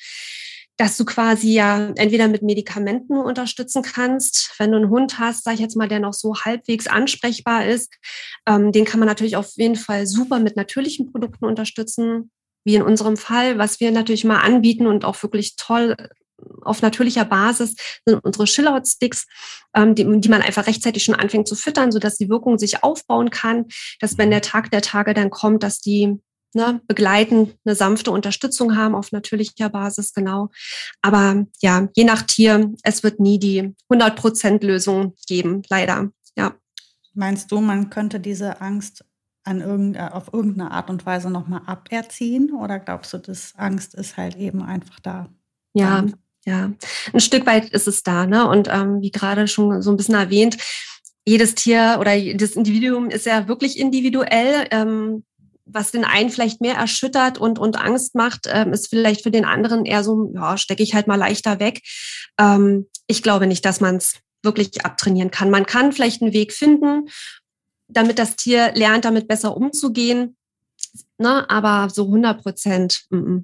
dass 0.78 0.98
du 0.98 1.06
quasi 1.06 1.54
ja 1.54 1.92
entweder 1.96 2.28
mit 2.28 2.42
Medikamenten 2.42 3.18
unterstützen 3.18 3.82
kannst, 3.82 4.54
wenn 4.58 4.72
du 4.72 4.78
einen 4.78 4.90
Hund 4.90 5.20
hast, 5.20 5.44
sag 5.44 5.54
ich 5.54 5.60
jetzt 5.60 5.78
mal, 5.78 5.88
der 5.88 6.00
noch 6.00 6.14
so 6.14 6.36
halbwegs 6.36 6.88
ansprechbar 6.88 7.66
ist, 7.66 7.94
ähm, 8.46 8.72
den 8.72 8.86
kann 8.86 9.00
man 9.00 9.08
natürlich 9.08 9.38
auf 9.38 9.52
jeden 9.56 9.78
Fall 9.78 10.06
super 10.06 10.40
mit 10.40 10.56
natürlichen 10.56 11.12
Produkten 11.12 11.46
unterstützen, 11.46 12.32
wie 12.66 12.76
in 12.76 12.82
unserem 12.82 13.16
Fall, 13.16 13.58
was 13.58 13.80
wir 13.80 13.92
natürlich 13.92 14.26
mal 14.26 14.40
anbieten 14.40 14.88
und 14.88 15.06
auch 15.06 15.22
wirklich 15.24 15.56
toll 15.56 15.96
auf 16.62 16.82
natürlicher 16.82 17.26
Basis 17.26 17.76
sind 18.06 18.20
unsere 18.24 18.46
Chillout-Sticks, 18.46 19.26
ähm, 19.74 19.96
die, 19.96 20.04
die 20.20 20.30
man 20.30 20.42
einfach 20.42 20.68
rechtzeitig 20.68 21.04
schon 21.04 21.16
anfängt 21.16 21.48
zu 21.48 21.56
füttern, 21.56 21.92
sodass 21.92 22.18
die 22.18 22.30
Wirkung 22.30 22.58
sich 22.58 22.84
aufbauen 22.84 23.30
kann, 23.30 23.66
dass 24.00 24.18
wenn 24.18 24.32
der 24.32 24.42
Tag 24.42 24.72
der 24.72 24.82
Tage 24.82 25.14
dann 25.14 25.30
kommt, 25.30 25.64
dass 25.64 25.80
die 25.80 26.20
ne, 26.56 26.82
begleitend 26.88 27.56
eine 27.65 27.76
sanfte 27.76 28.12
Unterstützung 28.12 28.76
haben 28.78 28.96
auf 28.96 29.12
natürlicher 29.12 29.70
Basis, 29.70 30.13
genau. 30.13 30.50
Aber 31.02 31.46
ja, 31.62 31.88
je 31.96 32.04
nach 32.04 32.24
Tier, 32.24 32.74
es 32.84 33.04
wird 33.04 33.20
nie 33.20 33.39
die 33.39 33.76
100%-Lösung 33.91 35.13
geben, 35.28 35.62
leider, 35.70 36.10
ja. 36.38 36.56
Meinst 37.13 37.52
du, 37.52 37.62
man 37.62 37.89
könnte 37.89 38.20
diese 38.20 38.62
Angst 38.62 39.06
an 39.44 39.62
irgend, 39.62 40.00
auf 40.00 40.34
irgendeine 40.34 40.72
Art 40.72 40.89
und 40.89 41.06
Weise 41.06 41.30
nochmal 41.30 41.62
aberziehen? 41.65 42.52
Oder 42.54 42.80
glaubst 42.80 43.13
du, 43.13 43.20
dass 43.20 43.54
Angst 43.56 43.94
ist 43.94 44.18
halt 44.18 44.36
eben 44.36 44.63
einfach 44.63 45.00
da? 45.00 45.30
Ja, 45.74 46.06
ja, 46.46 46.72
ein 47.12 47.20
Stück 47.20 47.46
weit 47.46 47.70
ist 47.70 47.88
es 47.88 48.04
da, 48.04 48.26
ne? 48.26 48.48
Und 48.48 48.68
ähm, 48.72 49.02
wie 49.02 49.12
gerade 49.12 49.48
schon 49.48 49.82
so 49.82 49.91
ein 49.91 49.98
bisschen 49.98 50.15
erwähnt, 50.15 50.58
jedes 51.26 51.56
Tier 51.56 51.98
oder 52.00 52.15
das 52.36 52.52
Individuum 52.52 53.10
ist 53.10 53.26
ja 53.26 53.48
wirklich 53.48 53.80
individuell. 53.80 54.68
Ähm, 54.72 55.24
was 55.65 55.91
den 55.91 56.06
einen 56.06 56.30
vielleicht 56.30 56.62
mehr 56.62 56.75
erschüttert 56.75 57.38
und, 57.38 57.60
und 57.60 57.78
Angst 57.78 58.15
macht, 58.15 58.47
ähm, 58.47 58.71
ist 58.73 58.89
vielleicht 58.89 59.23
für 59.23 59.32
den 59.32 59.45
anderen 59.45 59.86
eher 59.86 60.04
so, 60.04 60.32
ja, 60.34 60.58
stecke 60.58 60.84
ich 60.84 60.93
halt 60.93 61.08
mal 61.08 61.15
leichter 61.15 61.60
weg. 61.60 61.82
Ähm, 62.39 62.88
ich 63.08 63.23
glaube 63.23 63.47
nicht, 63.47 63.65
dass 63.65 63.82
man 63.82 63.95
es 63.95 64.19
wirklich 64.43 64.86
abtrainieren 64.86 65.32
kann. 65.32 65.49
Man 65.49 65.65
kann 65.65 65.91
vielleicht 65.91 66.21
einen 66.21 66.34
Weg 66.34 66.54
finden, 66.54 67.10
damit 67.88 68.19
das 68.19 68.36
Tier 68.36 68.73
lernt, 68.75 69.06
damit 69.06 69.28
besser 69.28 69.58
umzugehen. 69.58 70.38
Ne? 71.17 71.49
Aber 71.49 71.89
so 71.89 72.06
100 72.06 72.41
Prozent. 72.41 73.06
Mm 73.10 73.17
-mm 73.17 73.43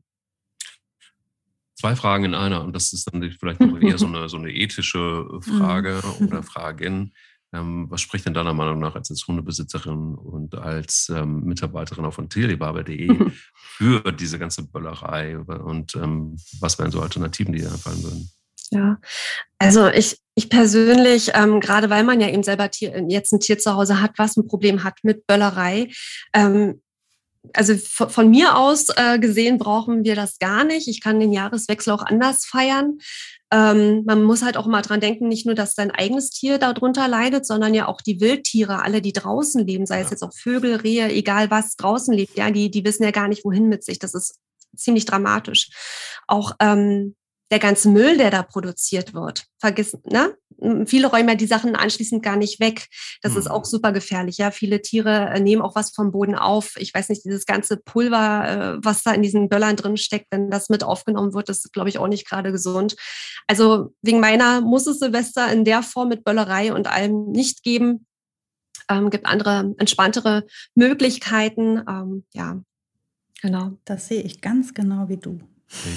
zwei 1.82 1.96
Fragen 1.96 2.26
in 2.26 2.36
einer 2.36 2.64
und 2.64 2.74
das 2.74 2.94
ist 2.94 3.12
dann 3.12 3.32
vielleicht 3.32 3.60
noch 3.60 3.82
eher 3.82 3.98
so 3.98 4.06
eine, 4.08 4.30
so 4.30 4.38
eine 4.38 4.52
ethische 4.52 5.28
Frage 5.42 6.02
mhm. 6.20 6.28
oder 6.28 6.44
Fragen. 6.44 7.14
Ähm, 7.54 7.88
was 7.90 8.02
spricht 8.02 8.26
denn 8.26 8.34
deiner 8.34 8.54
Meinung 8.54 8.80
nach 8.80 8.96
als 8.96 9.28
Hundebesitzerin 9.28 10.16
und 10.16 10.56
als 10.56 11.10
ähm, 11.10 11.44
Mitarbeiterin 11.44 12.06
auch 12.06 12.14
von 12.14 12.30
tierliebhaber.de 12.30 13.32
für 13.54 14.12
diese 14.14 14.40
ganze 14.40 14.64
Böllerei 14.64 15.38
und 15.38 15.96
ähm, 15.96 16.38
was 16.60 16.80
wären 16.80 16.92
so 16.92 17.02
Alternativen, 17.02 17.54
die 17.54 17.60
dir 17.60 17.72
einfallen 17.72 18.04
würden? 18.04 18.32
Ja, 18.72 19.00
also 19.60 19.90
ich, 19.90 20.18
ich 20.34 20.50
persönlich, 20.50 21.32
ähm, 21.34 21.60
gerade 21.60 21.90
weil 21.90 22.06
man 22.06 22.22
ja 22.22 22.30
eben 22.30 22.44
selber 22.44 22.72
Tier, 22.72 23.06
jetzt 23.10 23.34
ein 23.34 23.42
Tier 23.42 23.60
zu 23.60 23.74
Hause 23.74 24.02
hat, 24.02 24.12
was 24.16 24.38
ein 24.38 24.48
Problem 24.48 24.86
hat 24.86 25.00
mit 25.04 25.28
Böllerei, 25.28 25.90
ähm, 26.34 26.82
also 27.54 27.76
von 27.76 28.30
mir 28.30 28.56
aus 28.56 28.88
äh, 28.96 29.20
gesehen 29.20 29.58
brauchen 29.58 30.04
wir 30.04 30.16
das 30.16 30.38
gar 30.40 30.64
nicht. 30.64 30.88
Ich 30.88 31.02
kann 31.02 31.20
den 31.20 31.34
Jahreswechsel 31.34 31.94
auch 31.94 32.04
anders 32.04 32.46
feiern. 32.46 33.00
Ähm, 33.52 34.04
man 34.06 34.24
muss 34.24 34.44
halt 34.44 34.58
auch 34.58 34.68
mal 34.68 34.82
dran 34.82 35.02
denken, 35.02 35.28
nicht 35.28 35.46
nur, 35.46 35.56
dass 35.56 35.74
sein 35.74 35.92
eigenes 35.92 36.30
Tier 36.30 36.58
darunter 36.58 37.08
leidet, 37.08 37.46
sondern 37.46 37.74
ja 37.74 37.88
auch 37.88 38.00
die 38.00 38.22
Wildtiere, 38.22 38.82
alle, 38.82 39.02
die 39.02 39.12
draußen 39.12 39.66
leben, 39.66 39.86
sei 39.86 40.00
ja. 40.00 40.06
es 40.06 40.12
jetzt 40.12 40.24
auch 40.24 40.34
Vögel, 40.34 40.76
Rehe, 40.76 41.12
egal 41.12 41.52
was 41.52 41.76
draußen 41.76 42.14
lebt, 42.14 42.38
ja, 42.38 42.50
die, 42.52 42.72
die 42.72 42.86
wissen 42.86 43.04
ja 43.04 43.12
gar 43.12 43.28
nicht, 43.28 43.44
wohin 43.44 43.68
mit 43.68 43.84
sich. 43.84 44.00
Das 44.00 44.14
ist 44.14 44.40
ziemlich 44.76 45.06
dramatisch. 45.06 45.70
Auch 46.28 46.54
ähm, 46.60 47.16
der 47.52 47.60
ganze 47.60 47.90
Müll, 47.90 48.18
der 48.18 48.32
da 48.32 48.44
produziert 48.44 49.14
wird. 49.14 49.46
Vergiss, 49.60 49.98
ne? 50.10 50.36
Viele 50.86 51.08
räumen 51.08 51.30
ja 51.30 51.36
die 51.36 51.48
Sachen 51.48 51.76
anschließend 51.76 52.24
gar 52.24 52.38
nicht 52.38 52.60
weg. 52.60 52.88
Das 53.22 53.34
mhm. 53.34 53.40
ist 53.40 53.52
auch 53.52 53.66
super 53.66 53.92
gefährlich. 53.92 54.38
Ja, 54.38 54.52
viele 54.52 54.82
Tiere 54.82 55.30
äh, 55.30 55.40
nehmen 55.40 55.62
auch 55.62 55.76
was 55.76 55.92
vom 55.92 56.12
Boden 56.12 56.36
auf. 56.36 56.76
Ich 56.78 56.94
weiß 56.94 57.10
nicht, 57.10 57.26
dieses 57.26 57.46
ganze 57.46 57.78
Pulver, 57.78 58.78
äh, 58.78 58.86
was 58.86 59.04
da 59.04 59.12
in 59.12 59.22
diesen 59.22 59.50
Böllern 59.50 59.76
drin 59.76 59.98
steckt, 59.98 60.28
wenn 60.32 60.50
das 60.50 60.70
mit 60.70 60.84
aufgenommen 60.84 61.34
wird, 61.34 61.50
das 61.50 61.66
ist, 61.66 61.74
glaube 61.74 61.90
ich, 61.90 61.98
auch 61.98 62.08
nicht 62.08 62.30
gerade 62.30 62.52
gesund. 62.52 62.96
Also 63.48 63.94
wegen 64.02 64.20
meiner 64.20 64.62
muss 64.62 64.88
es 64.88 65.00
Silvester 65.00 65.52
in 65.52 65.66
der 65.66 65.84
Form 65.84 66.10
mit 66.10 66.24
Böllerei 66.24 66.74
und 66.74 66.88
allem 66.88 67.32
nicht 67.32 67.64
geben. 67.64 68.06
Ähm, 68.88 69.10
gibt 69.10 69.26
andere 69.26 69.74
entspanntere 69.78 70.46
Möglichkeiten. 70.76 71.84
Ähm, 71.88 72.24
ja, 72.34 72.62
genau. 73.42 73.72
Das 73.84 74.08
sehe 74.08 74.22
ich 74.22 74.42
ganz 74.42 74.74
genau 74.74 75.10
wie 75.10 75.18
du. 75.18 75.40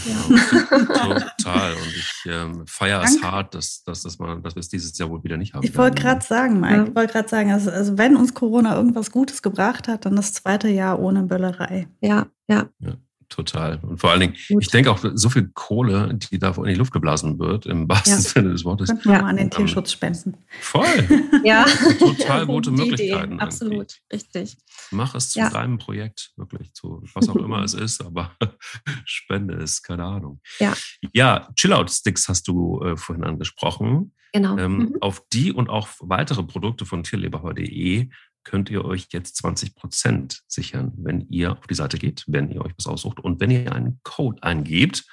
Ja. 0.06 0.76
Total. 1.38 1.72
Und 1.72 1.96
ich 1.96 2.12
ähm, 2.26 2.66
feiere 2.66 3.02
es 3.02 3.22
hart, 3.22 3.54
dass, 3.54 3.82
dass, 3.84 4.02
dass, 4.02 4.18
man, 4.18 4.42
dass 4.42 4.54
wir 4.54 4.60
es 4.60 4.68
dieses 4.68 4.96
Jahr 4.96 5.10
wohl 5.10 5.22
wieder 5.24 5.36
nicht 5.36 5.54
haben. 5.54 5.64
Ich 5.64 5.76
wollte 5.76 6.00
gerade 6.00 6.24
sagen, 6.24 6.60
Mike, 6.60 6.76
ja. 6.76 6.84
ich 6.84 6.94
wollte 6.94 7.12
gerade 7.12 7.28
sagen, 7.28 7.52
also, 7.52 7.70
also, 7.70 7.98
wenn 7.98 8.16
uns 8.16 8.34
Corona 8.34 8.76
irgendwas 8.76 9.10
Gutes 9.10 9.42
gebracht 9.42 9.88
hat, 9.88 10.06
dann 10.06 10.16
das 10.16 10.32
zweite 10.32 10.68
Jahr 10.68 11.00
ohne 11.00 11.24
Böllerei. 11.24 11.88
Ja, 12.00 12.26
ja. 12.48 12.68
ja 12.78 12.94
total. 13.28 13.80
Und 13.82 13.98
vor 13.98 14.10
allen 14.10 14.20
Dingen, 14.20 14.36
Gut. 14.48 14.62
ich 14.62 14.68
denke 14.68 14.90
auch, 14.90 15.04
so 15.14 15.28
viel 15.28 15.50
Kohle, 15.54 16.14
die 16.14 16.38
da 16.38 16.50
in 16.50 16.64
die 16.64 16.74
Luft 16.74 16.92
geblasen 16.92 17.38
wird, 17.38 17.66
im 17.66 17.88
wahrsten 17.88 18.14
ja. 18.14 18.20
Sinne 18.20 18.50
des 18.50 18.64
Wortes. 18.64 18.88
Könnten 18.88 19.04
wir 19.04 19.16
ja. 19.16 19.22
mal 19.22 19.30
an 19.30 19.36
den 19.36 19.50
Tierschutz 19.50 19.92
spenden. 19.92 20.36
Voll. 20.60 20.86
ja. 21.44 21.64
Total 21.98 22.46
gute 22.46 22.70
Möglichkeiten. 22.70 23.40
Absolut, 23.40 24.00
irgendwie. 24.10 24.38
richtig. 24.38 24.56
Mach 24.90 25.14
es 25.14 25.30
zu 25.30 25.38
ja. 25.40 25.50
deinem 25.50 25.78
Projekt, 25.78 26.32
wirklich 26.36 26.72
zu 26.74 27.02
was 27.14 27.28
auch 27.28 27.36
immer 27.36 27.62
es 27.62 27.74
ist, 27.74 28.04
aber 28.04 28.32
spende 29.04 29.54
es, 29.54 29.82
keine 29.82 30.04
Ahnung. 30.04 30.40
Ja. 30.58 30.74
Ja, 31.12 31.48
Chillout-Sticks 31.56 32.28
hast 32.28 32.48
du 32.48 32.80
äh, 32.82 32.96
vorhin 32.96 33.24
angesprochen. 33.24 34.12
Genau. 34.32 34.58
Ähm, 34.58 34.78
mhm. 34.78 34.96
Auf 35.00 35.22
die 35.32 35.52
und 35.52 35.70
auch 35.70 35.88
weitere 36.00 36.42
Produkte 36.42 36.86
von 36.86 37.04
tierleber.de 37.04 38.08
könnt 38.44 38.70
ihr 38.70 38.84
euch 38.84 39.08
jetzt 39.10 39.36
20 39.36 39.74
Prozent 39.74 40.42
sichern, 40.46 40.92
wenn 40.96 41.28
ihr 41.28 41.52
auf 41.52 41.66
die 41.66 41.74
Seite 41.74 41.98
geht, 41.98 42.24
wenn 42.26 42.50
ihr 42.50 42.64
euch 42.64 42.72
was 42.76 42.86
aussucht 42.86 43.20
und 43.20 43.40
wenn 43.40 43.50
ihr 43.50 43.72
einen 43.72 44.00
Code 44.02 44.42
eingebt. 44.42 45.04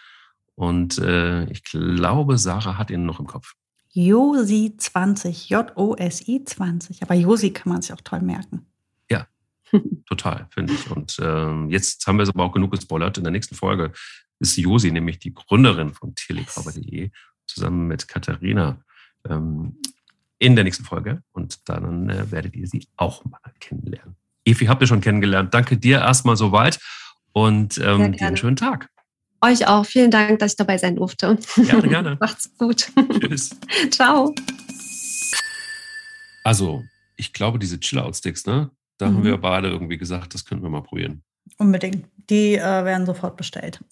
Und 0.56 1.00
äh, 1.00 1.50
ich 1.50 1.64
glaube, 1.64 2.38
Sarah 2.38 2.78
hat 2.78 2.92
ihn 2.92 3.06
noch 3.06 3.20
im 3.20 3.28
Kopf. 3.28 3.54
Josi 3.94 4.76
20, 4.78 5.50
J-O-S-I 5.50 6.44
20. 6.46 7.04
Aber 7.04 7.16
Josi 7.16 7.52
kann 7.52 7.74
man 7.74 7.82
sich 7.82 7.94
auch 7.94 8.02
toll 8.02 8.22
merken. 8.22 8.66
Ja, 9.10 9.28
total, 10.08 10.48
finde 10.52 10.74
ich. 10.74 10.90
Und 10.92 11.20
ähm, 11.22 11.70
jetzt 11.70 12.06
haben 12.08 12.18
wir 12.18 12.24
es 12.24 12.30
aber 12.30 12.44
auch 12.44 12.54
genug 12.54 12.72
gespoilert. 12.72 13.18
In 13.18 13.24
der 13.24 13.32
nächsten 13.32 13.56
Folge 13.56 13.92
ist 14.40 14.58
Josi 14.58 14.92
nämlich 14.92 15.20
die 15.20 15.34
Gründerin 15.34 15.94
von 15.94 16.16
tierliebhaber.de 16.16 17.12
zusammen 17.48 17.88
mit 17.88 18.08
Katharina 18.08 18.82
ähm, 19.30 19.78
in 20.42 20.56
der 20.56 20.64
nächsten 20.64 20.84
Folge 20.84 21.22
und 21.34 21.70
dann 21.70 22.10
äh, 22.10 22.32
werdet 22.32 22.56
ihr 22.56 22.68
sie 22.68 22.88
auch 22.98 23.24
mal 23.26 23.40
kennenlernen. 23.60 24.16
Evi, 24.44 24.66
habt 24.66 24.82
ihr 24.82 24.88
schon 24.88 25.00
kennengelernt. 25.00 25.54
Danke 25.54 25.78
dir 25.78 26.00
erstmal 26.00 26.36
soweit 26.36 26.80
und 27.32 27.78
ähm, 27.78 28.14
dir 28.14 28.26
einen 28.26 28.38
schönen 28.38 28.56
Tag. 28.56 28.90
Euch 29.42 29.68
auch. 29.68 29.86
Vielen 29.86 30.10
Dank, 30.10 30.40
dass 30.40 30.54
ich 30.54 30.58
dabei 30.58 30.80
sein 30.80 30.96
durfte. 30.96 31.38
Gerne, 31.56 31.88
gerne. 31.88 32.18
Macht's 32.20 32.50
gut. 32.58 32.92
Tschüss. 33.20 33.52
Ciao. 33.92 34.34
Also, 36.44 36.84
ich 37.18 37.34
glaube, 37.34 37.60
diese 37.60 37.80
Chill-Out-Sticks, 37.80 38.48
ne? 38.48 38.72
Da 38.98 39.10
mhm. 39.10 39.18
haben 39.18 39.24
wir 39.24 39.38
beide 39.38 39.70
irgendwie 39.70 40.00
gesagt, 40.00 40.34
das 40.34 40.44
könnten 40.44 40.64
wir 40.64 40.72
mal 40.72 40.82
probieren. 40.82 41.22
Unbedingt. 41.58 42.08
Die 42.32 42.56
äh, 42.56 42.62
werden 42.64 43.06
sofort 43.06 43.38
bestellt. 43.38 43.80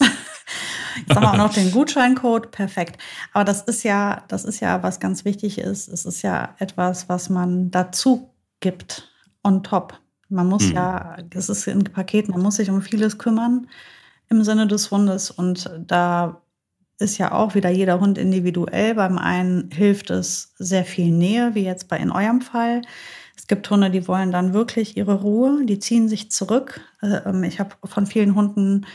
Jetzt 0.98 1.14
haben 1.14 1.22
wir 1.22 1.32
auch 1.32 1.36
noch 1.36 1.54
den 1.54 1.70
Gutscheincode, 1.70 2.50
perfekt. 2.50 3.00
Aber 3.32 3.44
das 3.44 3.62
ist 3.62 3.82
ja, 3.82 4.24
das 4.28 4.44
ist 4.44 4.60
ja, 4.60 4.82
was 4.82 5.00
ganz 5.00 5.24
wichtig 5.24 5.58
ist. 5.58 5.88
Es 5.88 6.04
ist 6.04 6.22
ja 6.22 6.54
etwas, 6.58 7.08
was 7.08 7.30
man 7.30 7.70
dazu 7.70 8.30
gibt, 8.60 9.10
on 9.42 9.62
top. 9.62 9.98
Man 10.28 10.48
muss 10.48 10.68
mhm. 10.68 10.76
ja, 10.76 11.16
das 11.28 11.48
ist 11.48 11.68
ein 11.68 11.84
Paket, 11.84 12.28
man 12.28 12.40
muss 12.40 12.56
sich 12.56 12.70
um 12.70 12.82
vieles 12.82 13.18
kümmern 13.18 13.66
im 14.28 14.44
Sinne 14.44 14.66
des 14.66 14.90
Hundes. 14.90 15.30
Und 15.30 15.70
da 15.86 16.40
ist 16.98 17.18
ja 17.18 17.32
auch 17.32 17.54
wieder 17.54 17.70
jeder 17.70 17.98
Hund 17.98 18.18
individuell. 18.18 18.94
Beim 18.94 19.18
einen 19.18 19.70
hilft 19.72 20.10
es 20.10 20.54
sehr 20.58 20.84
viel 20.84 21.10
Nähe, 21.10 21.54
wie 21.54 21.64
jetzt 21.64 21.88
bei 21.88 21.96
in 21.96 22.12
eurem 22.12 22.40
Fall. 22.40 22.82
Es 23.36 23.46
gibt 23.46 23.68
Hunde, 23.70 23.90
die 23.90 24.06
wollen 24.06 24.30
dann 24.30 24.52
wirklich 24.52 24.96
ihre 24.96 25.14
Ruhe, 25.14 25.64
die 25.64 25.78
ziehen 25.78 26.08
sich 26.08 26.30
zurück. 26.30 26.80
Äh, 27.00 27.22
ähm, 27.26 27.42
ich 27.42 27.58
habe 27.58 27.74
von 27.84 28.06
vielen 28.06 28.34
Hunden 28.34 28.86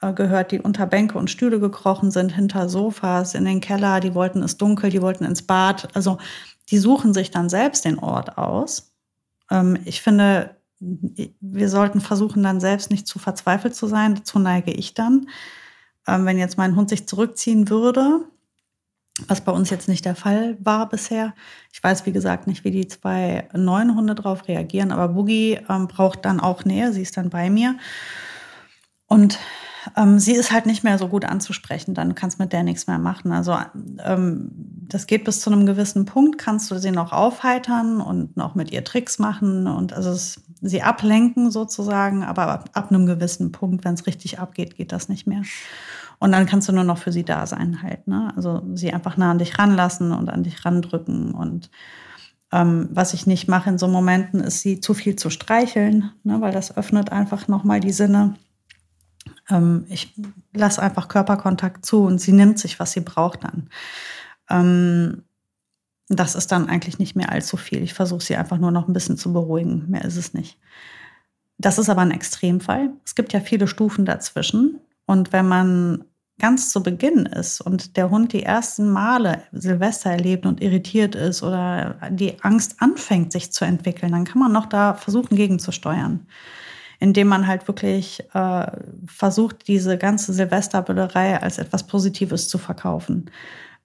gehört, 0.00 0.52
die 0.52 0.60
unter 0.60 0.86
Bänke 0.86 1.18
und 1.18 1.30
Stühle 1.30 1.58
gekrochen 1.58 2.10
sind, 2.10 2.34
hinter 2.34 2.68
Sofas, 2.68 3.34
in 3.34 3.44
den 3.44 3.60
Keller, 3.60 4.00
die 4.00 4.14
wollten 4.14 4.42
es 4.42 4.56
dunkel, 4.56 4.90
die 4.90 5.02
wollten 5.02 5.24
ins 5.24 5.42
Bad. 5.42 5.88
Also 5.94 6.18
die 6.70 6.78
suchen 6.78 7.14
sich 7.14 7.30
dann 7.30 7.48
selbst 7.48 7.84
den 7.84 7.98
Ort 7.98 8.36
aus. 8.38 8.92
Ähm, 9.50 9.78
ich 9.84 10.02
finde, 10.02 10.56
wir 10.78 11.68
sollten 11.68 12.00
versuchen, 12.00 12.42
dann 12.42 12.60
selbst 12.60 12.90
nicht 12.90 13.06
zu 13.06 13.18
verzweifelt 13.18 13.74
zu 13.74 13.86
sein. 13.86 14.14
Dazu 14.16 14.38
neige 14.38 14.72
ich 14.72 14.94
dann. 14.94 15.28
Ähm, 16.06 16.26
wenn 16.26 16.38
jetzt 16.38 16.58
mein 16.58 16.76
Hund 16.76 16.90
sich 16.90 17.08
zurückziehen 17.08 17.70
würde, 17.70 18.20
was 19.28 19.40
bei 19.40 19.52
uns 19.52 19.70
jetzt 19.70 19.88
nicht 19.88 20.04
der 20.04 20.14
Fall 20.14 20.58
war 20.60 20.88
bisher. 20.88 21.34
Ich 21.72 21.82
weiß, 21.82 22.04
wie 22.04 22.12
gesagt, 22.12 22.46
nicht, 22.46 22.64
wie 22.64 22.70
die 22.70 22.86
zwei 22.86 23.48
neuen 23.54 23.96
Hunde 23.96 24.14
darauf 24.14 24.46
reagieren, 24.46 24.92
aber 24.92 25.08
Boogie 25.08 25.58
ähm, 25.68 25.88
braucht 25.88 26.24
dann 26.26 26.38
auch 26.38 26.64
Nähe, 26.66 26.92
sie 26.92 27.02
ist 27.02 27.16
dann 27.16 27.30
bei 27.30 27.48
mir. 27.48 27.78
Und 29.06 29.38
ähm, 29.96 30.18
sie 30.18 30.32
ist 30.32 30.52
halt 30.52 30.66
nicht 30.66 30.84
mehr 30.84 30.98
so 30.98 31.08
gut 31.08 31.24
anzusprechen, 31.24 31.94
dann 31.94 32.14
kannst 32.14 32.38
mit 32.38 32.52
der 32.52 32.62
nichts 32.62 32.86
mehr 32.86 32.98
machen. 32.98 33.32
Also 33.32 33.56
ähm, 34.04 34.50
das 34.88 35.06
geht 35.06 35.24
bis 35.24 35.40
zu 35.40 35.50
einem 35.50 35.66
gewissen 35.66 36.04
Punkt, 36.04 36.38
kannst 36.38 36.70
du 36.70 36.78
sie 36.78 36.90
noch 36.90 37.12
aufheitern 37.12 38.00
und 38.00 38.36
noch 38.36 38.54
mit 38.54 38.70
ihr 38.70 38.84
Tricks 38.84 39.18
machen 39.18 39.66
und 39.66 39.92
also 39.92 40.10
es, 40.10 40.42
sie 40.60 40.82
ablenken 40.82 41.50
sozusagen, 41.50 42.24
aber 42.24 42.48
ab, 42.48 42.70
ab 42.72 42.90
einem 42.90 43.06
gewissen 43.06 43.52
Punkt, 43.52 43.84
wenn 43.84 43.94
es 43.94 44.06
richtig 44.06 44.38
abgeht, 44.38 44.76
geht 44.76 44.92
das 44.92 45.08
nicht 45.08 45.26
mehr. 45.26 45.42
Und 46.18 46.32
dann 46.32 46.46
kannst 46.46 46.68
du 46.68 46.72
nur 46.72 46.84
noch 46.84 46.98
für 46.98 47.12
sie 47.12 47.24
da 47.24 47.46
sein 47.46 47.82
halt. 47.82 48.06
Ne? 48.08 48.32
Also 48.36 48.62
sie 48.74 48.92
einfach 48.92 49.16
nah 49.16 49.30
an 49.30 49.38
dich 49.38 49.58
ranlassen 49.58 50.12
und 50.12 50.30
an 50.30 50.44
dich 50.44 50.64
randrücken. 50.64 51.32
Und 51.32 51.70
ähm, 52.52 52.88
was 52.90 53.12
ich 53.12 53.26
nicht 53.26 53.48
mache 53.48 53.70
in 53.70 53.78
so 53.78 53.88
Momenten, 53.88 54.40
ist 54.40 54.60
sie 54.60 54.80
zu 54.80 54.94
viel 54.94 55.16
zu 55.16 55.30
streicheln, 55.30 56.10
ne? 56.24 56.40
weil 56.40 56.52
das 56.52 56.76
öffnet 56.76 57.12
einfach 57.12 57.48
nochmal 57.48 57.80
die 57.80 57.92
Sinne. 57.92 58.34
Ähm, 59.50 59.84
ich 59.88 60.14
lasse 60.52 60.82
einfach 60.82 61.08
Körperkontakt 61.08 61.84
zu 61.84 62.04
und 62.04 62.20
sie 62.20 62.32
nimmt 62.32 62.58
sich, 62.58 62.78
was 62.80 62.92
sie 62.92 63.00
braucht 63.00 63.44
dann. 63.44 63.68
Ähm, 64.48 65.22
das 66.08 66.34
ist 66.34 66.52
dann 66.52 66.68
eigentlich 66.68 66.98
nicht 66.98 67.16
mehr 67.16 67.32
allzu 67.32 67.56
viel. 67.56 67.82
Ich 67.82 67.94
versuche 67.94 68.22
sie 68.22 68.36
einfach 68.36 68.58
nur 68.58 68.70
noch 68.70 68.86
ein 68.86 68.92
bisschen 68.92 69.16
zu 69.16 69.32
beruhigen. 69.32 69.86
Mehr 69.88 70.04
ist 70.04 70.16
es 70.16 70.34
nicht. 70.34 70.58
Das 71.58 71.78
ist 71.78 71.88
aber 71.88 72.02
ein 72.02 72.10
Extremfall. 72.10 72.90
Es 73.04 73.14
gibt 73.14 73.32
ja 73.32 73.40
viele 73.40 73.66
Stufen 73.66 74.04
dazwischen. 74.04 74.78
Und 75.06 75.32
wenn 75.32 75.48
man 75.48 76.04
ganz 76.38 76.70
zu 76.70 76.82
Beginn 76.82 77.26
ist 77.26 77.60
und 77.60 77.96
der 77.96 78.10
Hund 78.10 78.32
die 78.32 78.42
ersten 78.42 78.90
Male 78.90 79.42
Silvester 79.52 80.10
erlebt 80.10 80.44
und 80.44 80.60
irritiert 80.60 81.14
ist 81.14 81.42
oder 81.42 81.96
die 82.10 82.42
Angst 82.42 82.76
anfängt, 82.80 83.32
sich 83.32 83.52
zu 83.52 83.64
entwickeln, 83.64 84.12
dann 84.12 84.24
kann 84.24 84.38
man 84.38 84.52
noch 84.52 84.66
da 84.66 84.94
versuchen, 84.94 85.36
gegenzusteuern. 85.36 86.26
Indem 86.98 87.28
man 87.28 87.46
halt 87.46 87.68
wirklich 87.68 88.22
äh, 88.32 88.66
versucht, 89.06 89.68
diese 89.68 89.98
ganze 89.98 90.32
Silvesterbüllerei 90.32 91.40
als 91.40 91.58
etwas 91.58 91.86
Positives 91.86 92.48
zu 92.48 92.58
verkaufen. 92.58 93.30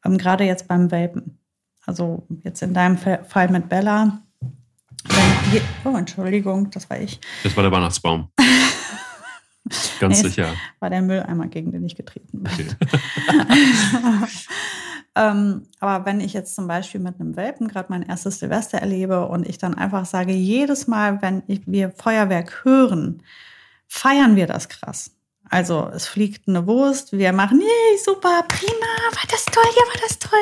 Ähm, 0.05 0.17
Gerade 0.17 0.43
jetzt 0.45 0.67
beim 0.67 0.91
Welpen. 0.91 1.37
Also 1.85 2.25
jetzt 2.43 2.61
in 2.61 2.73
deinem 2.73 2.97
Fall 2.97 3.49
mit 3.49 3.67
Bella. 3.69 4.21
oh, 5.83 5.97
Entschuldigung, 5.97 6.69
das 6.71 6.89
war 6.89 6.99
ich. 6.99 7.19
Das 7.43 7.55
war 7.55 7.63
der 7.63 7.71
Weihnachtsbaum. 7.71 8.29
Ganz 9.99 10.21
nee, 10.21 10.29
sicher. 10.29 10.53
War 10.79 10.89
der 10.89 11.01
Mülleimer, 11.01 11.47
gegen 11.47 11.71
den 11.71 11.85
ich 11.85 11.95
getreten 11.95 12.43
bin. 12.43 12.51
Okay. 12.51 12.67
ähm, 15.15 15.67
aber 15.79 16.05
wenn 16.05 16.21
ich 16.21 16.33
jetzt 16.33 16.55
zum 16.55 16.67
Beispiel 16.67 17.01
mit 17.01 17.19
einem 17.19 17.35
Welpen 17.35 17.67
gerade 17.67 17.87
mein 17.89 18.03
erstes 18.03 18.39
Silvester 18.39 18.77
erlebe 18.77 19.27
und 19.27 19.47
ich 19.47 19.57
dann 19.57 19.73
einfach 19.73 20.05
sage, 20.05 20.31
jedes 20.33 20.87
Mal, 20.87 21.21
wenn 21.21 21.43
ich, 21.47 21.61
wir 21.65 21.91
Feuerwerk 21.91 22.63
hören, 22.63 23.21
feiern 23.87 24.35
wir 24.35 24.47
das 24.47 24.69
krass. 24.69 25.11
Also 25.49 25.89
es 25.93 26.07
fliegt 26.07 26.47
eine 26.47 26.65
Wurst, 26.65 27.11
wir 27.11 27.33
machen, 27.33 27.59
hey, 27.59 27.97
super, 27.97 28.45
prima, 28.47 29.15
war 29.15 29.27
das 29.29 29.43
toll, 29.45 29.65
ja, 29.65 29.81
war 29.85 30.01
das 30.07 30.17
toll. 30.17 30.39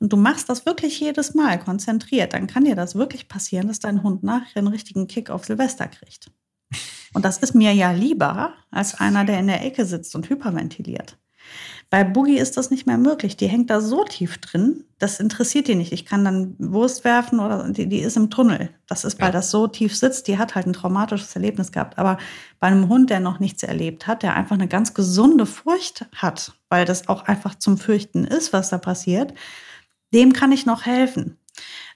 Und 0.00 0.12
du 0.12 0.18
machst 0.18 0.50
das 0.50 0.66
wirklich 0.66 1.00
jedes 1.00 1.32
Mal 1.32 1.58
konzentriert, 1.58 2.34
dann 2.34 2.46
kann 2.46 2.64
dir 2.64 2.76
das 2.76 2.94
wirklich 2.94 3.26
passieren, 3.26 3.68
dass 3.68 3.78
dein 3.78 4.02
Hund 4.02 4.22
nachher 4.22 4.58
einen 4.58 4.68
richtigen 4.68 5.06
Kick 5.06 5.30
auf 5.30 5.46
Silvester 5.46 5.88
kriegt. 5.88 6.30
Und 7.14 7.24
das 7.24 7.38
ist 7.38 7.54
mir 7.54 7.72
ja 7.72 7.92
lieber 7.92 8.52
als 8.70 9.00
einer, 9.00 9.24
der 9.24 9.38
in 9.38 9.46
der 9.46 9.64
Ecke 9.64 9.86
sitzt 9.86 10.14
und 10.14 10.28
hyperventiliert. 10.28 11.16
Bei 11.94 12.02
Boogie 12.02 12.38
ist 12.38 12.56
das 12.56 12.72
nicht 12.72 12.88
mehr 12.88 12.98
möglich. 12.98 13.36
Die 13.36 13.46
hängt 13.46 13.70
da 13.70 13.80
so 13.80 14.02
tief 14.02 14.38
drin, 14.38 14.82
das 14.98 15.20
interessiert 15.20 15.68
die 15.68 15.76
nicht. 15.76 15.92
Ich 15.92 16.04
kann 16.04 16.24
dann 16.24 16.56
Wurst 16.58 17.04
werfen 17.04 17.38
oder 17.38 17.70
die, 17.70 17.88
die 17.88 18.00
ist 18.00 18.16
im 18.16 18.30
Tunnel. 18.30 18.70
Das 18.88 19.04
ist, 19.04 19.20
weil 19.20 19.28
ja. 19.28 19.32
das 19.32 19.52
so 19.52 19.68
tief 19.68 19.96
sitzt. 19.96 20.26
Die 20.26 20.36
hat 20.36 20.56
halt 20.56 20.66
ein 20.66 20.72
traumatisches 20.72 21.36
Erlebnis 21.36 21.70
gehabt. 21.70 21.96
Aber 21.96 22.18
bei 22.58 22.66
einem 22.66 22.88
Hund, 22.88 23.10
der 23.10 23.20
noch 23.20 23.38
nichts 23.38 23.62
erlebt 23.62 24.08
hat, 24.08 24.24
der 24.24 24.34
einfach 24.34 24.56
eine 24.56 24.66
ganz 24.66 24.92
gesunde 24.92 25.46
Furcht 25.46 26.06
hat, 26.16 26.54
weil 26.68 26.84
das 26.84 27.06
auch 27.06 27.26
einfach 27.26 27.54
zum 27.54 27.78
Fürchten 27.78 28.24
ist, 28.24 28.52
was 28.52 28.70
da 28.70 28.78
passiert, 28.78 29.32
dem 30.12 30.32
kann 30.32 30.50
ich 30.50 30.66
noch 30.66 30.86
helfen. 30.86 31.38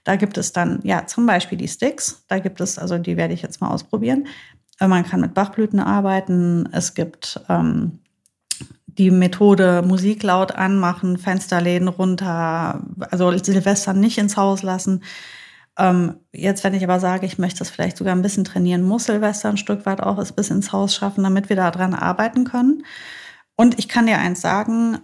Da 0.04 0.14
gibt 0.14 0.38
es 0.38 0.52
dann, 0.52 0.78
ja, 0.84 1.08
zum 1.08 1.26
Beispiel 1.26 1.58
die 1.58 1.66
Sticks. 1.66 2.22
Da 2.28 2.38
gibt 2.38 2.60
es, 2.60 2.78
also 2.78 2.98
die 2.98 3.16
werde 3.16 3.34
ich 3.34 3.42
jetzt 3.42 3.60
mal 3.60 3.70
ausprobieren. 3.70 4.28
Äh, 4.78 4.86
man 4.86 5.04
kann 5.04 5.20
mit 5.20 5.34
Bachblüten 5.34 5.80
arbeiten. 5.80 6.68
Es 6.70 6.94
gibt 6.94 7.40
ähm, 7.48 7.98
die 8.98 9.10
Methode 9.10 9.82
Musik 9.82 10.22
laut 10.24 10.52
anmachen, 10.52 11.18
Fensterläden 11.18 11.88
runter, 11.88 12.82
also 13.10 13.36
Silvester 13.38 13.92
nicht 13.92 14.18
ins 14.18 14.36
Haus 14.36 14.62
lassen. 14.62 15.04
Ähm, 15.78 16.16
jetzt, 16.32 16.64
wenn 16.64 16.74
ich 16.74 16.82
aber 16.82 16.98
sage, 16.98 17.24
ich 17.24 17.38
möchte 17.38 17.60
das 17.60 17.70
vielleicht 17.70 17.96
sogar 17.96 18.14
ein 18.14 18.22
bisschen 18.22 18.44
trainieren, 18.44 18.82
muss 18.82 19.04
Silvester 19.04 19.48
ein 19.48 19.56
Stück 19.56 19.86
weit 19.86 20.02
auch 20.02 20.18
es 20.18 20.32
bis 20.32 20.50
ins 20.50 20.72
Haus 20.72 20.94
schaffen, 20.96 21.22
damit 21.22 21.48
wir 21.48 21.56
daran 21.56 21.94
arbeiten 21.94 22.44
können. 22.44 22.84
Und 23.56 23.78
ich 23.78 23.88
kann 23.88 24.06
dir 24.06 24.18
eins 24.18 24.40
sagen, 24.40 24.98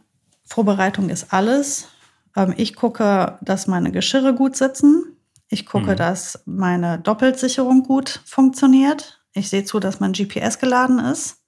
Vorbereitung 0.45 1.09
ist 1.09 1.33
alles. 1.33 1.89
Ähm, 2.37 2.53
ich 2.57 2.75
gucke, 2.75 3.39
dass 3.41 3.69
meine 3.69 3.93
Geschirre 3.93 4.35
gut 4.35 4.57
sitzen. 4.57 5.17
Ich 5.49 5.67
gucke, 5.67 5.93
mhm. 5.93 5.97
dass 5.97 6.43
meine 6.47 6.99
Doppelsicherung 6.99 7.85
gut 7.85 8.21
funktioniert. 8.25 9.25
Ich 9.33 9.51
sehe 9.51 9.65
zu, 9.65 9.79
dass 9.79 10.01
mein 10.01 10.13
GPS 10.13 10.59
geladen 10.59 10.99
ist. 10.99 11.44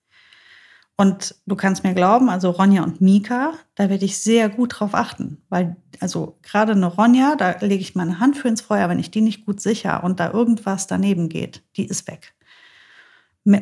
Und 0.98 1.34
du 1.44 1.56
kannst 1.56 1.84
mir 1.84 1.92
glauben, 1.92 2.30
also 2.30 2.50
Ronja 2.50 2.82
und 2.82 3.02
Mika, 3.02 3.52
da 3.74 3.90
werde 3.90 4.06
ich 4.06 4.18
sehr 4.18 4.48
gut 4.48 4.78
drauf 4.78 4.94
achten. 4.94 5.42
Weil, 5.50 5.76
also 6.00 6.38
gerade 6.42 6.72
eine 6.72 6.86
Ronja, 6.86 7.36
da 7.36 7.56
lege 7.60 7.82
ich 7.82 7.94
meine 7.94 8.18
Hand 8.18 8.38
für 8.38 8.48
ins 8.48 8.62
Feuer, 8.62 8.88
wenn 8.88 8.98
ich 8.98 9.10
die 9.10 9.20
nicht 9.20 9.44
gut 9.44 9.60
sicher 9.60 10.02
und 10.04 10.20
da 10.20 10.32
irgendwas 10.32 10.86
daneben 10.86 11.28
geht, 11.28 11.62
die 11.76 11.86
ist 11.86 12.08
weg. 12.08 12.34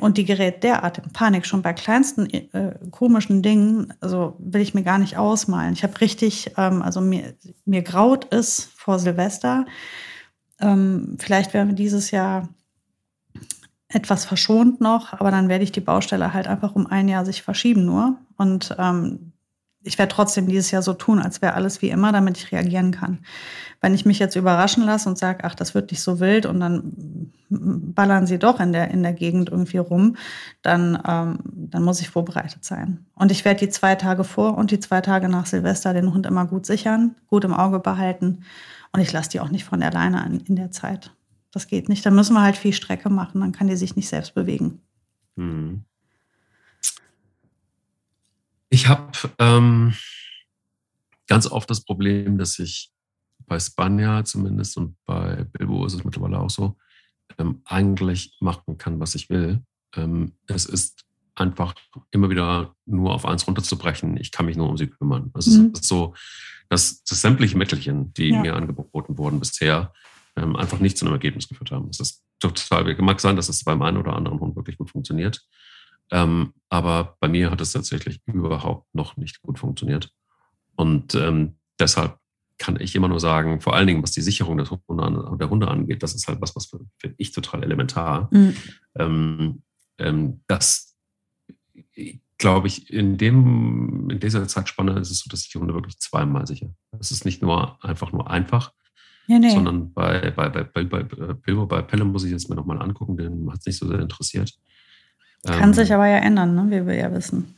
Und 0.00 0.16
die 0.16 0.24
gerät 0.24 0.62
derart 0.62 0.98
in 0.98 1.12
Panik, 1.12 1.44
schon 1.44 1.60
bei 1.60 1.74
kleinsten 1.74 2.30
äh, 2.30 2.78
komischen 2.90 3.42
Dingen, 3.42 3.92
also 4.00 4.34
will 4.38 4.62
ich 4.62 4.72
mir 4.72 4.82
gar 4.82 4.98
nicht 4.98 5.18
ausmalen. 5.18 5.74
Ich 5.74 5.82
habe 5.82 6.00
richtig, 6.00 6.52
ähm, 6.56 6.80
also 6.80 7.02
mir, 7.02 7.34
mir 7.66 7.82
graut 7.82 8.32
es 8.32 8.70
vor 8.76 8.98
Silvester. 8.98 9.66
Ähm, 10.58 11.18
vielleicht 11.18 11.52
werden 11.52 11.68
wir 11.68 11.74
dieses 11.74 12.12
Jahr 12.12 12.48
etwas 13.94 14.24
verschont 14.24 14.80
noch, 14.80 15.12
aber 15.12 15.30
dann 15.30 15.48
werde 15.48 15.64
ich 15.64 15.72
die 15.72 15.80
Baustelle 15.80 16.34
halt 16.34 16.48
einfach 16.48 16.74
um 16.74 16.86
ein 16.86 17.08
Jahr 17.08 17.24
sich 17.24 17.42
verschieben 17.42 17.84
nur. 17.84 18.16
Und 18.36 18.74
ähm, 18.78 19.32
ich 19.84 19.98
werde 19.98 20.12
trotzdem 20.12 20.46
dieses 20.46 20.70
Jahr 20.70 20.82
so 20.82 20.94
tun, 20.94 21.20
als 21.20 21.42
wäre 21.42 21.54
alles 21.54 21.82
wie 21.82 21.90
immer, 21.90 22.10
damit 22.10 22.38
ich 22.38 22.50
reagieren 22.50 22.90
kann. 22.90 23.18
Wenn 23.80 23.94
ich 23.94 24.06
mich 24.06 24.18
jetzt 24.18 24.34
überraschen 24.34 24.82
lasse 24.82 25.08
und 25.08 25.18
sage, 25.18 25.44
ach, 25.44 25.54
das 25.54 25.74
wird 25.74 25.90
nicht 25.90 26.00
so 26.00 26.20
wild 26.20 26.46
und 26.46 26.58
dann 26.58 27.30
ballern 27.50 28.26
sie 28.26 28.38
doch 28.38 28.60
in 28.60 28.72
der, 28.72 28.90
in 28.90 29.02
der 29.02 29.12
Gegend 29.12 29.50
irgendwie 29.50 29.76
rum, 29.76 30.16
dann, 30.62 30.98
ähm, 31.06 31.38
dann 31.44 31.82
muss 31.82 32.00
ich 32.00 32.08
vorbereitet 32.08 32.64
sein. 32.64 33.04
Und 33.14 33.30
ich 33.30 33.44
werde 33.44 33.60
die 33.60 33.68
zwei 33.68 33.94
Tage 33.94 34.24
vor 34.24 34.56
und 34.56 34.70
die 34.70 34.80
zwei 34.80 35.02
Tage 35.02 35.28
nach 35.28 35.46
Silvester 35.46 35.92
den 35.92 36.14
Hund 36.14 36.24
immer 36.24 36.46
gut 36.46 36.64
sichern, 36.64 37.14
gut 37.28 37.44
im 37.44 37.52
Auge 37.52 37.78
behalten. 37.78 38.40
Und 38.92 39.00
ich 39.00 39.12
lasse 39.12 39.30
die 39.30 39.40
auch 39.40 39.50
nicht 39.50 39.64
von 39.64 39.80
der 39.80 39.92
Leine 39.92 40.40
in 40.46 40.56
der 40.56 40.70
Zeit. 40.70 41.12
Das 41.54 41.68
geht 41.68 41.88
nicht. 41.88 42.04
Da 42.04 42.10
müssen 42.10 42.34
wir 42.34 42.42
halt 42.42 42.56
viel 42.56 42.72
Strecke 42.72 43.08
machen, 43.10 43.40
dann 43.40 43.52
kann 43.52 43.68
die 43.68 43.76
sich 43.76 43.94
nicht 43.94 44.08
selbst 44.08 44.34
bewegen. 44.34 44.80
Hm. 45.36 45.84
Ich 48.70 48.88
habe 48.88 49.12
ähm, 49.38 49.94
ganz 51.28 51.46
oft 51.46 51.70
das 51.70 51.84
Problem, 51.84 52.38
dass 52.38 52.58
ich 52.58 52.90
bei 53.46 53.60
Spanja 53.60 54.24
zumindest 54.24 54.76
und 54.76 54.96
bei 55.04 55.44
Bilbo 55.44 55.86
ist 55.86 55.94
es 55.94 56.04
mittlerweile 56.04 56.40
auch 56.40 56.50
so, 56.50 56.76
ähm, 57.38 57.60
eigentlich 57.64 58.36
machen 58.40 58.76
kann, 58.76 58.98
was 58.98 59.14
ich 59.14 59.30
will. 59.30 59.62
Ähm, 59.94 60.32
es 60.48 60.66
ist 60.66 61.04
einfach 61.36 61.74
immer 62.10 62.30
wieder 62.30 62.74
nur 62.84 63.14
auf 63.14 63.26
eins 63.26 63.46
runterzubrechen. 63.46 64.16
Ich 64.16 64.32
kann 64.32 64.46
mich 64.46 64.56
nur 64.56 64.68
um 64.68 64.76
sie 64.76 64.88
kümmern. 64.88 65.30
Also 65.34 65.52
mhm. 65.52 65.70
es 65.72 65.82
ist 65.82 65.88
so, 65.88 66.14
dass 66.68 67.04
das 67.04 67.20
sämtliche 67.20 67.56
Mittelchen, 67.56 68.12
die 68.14 68.30
ja. 68.30 68.40
mir 68.40 68.56
angeboten 68.56 69.18
wurden 69.18 69.38
bisher, 69.38 69.92
ähm, 70.36 70.56
einfach 70.56 70.80
nicht 70.80 70.98
zu 70.98 71.04
einem 71.04 71.14
Ergebnis 71.14 71.48
geführt 71.48 71.70
haben. 71.70 71.88
Es 71.90 72.00
ist 72.00 72.24
total, 72.40 72.94
mag 72.96 73.20
sein, 73.20 73.36
dass 73.36 73.48
es 73.48 73.64
beim 73.64 73.82
einen 73.82 73.96
oder 73.96 74.14
anderen 74.14 74.40
Hund 74.40 74.56
wirklich 74.56 74.78
gut 74.78 74.90
funktioniert. 74.90 75.42
Ähm, 76.10 76.52
aber 76.68 77.16
bei 77.20 77.28
mir 77.28 77.50
hat 77.50 77.60
es 77.60 77.72
tatsächlich 77.72 78.20
überhaupt 78.26 78.94
noch 78.94 79.16
nicht 79.16 79.40
gut 79.42 79.58
funktioniert. 79.58 80.10
Und 80.76 81.14
ähm, 81.14 81.56
deshalb 81.78 82.18
kann 82.58 82.80
ich 82.80 82.94
immer 82.94 83.08
nur 83.08 83.20
sagen, 83.20 83.60
vor 83.60 83.74
allen 83.74 83.86
Dingen, 83.86 84.02
was 84.02 84.12
die 84.12 84.20
Sicherung 84.20 84.58
des 84.58 84.70
Hunde, 84.70 85.36
der 85.38 85.50
Hunde 85.50 85.68
angeht, 85.68 86.02
das 86.02 86.14
ist 86.14 86.28
halt 86.28 86.40
was, 86.40 86.54
was 86.54 86.66
finde 86.66 87.16
ich 87.18 87.32
total 87.32 87.62
elementar. 87.62 88.28
Mhm. 88.32 88.56
Ähm, 88.96 89.62
ähm, 89.98 90.40
das 90.46 90.96
glaube 92.38 92.66
ich, 92.68 92.92
in, 92.92 93.16
dem, 93.16 94.10
in 94.10 94.20
dieser 94.20 94.46
Zeitspanne 94.46 94.98
ist 94.98 95.10
es 95.10 95.20
so, 95.20 95.28
dass 95.30 95.42
ich 95.42 95.50
die 95.50 95.58
Hunde 95.58 95.74
wirklich 95.74 95.98
zweimal 95.98 96.46
sicher. 96.46 96.68
Es 96.98 97.10
ist 97.10 97.24
nicht 97.24 97.42
nur 97.42 97.82
einfach 97.84 98.12
nur 98.12 98.30
einfach, 98.30 98.72
Nee, 99.26 99.38
nee. 99.38 99.50
Sondern 99.50 99.92
bei, 99.92 100.30
bei, 100.30 100.48
bei, 100.48 100.64
bei, 100.64 100.84
bei 100.84 101.02
Bilbo, 101.02 101.66
bei 101.66 101.82
Pelle 101.82 102.04
muss 102.04 102.24
ich 102.24 102.32
jetzt 102.32 102.48
mir 102.48 102.56
nochmal 102.56 102.80
angucken, 102.80 103.16
den 103.16 103.50
hat 103.50 103.60
es 103.60 103.66
nicht 103.66 103.78
so 103.78 103.88
sehr 103.88 104.00
interessiert. 104.00 104.52
Kann 105.44 105.70
ähm, 105.70 105.74
sich 105.74 105.92
aber 105.92 106.06
ja 106.06 106.18
ändern, 106.18 106.54
ne? 106.54 106.66
wie 106.68 106.86
wir 106.86 106.94
ja 106.94 107.12
wissen. 107.12 107.54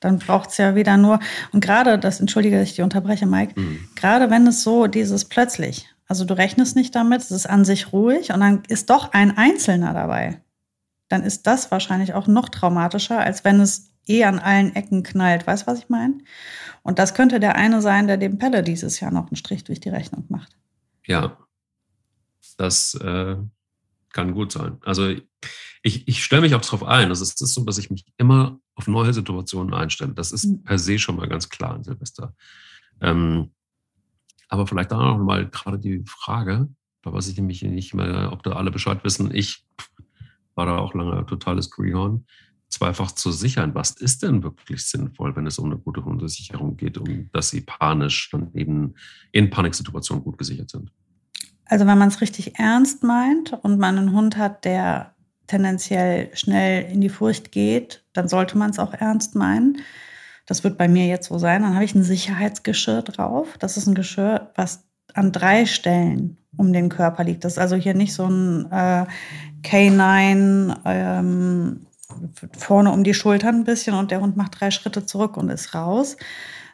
Dann 0.00 0.18
braucht 0.18 0.50
es 0.50 0.58
ja 0.58 0.74
wieder 0.74 0.96
nur, 0.96 1.18
und 1.52 1.64
gerade, 1.64 1.98
das 1.98 2.20
entschuldige, 2.20 2.58
dass 2.58 2.68
ich 2.68 2.74
die 2.74 2.82
unterbreche, 2.82 3.26
Mike, 3.26 3.58
mhm. 3.58 3.88
gerade 3.94 4.30
wenn 4.30 4.46
es 4.46 4.62
so 4.62 4.86
dieses 4.86 5.24
plötzlich, 5.24 5.88
also 6.06 6.24
du 6.24 6.36
rechnest 6.36 6.76
nicht 6.76 6.94
damit, 6.94 7.22
es 7.22 7.30
ist 7.30 7.46
an 7.46 7.64
sich 7.64 7.92
ruhig 7.92 8.32
und 8.32 8.40
dann 8.40 8.62
ist 8.68 8.90
doch 8.90 9.12
ein 9.12 9.36
Einzelner 9.36 9.94
dabei, 9.94 10.40
dann 11.08 11.22
ist 11.22 11.46
das 11.46 11.70
wahrscheinlich 11.70 12.14
auch 12.14 12.26
noch 12.26 12.48
traumatischer, 12.48 13.18
als 13.18 13.44
wenn 13.44 13.60
es 13.60 13.90
eh 14.06 14.24
an 14.24 14.38
allen 14.38 14.74
Ecken 14.74 15.02
knallt. 15.02 15.46
Weißt 15.46 15.62
du, 15.62 15.66
was 15.68 15.78
ich 15.78 15.88
meine? 15.88 16.18
Und 16.82 16.98
das 16.98 17.14
könnte 17.14 17.40
der 17.40 17.56
eine 17.56 17.80
sein, 17.80 18.06
der 18.06 18.16
dem 18.16 18.38
Pelle 18.38 18.62
dieses 18.62 19.00
Jahr 19.00 19.10
noch 19.10 19.28
einen 19.28 19.36
Strich 19.36 19.64
durch 19.64 19.80
die 19.80 19.88
Rechnung 19.88 20.24
macht. 20.28 20.56
Ja, 21.06 21.38
das 22.56 22.94
äh, 22.94 23.36
kann 24.12 24.32
gut 24.32 24.52
sein. 24.52 24.78
Also 24.82 25.14
ich, 25.82 26.08
ich 26.08 26.24
stelle 26.24 26.42
mich 26.42 26.54
auch 26.54 26.60
darauf 26.62 26.84
ein. 26.84 27.08
Also 27.08 27.22
es 27.22 27.40
ist 27.40 27.54
so, 27.54 27.64
dass 27.64 27.78
ich 27.78 27.90
mich 27.90 28.06
immer 28.16 28.58
auf 28.74 28.86
neue 28.86 29.12
Situationen 29.12 29.74
einstelle. 29.74 30.14
Das 30.14 30.32
ist 30.32 30.44
mhm. 30.44 30.62
per 30.62 30.78
se 30.78 30.98
schon 30.98 31.16
mal 31.16 31.28
ganz 31.28 31.48
klar 31.48 31.74
an 31.74 31.84
Silvester. 31.84 32.34
Ähm, 33.00 33.52
aber 34.48 34.66
vielleicht 34.66 34.92
da 34.92 34.96
noch 34.96 35.18
mal 35.18 35.48
gerade 35.48 35.78
die 35.78 36.04
Frage, 36.06 36.68
da 37.02 37.12
weiß 37.12 37.28
ich 37.28 37.36
nämlich 37.36 37.62
nicht 37.62 37.92
mehr, 37.92 38.30
ob 38.32 38.42
da 38.42 38.52
alle 38.52 38.70
Bescheid 38.70 39.02
wissen. 39.04 39.34
Ich 39.34 39.66
war 40.54 40.66
da 40.66 40.78
auch 40.78 40.94
lange 40.94 41.26
totales 41.26 41.70
Greenhorn 41.70 42.26
zweifach 42.68 43.12
zu 43.12 43.30
sichern. 43.30 43.74
Was 43.74 43.92
ist 43.92 44.22
denn 44.22 44.42
wirklich 44.42 44.84
sinnvoll, 44.84 45.34
wenn 45.36 45.46
es 45.46 45.58
um 45.58 45.66
eine 45.66 45.78
gute 45.78 46.04
Hundesicherung 46.04 46.76
geht, 46.76 46.98
um 46.98 47.30
dass 47.32 47.50
sie 47.50 47.60
panisch 47.60 48.30
dann 48.30 48.52
eben 48.54 48.94
in 49.32 49.50
Paniksituationen 49.50 50.24
gut 50.24 50.38
gesichert 50.38 50.70
sind? 50.70 50.90
Also 51.66 51.86
wenn 51.86 51.98
man 51.98 52.08
es 52.08 52.20
richtig 52.20 52.58
ernst 52.58 53.02
meint 53.02 53.52
und 53.52 53.78
man 53.78 53.98
einen 53.98 54.12
Hund 54.12 54.36
hat, 54.36 54.64
der 54.64 55.14
tendenziell 55.46 56.30
schnell 56.36 56.90
in 56.90 57.00
die 57.00 57.08
Furcht 57.08 57.52
geht, 57.52 58.04
dann 58.12 58.28
sollte 58.28 58.58
man 58.58 58.70
es 58.70 58.78
auch 58.78 58.92
ernst 58.92 59.34
meinen. 59.34 59.78
Das 60.46 60.64
wird 60.64 60.76
bei 60.76 60.88
mir 60.88 61.06
jetzt 61.06 61.28
so 61.28 61.38
sein. 61.38 61.62
Dann 61.62 61.74
habe 61.74 61.84
ich 61.84 61.94
ein 61.94 62.02
Sicherheitsgeschirr 62.02 63.02
drauf. 63.02 63.56
Das 63.58 63.76
ist 63.76 63.86
ein 63.86 63.94
Geschirr, 63.94 64.52
was 64.56 64.84
an 65.14 65.32
drei 65.32 65.64
Stellen 65.64 66.38
um 66.56 66.72
den 66.72 66.88
Körper 66.88 67.24
liegt. 67.24 67.44
Das 67.44 67.54
ist 67.54 67.58
also 67.58 67.76
hier 67.76 67.94
nicht 67.94 68.14
so 68.14 68.26
ein 68.26 68.70
äh, 68.70 69.06
K9 69.62 70.76
ähm, 70.84 71.86
vorne 72.56 72.90
um 72.90 73.04
die 73.04 73.14
Schultern 73.14 73.56
ein 73.56 73.64
bisschen 73.64 73.94
und 73.94 74.10
der 74.10 74.20
Hund 74.20 74.36
macht 74.36 74.60
drei 74.60 74.70
Schritte 74.70 75.06
zurück 75.06 75.36
und 75.36 75.48
ist 75.50 75.74
raus, 75.74 76.16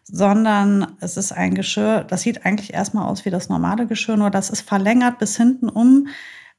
sondern 0.04 0.96
es 1.00 1.16
ist 1.16 1.32
ein 1.32 1.54
Geschirr, 1.54 2.04
das 2.04 2.22
sieht 2.22 2.44
eigentlich 2.44 2.74
erstmal 2.74 3.06
aus 3.06 3.24
wie 3.24 3.30
das 3.30 3.48
normale 3.48 3.86
Geschirr, 3.86 4.16
nur 4.16 4.30
das 4.30 4.50
ist 4.50 4.62
verlängert 4.62 5.18
bis 5.18 5.36
hinten 5.36 5.68
um 5.68 6.08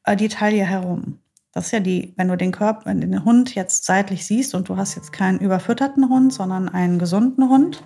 äh, 0.05 0.15
die 0.15 0.29
Taille 0.29 0.63
herum. 0.63 1.19
Das 1.53 1.65
ist 1.65 1.71
ja 1.71 1.82
die, 1.82 2.13
wenn 2.15 2.29
du 2.29 2.38
den 2.38 2.51
Körper, 2.53 2.86
wenn 2.86 3.01
du 3.01 3.07
den 3.07 3.25
Hund 3.25 3.55
jetzt 3.55 3.84
seitlich 3.84 4.25
siehst 4.25 4.55
und 4.55 4.69
du 4.69 4.77
hast 4.77 4.95
jetzt 4.95 5.11
keinen 5.11 5.39
überfütterten 5.39 6.07
Hund, 6.07 6.32
sondern 6.32 6.69
einen 6.69 6.97
gesunden 6.97 7.49
Hund, 7.49 7.84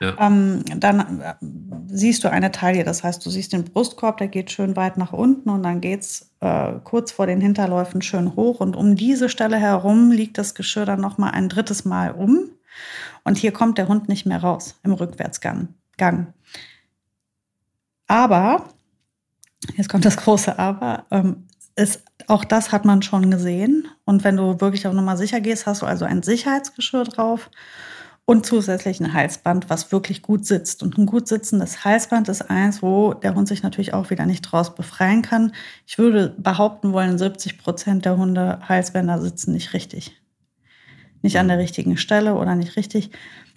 ja. 0.00 0.16
ähm, 0.20 0.62
dann 0.76 1.20
äh, 1.20 1.34
siehst 1.88 2.24
du 2.24 2.30
eine 2.30 2.52
Taille. 2.52 2.84
Das 2.84 3.02
heißt, 3.02 3.24
du 3.24 3.30
siehst 3.30 3.52
den 3.52 3.64
Brustkorb, 3.64 4.18
der 4.18 4.28
geht 4.28 4.50
schön 4.50 4.76
weit 4.76 4.96
nach 4.98 5.12
unten 5.12 5.48
und 5.48 5.62
dann 5.62 5.80
geht's 5.80 6.30
äh, 6.40 6.72
kurz 6.84 7.12
vor 7.12 7.26
den 7.26 7.40
Hinterläufen 7.40 8.02
schön 8.02 8.36
hoch. 8.36 8.60
Und 8.60 8.76
um 8.76 8.96
diese 8.96 9.28
Stelle 9.28 9.56
herum 9.56 10.10
liegt 10.10 10.38
das 10.38 10.54
Geschirr 10.54 10.86
dann 10.86 11.00
nochmal 11.00 11.32
ein 11.32 11.48
drittes 11.48 11.84
Mal 11.84 12.12
um. 12.12 12.50
Und 13.24 13.38
hier 13.38 13.52
kommt 13.52 13.78
der 13.78 13.88
Hund 13.88 14.08
nicht 14.08 14.26
mehr 14.26 14.40
raus 14.40 14.78
im 14.82 14.92
Rückwärtsgang. 14.92 15.68
Gang. 15.96 16.34
Aber, 18.06 18.68
jetzt 19.76 19.88
kommt 19.88 20.04
das 20.04 20.16
große 20.16 20.58
Aber, 20.58 21.06
ähm, 21.10 21.46
ist, 21.74 22.02
auch 22.26 22.44
das 22.44 22.72
hat 22.72 22.84
man 22.84 23.02
schon 23.02 23.30
gesehen. 23.30 23.88
Und 24.04 24.24
wenn 24.24 24.36
du 24.36 24.60
wirklich 24.60 24.86
auch 24.86 24.92
nochmal 24.92 25.16
sicher 25.16 25.40
gehst, 25.40 25.66
hast 25.66 25.82
du 25.82 25.86
also 25.86 26.04
ein 26.04 26.22
Sicherheitsgeschirr 26.22 27.04
drauf 27.04 27.50
und 28.26 28.44
zusätzlich 28.44 29.00
ein 29.00 29.14
Halsband, 29.14 29.70
was 29.70 29.92
wirklich 29.92 30.20
gut 30.20 30.44
sitzt. 30.44 30.82
Und 30.82 30.98
ein 30.98 31.06
gut 31.06 31.28
sitzendes 31.28 31.84
Halsband 31.84 32.28
ist 32.28 32.50
eins, 32.50 32.82
wo 32.82 33.14
der 33.14 33.34
Hund 33.34 33.48
sich 33.48 33.62
natürlich 33.62 33.94
auch 33.94 34.10
wieder 34.10 34.26
nicht 34.26 34.42
draus 34.42 34.74
befreien 34.74 35.22
kann. 35.22 35.52
Ich 35.86 35.96
würde 35.96 36.34
behaupten 36.36 36.92
wollen, 36.92 37.16
70 37.16 37.56
Prozent 37.56 38.04
der 38.04 38.18
Hunde 38.18 38.58
Halsbänder 38.68 39.20
sitzen 39.22 39.52
nicht 39.52 39.72
richtig 39.72 40.20
nicht 41.26 41.38
an 41.38 41.48
der 41.48 41.58
richtigen 41.58 41.96
Stelle 41.96 42.36
oder 42.36 42.54
nicht 42.54 42.76
richtig. 42.76 43.10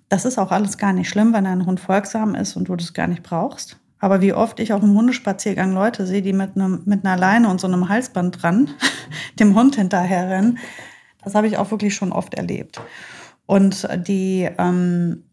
Das 0.10 0.26
ist 0.26 0.38
auch 0.38 0.52
alles 0.52 0.78
gar 0.78 0.92
nicht 0.92 1.08
schlimm, 1.08 1.34
wenn 1.34 1.46
ein 1.46 1.66
Hund 1.66 1.80
folgsam 1.80 2.36
ist 2.36 2.56
und 2.56 2.68
du 2.68 2.76
das 2.76 2.94
gar 2.94 3.08
nicht 3.08 3.24
brauchst. 3.24 3.78
Aber 4.00 4.22
wie 4.22 4.34
oft 4.34 4.60
ich 4.60 4.74
auf 4.74 4.82
einem 4.82 4.96
Hundespaziergang 4.96 5.74
Leute 5.74 6.06
sehe, 6.08 6.22
die 6.22 6.34
mit, 6.34 6.56
einem, 6.56 6.82
mit 6.86 7.06
einer 7.06 7.18
Leine 7.18 7.50
und 7.50 7.62
so 7.62 7.68
einem 7.68 7.90
Halsband 7.90 8.42
dran 8.42 8.70
dem 9.40 9.56
Hund 9.56 9.76
hinterherrennen, 9.76 10.58
das 11.24 11.36
habe 11.36 11.48
ich 11.48 11.58
auch 11.58 11.70
wirklich 11.70 11.94
schon 11.94 12.12
oft 12.12 12.34
erlebt. 12.34 12.82
Und 13.50 13.88
die, 14.08 14.48
ähm, 14.60 15.24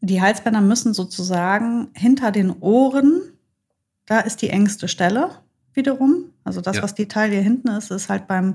die 0.00 0.22
Halsbänder 0.22 0.60
müssen 0.60 0.94
sozusagen 0.94 1.88
hinter 1.92 2.30
den 2.30 2.52
Ohren, 2.60 3.20
da 4.06 4.20
ist 4.20 4.40
die 4.40 4.50
engste 4.50 4.86
Stelle 4.86 5.30
wiederum. 5.74 6.26
Also 6.44 6.60
das, 6.60 6.76
ja. 6.76 6.82
was 6.84 6.94
die 6.94 7.08
Taille 7.08 7.40
hinten 7.40 7.66
ist, 7.70 7.90
ist 7.90 8.08
halt 8.08 8.28
beim 8.28 8.54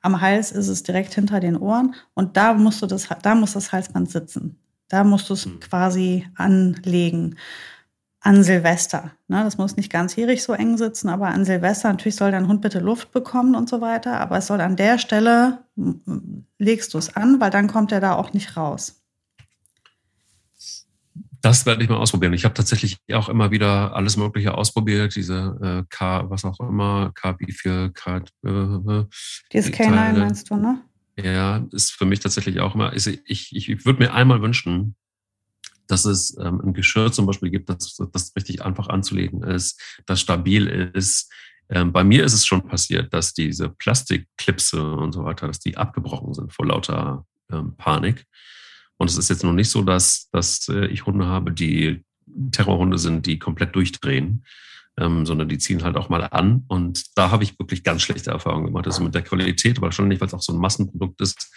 am 0.00 0.22
Hals 0.22 0.50
ist 0.50 0.68
es 0.68 0.82
direkt 0.82 1.12
hinter 1.12 1.40
den 1.40 1.58
Ohren 1.58 1.94
und 2.14 2.38
da 2.38 2.54
musst 2.54 2.80
du 2.80 2.86
das, 2.86 3.06
da 3.20 3.34
muss 3.34 3.52
das 3.52 3.70
Halsband 3.70 4.10
sitzen. 4.10 4.58
Da 4.88 5.04
musst 5.04 5.28
du 5.28 5.34
es 5.34 5.44
mhm. 5.44 5.60
quasi 5.60 6.26
anlegen. 6.36 7.36
An 8.22 8.42
Silvester. 8.42 9.12
Ne, 9.28 9.42
das 9.44 9.56
muss 9.56 9.76
nicht 9.76 9.90
ganzjährig 9.90 10.42
so 10.42 10.52
eng 10.52 10.76
sitzen, 10.76 11.08
aber 11.08 11.28
an 11.28 11.46
Silvester 11.46 11.88
natürlich 11.88 12.16
soll 12.16 12.30
dein 12.30 12.48
Hund 12.48 12.60
bitte 12.60 12.78
Luft 12.78 13.12
bekommen 13.12 13.54
und 13.54 13.68
so 13.68 13.80
weiter. 13.80 14.20
Aber 14.20 14.38
es 14.38 14.46
soll 14.46 14.60
an 14.60 14.76
der 14.76 14.98
Stelle, 14.98 15.64
legst 16.58 16.92
du 16.92 16.98
es 16.98 17.16
an, 17.16 17.40
weil 17.40 17.50
dann 17.50 17.66
kommt 17.66 17.92
er 17.92 18.00
da 18.00 18.14
auch 18.14 18.34
nicht 18.34 18.56
raus. 18.58 19.00
Das 21.42 21.64
werde 21.64 21.82
ich 21.82 21.88
mal 21.88 21.96
ausprobieren. 21.96 22.34
Ich 22.34 22.44
habe 22.44 22.54
tatsächlich 22.54 22.98
auch 23.12 23.30
immer 23.30 23.50
wieder 23.50 23.94
alles 23.94 24.16
Mögliche 24.16 24.54
ausprobiert, 24.54 25.16
diese 25.16 25.58
äh, 25.62 25.84
K, 25.88 26.28
was 26.28 26.44
auch 26.44 26.60
immer, 26.60 27.12
KB4, 27.16 27.90
K. 27.92 28.16
Äh, 28.18 29.04
Dieses 29.52 29.72
K9 29.72 30.18
meinst 30.18 30.50
du, 30.50 30.56
ne? 30.56 30.82
Ja, 31.16 31.64
ist 31.72 31.92
für 31.92 32.04
mich 32.04 32.20
tatsächlich 32.20 32.60
auch 32.60 32.74
immer. 32.74 32.94
Ich, 32.94 33.06
ich, 33.24 33.56
ich 33.56 33.84
würde 33.86 34.02
mir 34.02 34.12
einmal 34.12 34.42
wünschen, 34.42 34.96
dass 35.90 36.04
es 36.04 36.36
ähm, 36.38 36.60
ein 36.60 36.74
Geschirr 36.74 37.12
zum 37.12 37.26
Beispiel 37.26 37.50
gibt, 37.50 37.68
das, 37.68 37.96
das 38.12 38.32
richtig 38.36 38.64
einfach 38.64 38.88
anzulegen 38.88 39.42
ist, 39.42 39.80
das 40.06 40.20
stabil 40.20 40.66
ist. 40.66 41.32
Ähm, 41.68 41.92
bei 41.92 42.04
mir 42.04 42.24
ist 42.24 42.32
es 42.32 42.46
schon 42.46 42.66
passiert, 42.66 43.12
dass 43.12 43.32
diese 43.32 43.68
Plastikklipse 43.68 44.82
und 44.82 45.12
so 45.12 45.24
weiter, 45.24 45.46
dass 45.46 45.60
die 45.60 45.76
abgebrochen 45.76 46.34
sind 46.34 46.52
vor 46.52 46.66
lauter 46.66 47.24
ähm, 47.50 47.76
Panik. 47.76 48.24
Und 48.96 49.08
es 49.08 49.16
ist 49.16 49.30
jetzt 49.30 49.44
noch 49.44 49.52
nicht 49.52 49.70
so, 49.70 49.82
dass, 49.82 50.28
dass 50.30 50.68
äh, 50.68 50.86
ich 50.86 51.06
Hunde 51.06 51.26
habe, 51.26 51.52
die 51.52 52.04
Terrorhunde 52.52 52.98
sind, 52.98 53.26
die 53.26 53.38
komplett 53.38 53.74
durchdrehen, 53.74 54.44
ähm, 54.98 55.24
sondern 55.24 55.48
die 55.48 55.58
ziehen 55.58 55.82
halt 55.82 55.96
auch 55.96 56.08
mal 56.08 56.22
an. 56.24 56.64
Und 56.68 57.16
da 57.16 57.30
habe 57.30 57.44
ich 57.44 57.58
wirklich 57.58 57.82
ganz 57.82 58.02
schlechte 58.02 58.30
Erfahrungen 58.30 58.66
gemacht. 58.66 58.86
Also 58.86 59.02
mit 59.02 59.14
der 59.14 59.22
Qualität, 59.22 59.80
nicht, 59.80 60.20
weil 60.20 60.28
es 60.28 60.34
auch 60.34 60.42
so 60.42 60.52
ein 60.52 60.58
Massenprodukt 60.58 61.20
ist. 61.20 61.50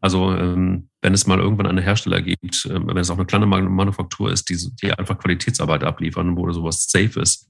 Also 0.00 0.32
ähm, 0.32 0.88
wenn 1.02 1.14
es 1.14 1.26
mal 1.26 1.38
irgendwann 1.38 1.66
einen 1.66 1.82
Hersteller 1.82 2.22
gibt, 2.22 2.66
ähm, 2.70 2.86
wenn 2.86 2.96
es 2.96 3.10
auch 3.10 3.16
eine 3.16 3.26
kleine 3.26 3.46
Manufaktur 3.46 4.32
ist, 4.32 4.48
die, 4.48 4.56
die 4.82 4.92
einfach 4.92 5.18
Qualitätsarbeit 5.18 5.84
abliefern, 5.84 6.36
wo 6.36 6.50
sowas 6.52 6.86
safe 6.88 7.20
ist, 7.20 7.48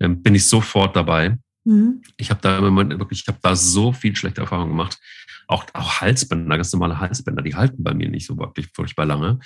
ähm, 0.00 0.22
bin 0.22 0.34
ich 0.34 0.46
sofort 0.46 0.94
dabei. 0.96 1.38
Mhm. 1.64 2.02
Ich 2.16 2.30
habe 2.30 2.40
da 2.40 2.58
im 2.58 2.64
Moment 2.64 2.98
wirklich, 2.98 3.22
ich 3.22 3.28
habe 3.28 3.38
da 3.42 3.56
so 3.56 3.92
viel 3.92 4.14
schlechte 4.14 4.42
Erfahrungen 4.42 4.70
gemacht 4.70 4.98
auch, 5.48 5.64
auch 5.72 6.00
Halsbänder, 6.00 6.56
ganz 6.56 6.72
normale 6.72 7.00
Halsbänder, 7.00 7.42
die 7.42 7.54
halten 7.54 7.82
bei 7.82 7.94
mir 7.94 8.08
nicht 8.08 8.26
so 8.26 8.38
wirklich 8.38 8.68
furchtbar 8.74 9.06
lange. 9.06 9.40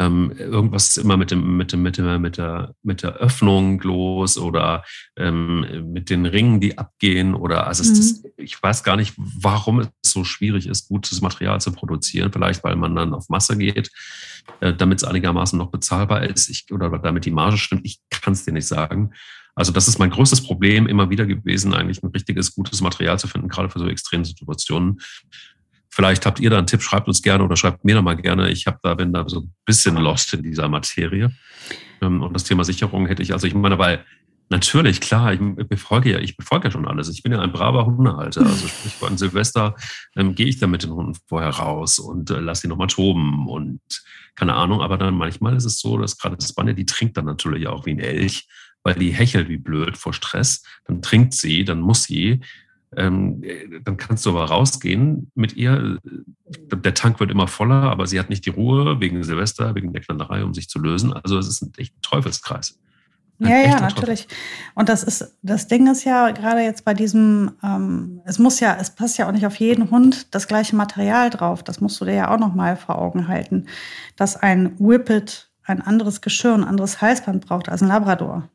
Ähm, 0.00 0.32
irgendwas 0.38 0.96
immer 0.96 1.18
mit 1.18 1.30
dem, 1.30 1.58
mit 1.58 1.72
dem, 1.72 1.82
mit 1.82 1.98
der, 1.98 2.18
mit 2.18 2.38
der, 2.38 2.74
mit 2.82 3.02
der 3.02 3.16
Öffnung 3.16 3.80
los 3.82 4.38
oder 4.38 4.82
ähm, 5.18 5.92
mit 5.92 6.08
den 6.08 6.24
Ringen, 6.24 6.58
die 6.58 6.78
abgehen 6.78 7.34
oder 7.34 7.66
also 7.66 7.84
mhm. 7.84 7.98
ist, 7.98 8.26
ich 8.38 8.62
weiß 8.62 8.82
gar 8.82 8.96
nicht, 8.96 9.14
warum 9.18 9.80
es 9.80 9.90
so 10.02 10.24
schwierig 10.24 10.66
ist, 10.66 10.88
gutes 10.88 11.20
Material 11.20 11.60
zu 11.60 11.72
produzieren. 11.72 12.32
Vielleicht, 12.32 12.64
weil 12.64 12.76
man 12.76 12.96
dann 12.96 13.12
auf 13.12 13.28
Masse 13.28 13.58
geht, 13.58 13.90
äh, 14.60 14.72
damit 14.72 15.02
es 15.02 15.04
einigermaßen 15.04 15.58
noch 15.58 15.70
bezahlbar 15.70 16.22
ist 16.22 16.48
ich, 16.48 16.72
oder 16.72 16.88
damit 16.98 17.26
die 17.26 17.30
Marge 17.30 17.58
stimmt. 17.58 17.84
Ich 17.84 18.00
kann 18.10 18.32
es 18.32 18.46
dir 18.46 18.52
nicht 18.52 18.66
sagen. 18.66 19.12
Also 19.54 19.72
das 19.72 19.86
ist 19.86 19.98
mein 19.98 20.10
größtes 20.10 20.42
Problem 20.42 20.86
immer 20.86 21.10
wieder 21.10 21.26
gewesen, 21.26 21.74
eigentlich 21.74 22.02
ein 22.02 22.10
richtiges, 22.10 22.54
gutes 22.54 22.80
Material 22.80 23.18
zu 23.18 23.28
finden, 23.28 23.48
gerade 23.48 23.68
für 23.68 23.78
so 23.78 23.86
extreme 23.86 24.24
Situationen. 24.24 25.00
Vielleicht 26.00 26.24
habt 26.24 26.40
ihr 26.40 26.48
da 26.48 26.56
einen 26.56 26.66
Tipp, 26.66 26.80
schreibt 26.80 27.08
uns 27.08 27.20
gerne 27.20 27.44
oder 27.44 27.56
schreibt 27.56 27.84
mir 27.84 27.94
da 27.94 28.00
mal 28.00 28.16
gerne. 28.16 28.48
Ich 28.48 28.66
habe 28.66 28.78
da, 28.82 28.94
bin 28.94 29.12
da 29.12 29.28
so 29.28 29.40
ein 29.40 29.54
bisschen 29.66 29.96
lost 29.96 30.32
in 30.32 30.42
dieser 30.42 30.66
Materie. 30.66 31.30
Ähm, 32.00 32.22
und 32.22 32.32
das 32.32 32.44
Thema 32.44 32.64
Sicherung 32.64 33.04
hätte 33.04 33.22
ich, 33.22 33.34
also 33.34 33.46
ich 33.46 33.52
meine, 33.52 33.78
weil 33.78 34.02
natürlich, 34.48 35.02
klar, 35.02 35.34
ich 35.34 35.40
befolge 35.68 36.12
ja, 36.12 36.18
ich 36.18 36.38
befolge 36.38 36.68
ja 36.68 36.70
schon 36.70 36.88
alles. 36.88 37.10
Ich 37.10 37.22
bin 37.22 37.32
ja 37.32 37.40
ein 37.42 37.52
braver 37.52 37.84
Hundehalter. 37.84 38.40
Also 38.46 38.66
sprich, 38.68 38.94
an 39.06 39.18
Silvester 39.18 39.76
ähm, 40.16 40.34
gehe 40.34 40.46
ich 40.46 40.58
da 40.58 40.66
mit 40.66 40.84
den 40.84 40.92
Hunden 40.92 41.18
vorher 41.28 41.50
raus 41.50 41.98
und 41.98 42.30
äh, 42.30 42.40
lasse 42.40 42.62
die 42.62 42.68
nochmal 42.68 42.86
toben 42.86 43.46
und 43.46 43.82
keine 44.36 44.54
Ahnung. 44.54 44.80
Aber 44.80 44.96
dann 44.96 45.12
manchmal 45.12 45.54
ist 45.54 45.66
es 45.66 45.80
so, 45.80 45.98
dass 45.98 46.16
gerade 46.16 46.38
das 46.38 46.54
Banne, 46.54 46.74
die 46.74 46.86
trinkt 46.86 47.18
dann 47.18 47.26
natürlich 47.26 47.66
auch 47.66 47.84
wie 47.84 47.90
ein 47.90 48.00
Elch 48.00 48.48
weil 48.82 48.94
die 48.94 49.12
hechelt 49.12 49.48
wie 49.48 49.58
blöd 49.58 49.96
vor 49.96 50.12
Stress. 50.12 50.62
Dann 50.86 51.02
trinkt 51.02 51.34
sie, 51.34 51.64
dann 51.64 51.80
muss 51.80 52.04
sie. 52.04 52.40
Ähm, 52.96 53.42
dann 53.84 53.96
kannst 53.96 54.26
du 54.26 54.30
aber 54.30 54.46
rausgehen 54.46 55.30
mit 55.34 55.54
ihr. 55.54 55.98
Der 56.72 56.94
Tank 56.94 57.20
wird 57.20 57.30
immer 57.30 57.46
voller, 57.46 57.84
aber 57.84 58.06
sie 58.06 58.18
hat 58.18 58.30
nicht 58.30 58.46
die 58.46 58.50
Ruhe 58.50 59.00
wegen 59.00 59.22
Silvester, 59.22 59.74
wegen 59.74 59.92
der 59.92 60.02
Knallerei, 60.02 60.42
um 60.42 60.54
sich 60.54 60.68
zu 60.68 60.80
lösen. 60.80 61.12
Also 61.12 61.38
es 61.38 61.48
ist 61.48 61.62
ein 61.62 61.72
echt 61.76 61.94
Teufelskreis. 62.02 62.78
Ja, 63.40 63.56
ja, 63.56 63.80
natürlich. 63.80 64.28
Und 64.74 64.90
das 64.90 65.02
ist, 65.02 65.38
das 65.40 65.66
Ding 65.66 65.90
ist 65.90 66.04
ja 66.04 66.30
gerade 66.30 66.60
jetzt 66.60 66.84
bei 66.84 66.92
diesem, 66.92 67.52
ähm, 67.62 68.20
es 68.26 68.38
muss 68.38 68.60
ja, 68.60 68.76
es 68.78 68.90
passt 68.90 69.16
ja 69.16 69.26
auch 69.26 69.32
nicht 69.32 69.46
auf 69.46 69.56
jeden 69.56 69.90
Hund 69.90 70.34
das 70.34 70.46
gleiche 70.46 70.76
Material 70.76 71.30
drauf. 71.30 71.62
Das 71.62 71.80
musst 71.80 71.98
du 72.00 72.04
dir 72.04 72.14
ja 72.14 72.30
auch 72.30 72.38
noch 72.38 72.54
mal 72.54 72.76
vor 72.76 72.98
Augen 72.98 73.28
halten, 73.28 73.66
dass 74.16 74.36
ein 74.36 74.78
Whippet 74.78 75.50
ein 75.62 75.80
anderes 75.80 76.20
Geschirr, 76.20 76.54
ein 76.54 76.64
anderes 76.64 77.00
Halsband 77.00 77.46
braucht 77.46 77.70
als 77.70 77.80
ein 77.80 77.88
Labrador, 77.88 78.48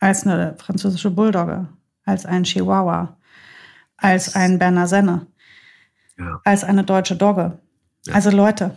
als 0.00 0.26
eine 0.26 0.56
französische 0.58 1.10
Bulldogge, 1.10 1.68
als 2.08 2.24
ein 2.24 2.44
Chihuahua, 2.44 3.16
als 3.98 4.34
ein 4.34 4.58
Berner 4.58 4.88
Senne, 4.88 5.26
ja. 6.18 6.40
als 6.44 6.64
eine 6.64 6.82
deutsche 6.82 7.16
Dogge. 7.16 7.58
Ja. 8.06 8.14
Also 8.14 8.30
Leute, 8.30 8.74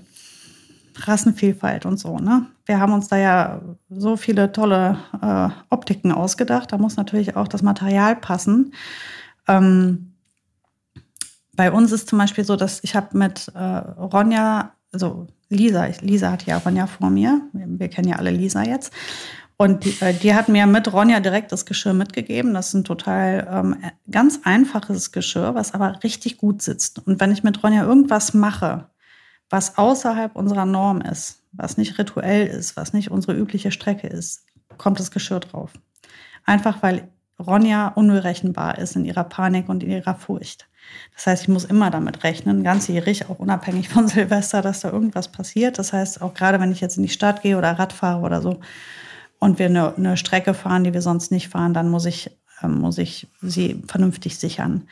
Rassenvielfalt 0.96 1.86
und 1.86 1.98
so. 1.98 2.18
Ne? 2.18 2.46
Wir 2.66 2.80
haben 2.80 2.92
uns 2.92 3.08
da 3.08 3.16
ja 3.18 3.62
so 3.90 4.18
viele 4.18 4.52
tolle 4.52 4.98
äh, 5.22 5.50
Optiken 5.70 6.12
ausgedacht. 6.12 6.74
Da 6.74 6.78
muss 6.78 6.98
natürlich 6.98 7.38
auch 7.38 7.48
das 7.48 7.62
Material 7.62 8.18
passen. 8.18 8.74
Ähm, 9.48 10.14
bei 11.54 11.72
uns 11.72 11.94
ist 11.94 12.10
zum 12.10 12.20
Beispiel 12.20 12.44
so, 12.44 12.58
dass 12.58 12.84
ich 12.84 12.96
habe 12.96 13.18
mit 13.18 13.50
äh, 13.56 13.60
Ronja, 13.60 14.74
also 14.92 15.28
Lisa, 15.48 15.88
Lisa 16.02 16.32
hat 16.32 16.46
ja 16.46 16.58
Ronja 16.58 16.88
vor 16.88 17.10
mir. 17.10 17.42
Wir 17.54 17.88
kennen 17.88 18.10
ja 18.10 18.18
alle 18.18 18.32
Lisa 18.32 18.64
jetzt. 18.64 18.92
Und 19.62 19.86
die, 19.86 19.96
äh, 20.02 20.12
die 20.12 20.34
hat 20.34 20.50
mir 20.50 20.66
mit 20.66 20.92
Ronja 20.92 21.20
direkt 21.20 21.52
das 21.52 21.68
Geschirr 21.68 21.94
mitgegeben. 21.94 22.56
Das 22.56 22.70
ist 22.70 22.74
ein 22.74 22.84
total 22.84 23.48
ähm, 23.48 23.76
ganz 24.10 24.40
einfaches 24.44 25.12
Geschirr, 25.12 25.54
was 25.54 25.76
aber 25.76 26.00
richtig 26.04 26.40
gut 26.40 26.64
sitzt. 26.64 27.06
Und 27.06 27.20
wenn 27.20 27.32
ich 27.32 27.44
mit 27.44 27.62
Ronja 27.62 27.84
irgendwas 27.84 28.34
mache, 28.34 28.90
was 29.52 29.78
außerhalb 29.78 30.36
unserer 30.36 30.66
Norm 30.66 31.02
ist, 31.02 31.44
was 31.52 31.78
nicht 31.78 32.00
rituell 32.00 32.48
ist, 32.48 32.76
was 32.76 32.94
nicht 32.94 33.12
unsere 33.12 33.38
übliche 33.38 33.70
Strecke 33.70 34.08
ist, 34.08 34.48
kommt 34.80 35.00
das 35.00 35.12
Geschirr 35.12 35.42
drauf. 35.42 35.74
Einfach 36.44 36.82
weil 36.82 37.10
Ronja 37.38 37.90
unberechenbar 37.90 38.80
ist 38.80 38.96
in 38.96 39.06
ihrer 39.06 39.26
Panik 39.26 39.70
und 39.70 39.84
in 39.84 39.92
ihrer 39.92 40.16
Furcht. 40.16 40.70
Das 41.14 41.28
heißt, 41.28 41.44
ich 41.44 41.50
muss 41.50 41.66
immer 41.66 41.92
damit 41.92 42.24
rechnen, 42.24 42.64
ganzjährig, 42.64 43.30
auch 43.30 43.38
unabhängig 43.38 43.90
von 43.90 44.08
Silvester, 44.08 44.64
dass 44.64 44.80
da 44.80 44.90
irgendwas 44.90 45.28
passiert. 45.28 45.78
Das 45.78 45.94
heißt, 45.94 46.24
auch 46.24 46.34
gerade 46.34 46.60
wenn 46.60 46.72
ich 46.72 46.82
jetzt 46.82 46.98
in 46.98 47.04
die 47.04 47.10
Stadt 47.10 47.44
gehe 47.44 47.60
oder 47.60 47.78
Rad 47.78 47.94
fahre 47.94 48.22
oder 48.22 48.42
so 48.42 48.60
und 49.42 49.58
wir 49.58 49.66
eine, 49.66 49.96
eine 49.96 50.18
Strecke 50.18 50.54
fahren, 50.54 50.84
die 50.84 50.94
wir 50.94 51.02
sonst 51.02 51.32
nicht 51.32 51.50
fahren, 51.50 51.74
dann 51.74 51.90
muss 51.90 52.06
ich, 52.06 52.30
äh, 52.62 52.68
muss 52.68 53.00
ich 53.00 53.28
sie 53.42 53.82
vernünftig 53.88 54.38
sichern. 54.38 54.88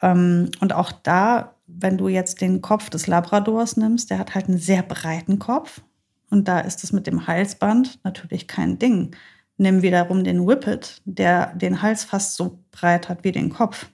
Ähm, 0.00 0.50
und 0.60 0.72
auch 0.72 0.90
da, 0.90 1.54
wenn 1.66 1.98
du 1.98 2.08
jetzt 2.08 2.40
den 2.40 2.62
Kopf 2.62 2.88
des 2.88 3.06
Labradors 3.06 3.76
nimmst, 3.76 4.10
der 4.10 4.18
hat 4.18 4.34
halt 4.34 4.48
einen 4.48 4.58
sehr 4.58 4.82
breiten 4.82 5.38
Kopf. 5.38 5.82
Und 6.30 6.48
da 6.48 6.60
ist 6.60 6.82
es 6.82 6.92
mit 6.92 7.06
dem 7.06 7.26
Halsband 7.26 8.00
natürlich 8.04 8.48
kein 8.48 8.78
Ding. 8.78 9.14
Nimm 9.58 9.82
wiederum 9.82 10.24
den 10.24 10.46
Whippet, 10.46 11.02
der 11.04 11.54
den 11.54 11.82
Hals 11.82 12.04
fast 12.04 12.36
so 12.36 12.58
breit 12.72 13.10
hat 13.10 13.22
wie 13.22 13.32
den 13.32 13.50
Kopf. 13.50 13.86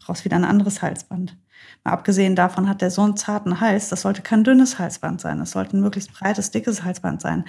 Brauchst 0.00 0.24
wieder 0.24 0.36
ein 0.36 0.44
anderes 0.44 0.82
Halsband. 0.82 1.36
Mal 1.84 1.92
abgesehen 1.92 2.34
davon 2.34 2.68
hat 2.68 2.82
der 2.82 2.90
so 2.90 3.02
einen 3.02 3.16
zarten 3.16 3.60
Hals, 3.60 3.90
das 3.90 4.02
sollte 4.02 4.22
kein 4.22 4.42
dünnes 4.42 4.80
Halsband 4.80 5.20
sein. 5.20 5.38
Das 5.38 5.52
sollte 5.52 5.76
ein 5.76 5.80
möglichst 5.80 6.12
breites, 6.12 6.50
dickes 6.50 6.82
Halsband 6.82 7.20
sein. 7.20 7.44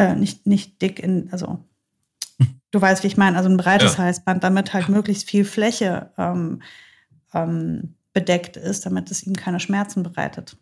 Äh, 0.00 0.14
nicht, 0.16 0.46
nicht 0.46 0.80
dick 0.82 0.98
in, 0.98 1.28
also 1.32 1.64
du 2.70 2.80
weißt, 2.80 3.02
wie 3.02 3.08
ich 3.08 3.16
meine, 3.16 3.36
also 3.36 3.48
ein 3.48 3.56
breites 3.56 3.96
ja. 3.96 4.04
Halsband, 4.04 4.44
damit 4.44 4.72
halt 4.72 4.88
möglichst 4.88 5.28
viel 5.28 5.44
Fläche 5.44 6.10
ähm, 6.16 6.62
ähm, 7.34 7.94
bedeckt 8.12 8.56
ist, 8.56 8.86
damit 8.86 9.10
es 9.10 9.26
ihm 9.26 9.34
keine 9.34 9.60
Schmerzen 9.60 10.02
bereitet. 10.02 10.56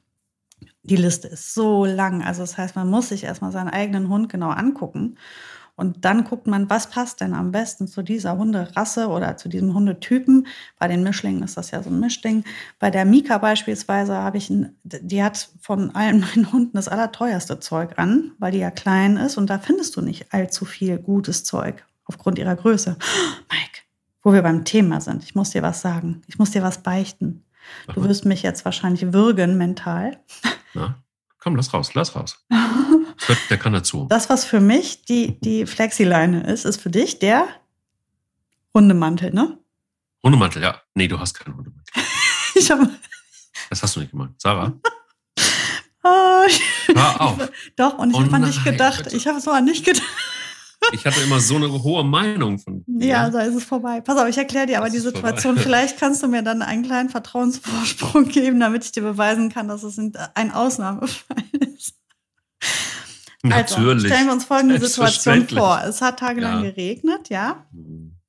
Die 0.82 0.97
Liste 0.97 1.28
ist 1.28 1.55
so 1.55 1.84
lang. 1.84 2.22
Also 2.22 2.43
das 2.43 2.57
heißt, 2.57 2.76
man 2.76 2.89
muss 2.89 3.11
sich 3.11 3.24
erstmal 3.24 3.53
seinen 3.53 3.68
eigenen 3.68 4.09
Hund 4.09 4.28
genau 4.28 4.51
angucken. 4.51 5.16
Und 5.79 6.05
dann 6.05 6.24
guckt 6.24 6.49
man, 6.49 6.68
was 6.68 6.91
passt 6.91 7.20
denn 7.20 7.35
am 7.35 7.53
besten 7.53 7.87
zu 7.87 8.03
dieser 8.03 8.37
Hunderasse 8.37 9.07
oder 9.07 9.37
zu 9.37 9.49
diesem 9.49 9.74
Hundetypen. 9.74 10.49
Bei 10.76 10.89
den 10.89 11.05
Mischlingen 11.05 11.45
ist 11.45 11.57
das 11.57 11.70
ja 11.70 11.81
so 11.85 11.89
ein 11.89 12.01
Mischding. 12.01 12.43
Bei 12.81 12.91
der 12.91 13.05
Mika 13.05 13.39
beispielsweise 13.39 14.16
habe 14.16 14.39
ich, 14.39 14.51
ein, 14.51 14.76
die 14.83 15.22
hat 15.22 15.51
von 15.61 15.95
allen 15.95 16.18
meinen 16.35 16.51
Hunden 16.51 16.72
das 16.74 16.89
allerteuerste 16.89 17.61
Zeug 17.61 17.97
an, 17.97 18.33
weil 18.41 18.51
die 18.51 18.59
ja 18.59 18.72
klein 18.72 19.16
ist 19.18 19.39
und 19.39 19.51
da 19.51 19.61
findest 19.61 19.95
du 19.97 20.01
nicht 20.01 20.35
allzu 20.35 20.64
viel 20.64 20.99
gutes 20.99 21.45
Zeug 21.45 21.85
aufgrund 22.07 22.41
ihrer 22.41 22.57
Größe. 22.57 22.97
Mike, 23.49 23.83
wo 24.24 24.33
wir 24.33 24.43
beim 24.43 24.64
Thema 24.64 25.01
sind. 25.01 25.22
Ich 25.22 25.37
muss 25.37 25.51
dir 25.51 25.62
was 25.62 25.81
sagen. 25.81 26.22
Ich 26.26 26.41
muss 26.41 26.51
dir 26.51 26.64
was 26.64 26.83
beichten. 26.83 27.45
Du 27.95 28.03
wirst 28.03 28.24
mich 28.24 28.43
jetzt 28.43 28.64
wahrscheinlich 28.64 29.12
würgen 29.12 29.57
mental. 29.57 30.18
Na, 30.74 30.99
komm, 31.39 31.55
lass 31.55 31.72
raus, 31.72 31.95
lass 31.95 32.16
raus. 32.16 32.45
der 33.51 33.59
kann 33.59 33.72
dazu. 33.72 34.07
Das, 34.09 34.31
was 34.31 34.45
für 34.45 34.61
mich 34.61 35.05
die, 35.05 35.41
die 35.41 35.66
Flexileine 35.66 36.45
ist, 36.45 36.64
ist 36.64 36.81
für 36.81 36.91
dich 36.91 37.18
der 37.18 37.47
Hundemantel, 38.74 39.33
ne? 39.33 39.59
Hundemantel, 40.22 40.62
ja. 40.62 40.83
Nee, 40.95 41.09
du 41.09 41.18
hast 41.18 41.35
keinen 41.35 41.57
Hundemantel. 41.57 41.93
ich 42.55 42.70
habe. 42.70 42.89
Das 43.70 43.83
hast 43.83 43.97
du 43.97 44.01
nicht 44.01 44.11
gemeint. 44.11 44.41
Sarah? 44.41 44.72
oh, 46.05 46.47
Hör 46.95 47.20
auf. 47.20 47.51
Doch, 47.76 47.99
und 47.99 48.11
ich 48.11 48.16
oh 48.16 48.20
habe 48.20 48.37
an 48.37 48.45
dich 48.45 48.62
gedacht. 48.64 49.05
Bitte. 49.05 49.16
Ich 49.16 49.26
habe 49.26 49.41
so 49.41 49.51
an 49.51 49.66
dich 49.66 49.85
gedacht. 49.85 50.07
Ich 50.93 51.05
hatte 51.05 51.20
immer 51.20 51.41
so 51.41 51.57
eine 51.57 51.70
hohe 51.70 52.05
Meinung 52.05 52.59
von 52.59 52.85
dir. 52.87 53.07
Ja, 53.07 53.31
da 53.31 53.41
ist 53.41 53.55
es 53.55 53.64
vorbei. 53.64 54.01
Pass 54.01 54.16
auf, 54.16 54.29
ich 54.29 54.39
erkläre 54.39 54.66
dir 54.66 54.79
aber 54.79 54.91
die 54.91 54.99
Situation. 54.99 55.55
Vorbei. 55.55 55.62
Vielleicht 55.62 55.99
kannst 55.99 56.22
du 56.22 56.29
mir 56.29 56.43
dann 56.43 56.62
einen 56.62 56.85
kleinen 56.85 57.11
Vertrauensvorsprung 57.11 58.24
geben, 58.29 58.61
damit 58.61 58.85
ich 58.85 58.93
dir 58.93 59.03
beweisen 59.03 59.51
kann, 59.51 59.68
dass 59.68 59.83
es 59.83 59.99
ein 59.99 60.53
Ausnahmefall 60.53 61.45
ist. 61.74 61.98
Also, 63.53 63.81
Natürlich. 63.81 64.07
stellen 64.07 64.27
wir 64.27 64.33
uns 64.33 64.45
folgende 64.45 64.79
Situation 64.79 65.49
vor. 65.49 65.83
Es 65.87 66.01
hat 66.01 66.19
tagelang 66.19 66.65
ja. 66.65 66.71
geregnet, 66.71 67.29
ja. 67.29 67.67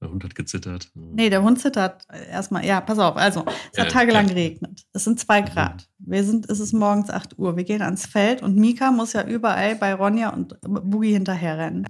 Der 0.01 0.09
Hund 0.09 0.23
hat 0.23 0.33
gezittert. 0.33 0.89
Nee, 0.93 1.29
der 1.29 1.43
Hund 1.43 1.59
zittert 1.59 2.05
erstmal. 2.29 2.65
Ja, 2.65 2.79
pass 2.79 2.99
auf. 2.99 3.17
Also, 3.17 3.45
es 3.71 3.77
ja, 3.77 3.83
hat 3.83 3.91
tagelang 3.91 4.27
ja. 4.27 4.33
geregnet. 4.33 4.85
Es 4.93 5.03
sind 5.03 5.19
zwei 5.19 5.41
Grad. 5.41 5.89
Wir 5.97 6.23
sind, 6.23 6.49
es 6.49 6.59
ist 6.59 6.73
morgens 6.73 7.09
8 7.09 7.37
Uhr. 7.37 7.57
Wir 7.57 7.65
gehen 7.65 7.81
ans 7.81 8.05
Feld 8.05 8.41
und 8.41 8.55
Mika 8.55 8.91
muss 8.91 9.13
ja 9.13 9.25
überall 9.25 9.75
bei 9.75 9.93
Ronja 9.93 10.29
und 10.29 10.59
Boogie 10.61 11.13
hinterher 11.13 11.57
rennen. 11.57 11.87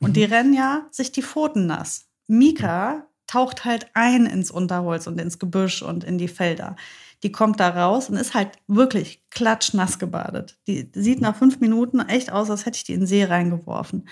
Und 0.00 0.10
mhm. 0.10 0.14
die 0.14 0.24
rennen 0.24 0.54
ja 0.54 0.86
sich 0.90 1.12
die 1.12 1.22
Pfoten 1.22 1.66
nass. 1.66 2.06
Mika 2.26 3.06
taucht 3.26 3.64
halt 3.64 3.86
ein 3.94 4.26
ins 4.26 4.50
Unterholz 4.50 5.06
und 5.06 5.20
ins 5.20 5.38
Gebüsch 5.38 5.82
und 5.82 6.02
in 6.02 6.18
die 6.18 6.28
Felder. 6.28 6.76
Die 7.22 7.32
kommt 7.32 7.60
da 7.60 7.68
raus 7.68 8.08
und 8.08 8.16
ist 8.16 8.34
halt 8.34 8.50
wirklich 8.66 9.22
klatschnass 9.30 9.98
gebadet. 9.98 10.58
Die 10.66 10.90
sieht 10.94 11.20
nach 11.20 11.36
fünf 11.36 11.60
Minuten 11.60 12.00
echt 12.00 12.32
aus, 12.32 12.50
als 12.50 12.66
hätte 12.66 12.76
ich 12.76 12.84
die 12.84 12.94
in 12.94 13.00
den 13.00 13.06
See 13.06 13.24
reingeworfen. 13.24 14.08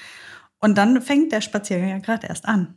Und 0.60 0.76
dann 0.76 1.00
fängt 1.00 1.32
der 1.32 1.40
Spaziergang 1.40 1.88
ja 1.88 1.98
gerade 1.98 2.26
erst 2.26 2.46
an. 2.46 2.74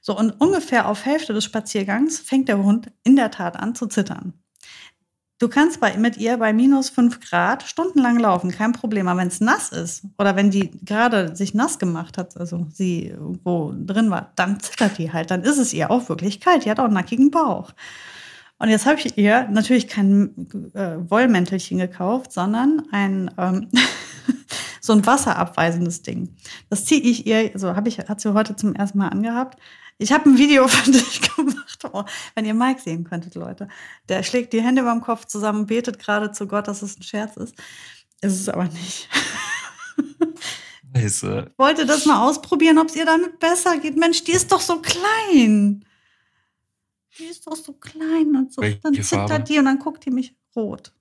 So, 0.00 0.18
und 0.18 0.32
ungefähr 0.40 0.88
auf 0.88 1.04
Hälfte 1.04 1.32
des 1.32 1.44
Spaziergangs 1.44 2.18
fängt 2.18 2.48
der 2.48 2.58
Hund 2.58 2.90
in 3.04 3.16
der 3.16 3.30
Tat 3.30 3.56
an 3.56 3.74
zu 3.74 3.86
zittern. 3.86 4.34
Du 5.38 5.48
kannst 5.48 5.80
bei, 5.80 5.96
mit 5.96 6.18
ihr 6.18 6.36
bei 6.36 6.52
minus 6.52 6.88
fünf 6.88 7.18
Grad 7.18 7.64
stundenlang 7.64 8.16
laufen, 8.16 8.52
kein 8.52 8.70
Problem. 8.70 9.08
Aber 9.08 9.20
wenn 9.20 9.26
es 9.26 9.40
nass 9.40 9.70
ist 9.70 10.04
oder 10.16 10.36
wenn 10.36 10.52
die 10.52 10.70
gerade 10.84 11.34
sich 11.34 11.52
nass 11.52 11.80
gemacht 11.80 12.16
hat, 12.16 12.36
also 12.36 12.68
sie 12.70 13.08
irgendwo 13.08 13.74
drin 13.76 14.08
war, 14.08 14.30
dann 14.36 14.60
zittert 14.60 14.98
die 14.98 15.12
halt. 15.12 15.32
Dann 15.32 15.42
ist 15.42 15.58
es 15.58 15.72
ihr 15.72 15.90
auch 15.90 16.08
wirklich 16.08 16.38
kalt. 16.38 16.64
Die 16.64 16.70
hat 16.70 16.78
auch 16.78 16.84
einen 16.84 16.94
nackigen 16.94 17.32
Bauch. 17.32 17.72
Und 18.62 18.68
jetzt 18.68 18.86
habe 18.86 19.00
ich 19.00 19.18
ihr 19.18 19.48
natürlich 19.48 19.88
kein 19.88 20.46
äh, 20.74 20.94
Wollmäntelchen 21.10 21.78
gekauft, 21.78 22.32
sondern 22.32 22.86
ein 22.92 23.28
ähm, 23.36 23.68
so 24.80 24.92
ein 24.92 25.04
wasserabweisendes 25.04 26.02
Ding. 26.02 26.36
Das 26.70 26.84
ziehe 26.84 27.00
ich 27.00 27.26
ihr, 27.26 27.50
so 27.56 27.74
habe 27.74 27.88
ich, 27.88 27.98
hat 27.98 28.20
sie 28.20 28.32
heute 28.32 28.54
zum 28.54 28.76
ersten 28.76 28.98
Mal 28.98 29.08
angehabt. 29.08 29.58
Ich 29.98 30.12
habe 30.12 30.30
ein 30.30 30.38
Video 30.38 30.68
für 30.68 30.92
dich 30.92 31.22
gemacht, 31.22 31.84
oh, 31.92 32.04
wenn 32.36 32.44
ihr 32.44 32.54
Mike 32.54 32.80
sehen 32.80 33.02
könntet, 33.02 33.34
Leute. 33.34 33.66
Der 34.08 34.22
schlägt 34.22 34.52
die 34.52 34.62
Hände 34.62 34.84
beim 34.84 35.00
Kopf 35.00 35.24
zusammen, 35.24 35.66
betet 35.66 35.98
gerade 35.98 36.30
zu 36.30 36.46
Gott, 36.46 36.68
dass 36.68 36.82
es 36.82 36.96
ein 36.96 37.02
Scherz 37.02 37.36
ist. 37.36 37.56
Ist 38.20 38.42
es 38.42 38.48
aber 38.48 38.66
nicht. 38.66 39.08
Scheiße. 40.94 41.46
Ich 41.50 41.58
wollte 41.58 41.84
das 41.84 42.06
mal 42.06 42.28
ausprobieren, 42.28 42.78
ob 42.78 42.90
es 42.90 42.94
ihr 42.94 43.06
damit 43.06 43.40
besser 43.40 43.78
geht. 43.78 43.96
Mensch, 43.96 44.22
die 44.22 44.30
ist 44.30 44.52
doch 44.52 44.60
so 44.60 44.80
klein 44.80 45.84
die 47.18 47.24
ist 47.24 47.46
doch 47.46 47.56
so 47.56 47.72
klein 47.74 48.34
und 48.36 48.52
so. 48.52 48.62
Welche 48.62 48.80
dann 48.80 48.94
zittert 48.94 49.28
Farbe? 49.28 49.44
die 49.44 49.58
und 49.58 49.64
dann 49.66 49.78
guckt 49.78 50.04
die 50.04 50.10
mich 50.10 50.36
rot. 50.56 50.92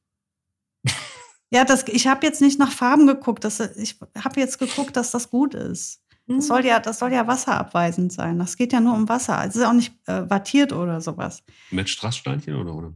ja, 1.52 1.64
das, 1.64 1.88
ich 1.88 2.08
habe 2.08 2.26
jetzt 2.26 2.42
nicht 2.42 2.60
nach 2.60 2.72
Farben 2.72 3.08
geguckt. 3.08 3.44
Das, 3.44 3.60
ich 3.60 3.98
habe 4.18 4.40
jetzt 4.40 4.60
geguckt, 4.60 4.96
dass 4.96 5.12
das 5.12 5.30
gut 5.30 5.54
ist. 5.54 6.02
Das 6.28 6.48
soll, 6.48 6.66
ja, 6.66 6.80
das 6.80 7.00
soll 7.00 7.12
ja 7.12 7.28
wasserabweisend 7.28 8.14
sein. 8.14 8.40
Das 8.40 8.56
geht 8.56 8.72
ja 8.74 8.80
nur 8.80 8.94
um 8.94 9.10
Wasser. 9.10 9.44
Es 9.46 9.56
ist 9.56 9.66
auch 9.66 9.74
nicht 9.74 9.94
äh, 10.08 10.30
wattiert 10.30 10.72
oder 10.72 11.02
sowas. 11.02 11.44
Mit 11.72 11.90
Strasssteinchen 11.90 12.56
oder 12.56 12.74
oder? 12.74 12.94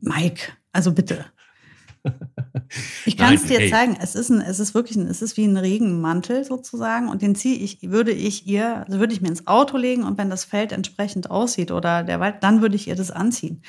Mike, 0.00 0.52
also 0.72 0.92
bitte. 0.92 1.26
Ich 3.04 3.16
kann 3.16 3.34
es 3.34 3.44
dir 3.44 3.58
hey. 3.58 3.70
zeigen. 3.70 3.96
Es 4.00 4.14
ist, 4.14 4.30
ein, 4.30 4.40
es 4.40 4.60
ist 4.60 4.74
wirklich 4.74 4.96
ein, 4.96 5.06
es 5.06 5.22
ist 5.22 5.36
wie 5.36 5.44
ein 5.44 5.56
Regenmantel 5.56 6.44
sozusagen 6.44 7.08
und 7.08 7.22
den 7.22 7.34
ziehe 7.34 7.56
ich, 7.56 7.78
würde 7.82 8.12
ich 8.12 8.46
ihr, 8.46 8.84
also 8.86 8.98
würde 8.98 9.12
ich 9.12 9.20
mir 9.20 9.28
ins 9.28 9.46
Auto 9.46 9.76
legen 9.76 10.04
und 10.04 10.18
wenn 10.18 10.30
das 10.30 10.44
Feld 10.44 10.72
entsprechend 10.72 11.30
aussieht 11.30 11.70
oder 11.70 12.02
der 12.04 12.20
Wald, 12.20 12.36
dann 12.42 12.60
würde 12.62 12.76
ich 12.76 12.88
ihr 12.88 12.96
das 12.96 13.10
anziehen. 13.10 13.62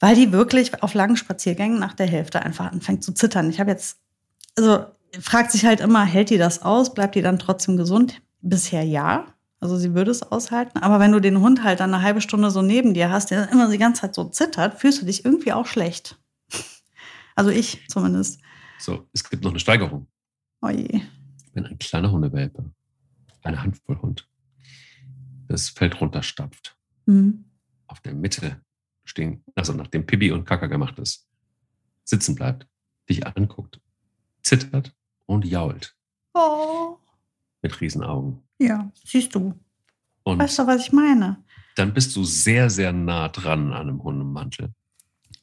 Weil 0.00 0.14
die 0.14 0.32
wirklich 0.32 0.82
auf 0.82 0.94
langen 0.94 1.16
Spaziergängen 1.16 1.78
nach 1.78 1.94
der 1.94 2.06
Hälfte 2.06 2.42
einfach 2.42 2.70
anfängt 2.70 3.02
zu 3.02 3.12
zittern. 3.12 3.48
Ich 3.48 3.60
habe 3.60 3.70
jetzt, 3.70 3.98
also 4.56 4.84
fragt 5.20 5.52
sich 5.52 5.64
halt 5.64 5.80
immer, 5.80 6.04
hält 6.04 6.30
die 6.30 6.38
das 6.38 6.62
aus? 6.62 6.92
Bleibt 6.92 7.14
die 7.14 7.22
dann 7.22 7.38
trotzdem 7.38 7.76
gesund? 7.76 8.20
Bisher 8.42 8.82
ja. 8.82 9.26
Also 9.60 9.76
sie 9.76 9.94
würde 9.94 10.10
es 10.10 10.22
aushalten. 10.22 10.78
Aber 10.78 11.00
wenn 11.00 11.12
du 11.12 11.20
den 11.20 11.40
Hund 11.40 11.62
halt 11.62 11.80
dann 11.80 11.94
eine 11.94 12.02
halbe 12.02 12.20
Stunde 12.20 12.50
so 12.50 12.62
neben 12.62 12.94
dir 12.94 13.10
hast, 13.10 13.30
der 13.30 13.50
immer 13.50 13.70
die 13.70 13.78
ganze 13.78 14.02
Zeit 14.02 14.14
so 14.14 14.24
zittert, 14.24 14.78
fühlst 14.78 15.00
du 15.00 15.06
dich 15.06 15.24
irgendwie 15.24 15.52
auch 15.52 15.66
schlecht. 15.66 16.18
Also 17.36 17.50
ich 17.50 17.86
zumindest. 17.88 18.40
So, 18.78 19.08
es 19.12 19.22
gibt 19.28 19.44
noch 19.44 19.50
eine 19.50 19.60
Steigerung. 19.60 20.08
Oh 20.62 20.68
je. 20.68 21.02
Wenn 21.52 21.66
ein 21.66 21.78
kleiner 21.78 22.10
Hundewelpe, 22.10 22.72
eine 23.42 23.62
Handvoll 23.62 24.00
Hund, 24.02 24.28
das 25.48 25.68
Feld 25.68 26.00
runterstapft, 26.00 26.76
Mhm. 27.06 27.44
auf 27.86 28.00
der 28.00 28.14
Mitte 28.14 28.60
stehen, 29.04 29.44
also 29.54 29.72
nachdem 29.72 30.04
Pipi 30.06 30.32
und 30.32 30.44
Kaka 30.44 30.66
gemacht 30.66 30.98
ist, 30.98 31.28
sitzen 32.04 32.34
bleibt, 32.34 32.66
dich 33.08 33.24
anguckt, 33.26 33.80
zittert 34.42 34.92
und 35.26 35.44
jault 35.44 35.96
Oh. 36.34 36.96
mit 37.62 37.80
Riesenaugen. 37.80 38.42
Ja, 38.58 38.90
siehst 39.04 39.34
du. 39.34 39.54
Und 40.24 40.38
Weißt 40.40 40.58
du, 40.58 40.66
was 40.66 40.80
ich 40.84 40.92
meine? 40.92 41.44
dann 41.76 41.92
bist 41.94 42.16
du 42.16 42.24
sehr, 42.24 42.70
sehr 42.70 42.92
nah 42.92 43.28
dran 43.28 43.72
an 43.72 43.88
einem 43.88 44.02
Hundemantel. 44.02 44.72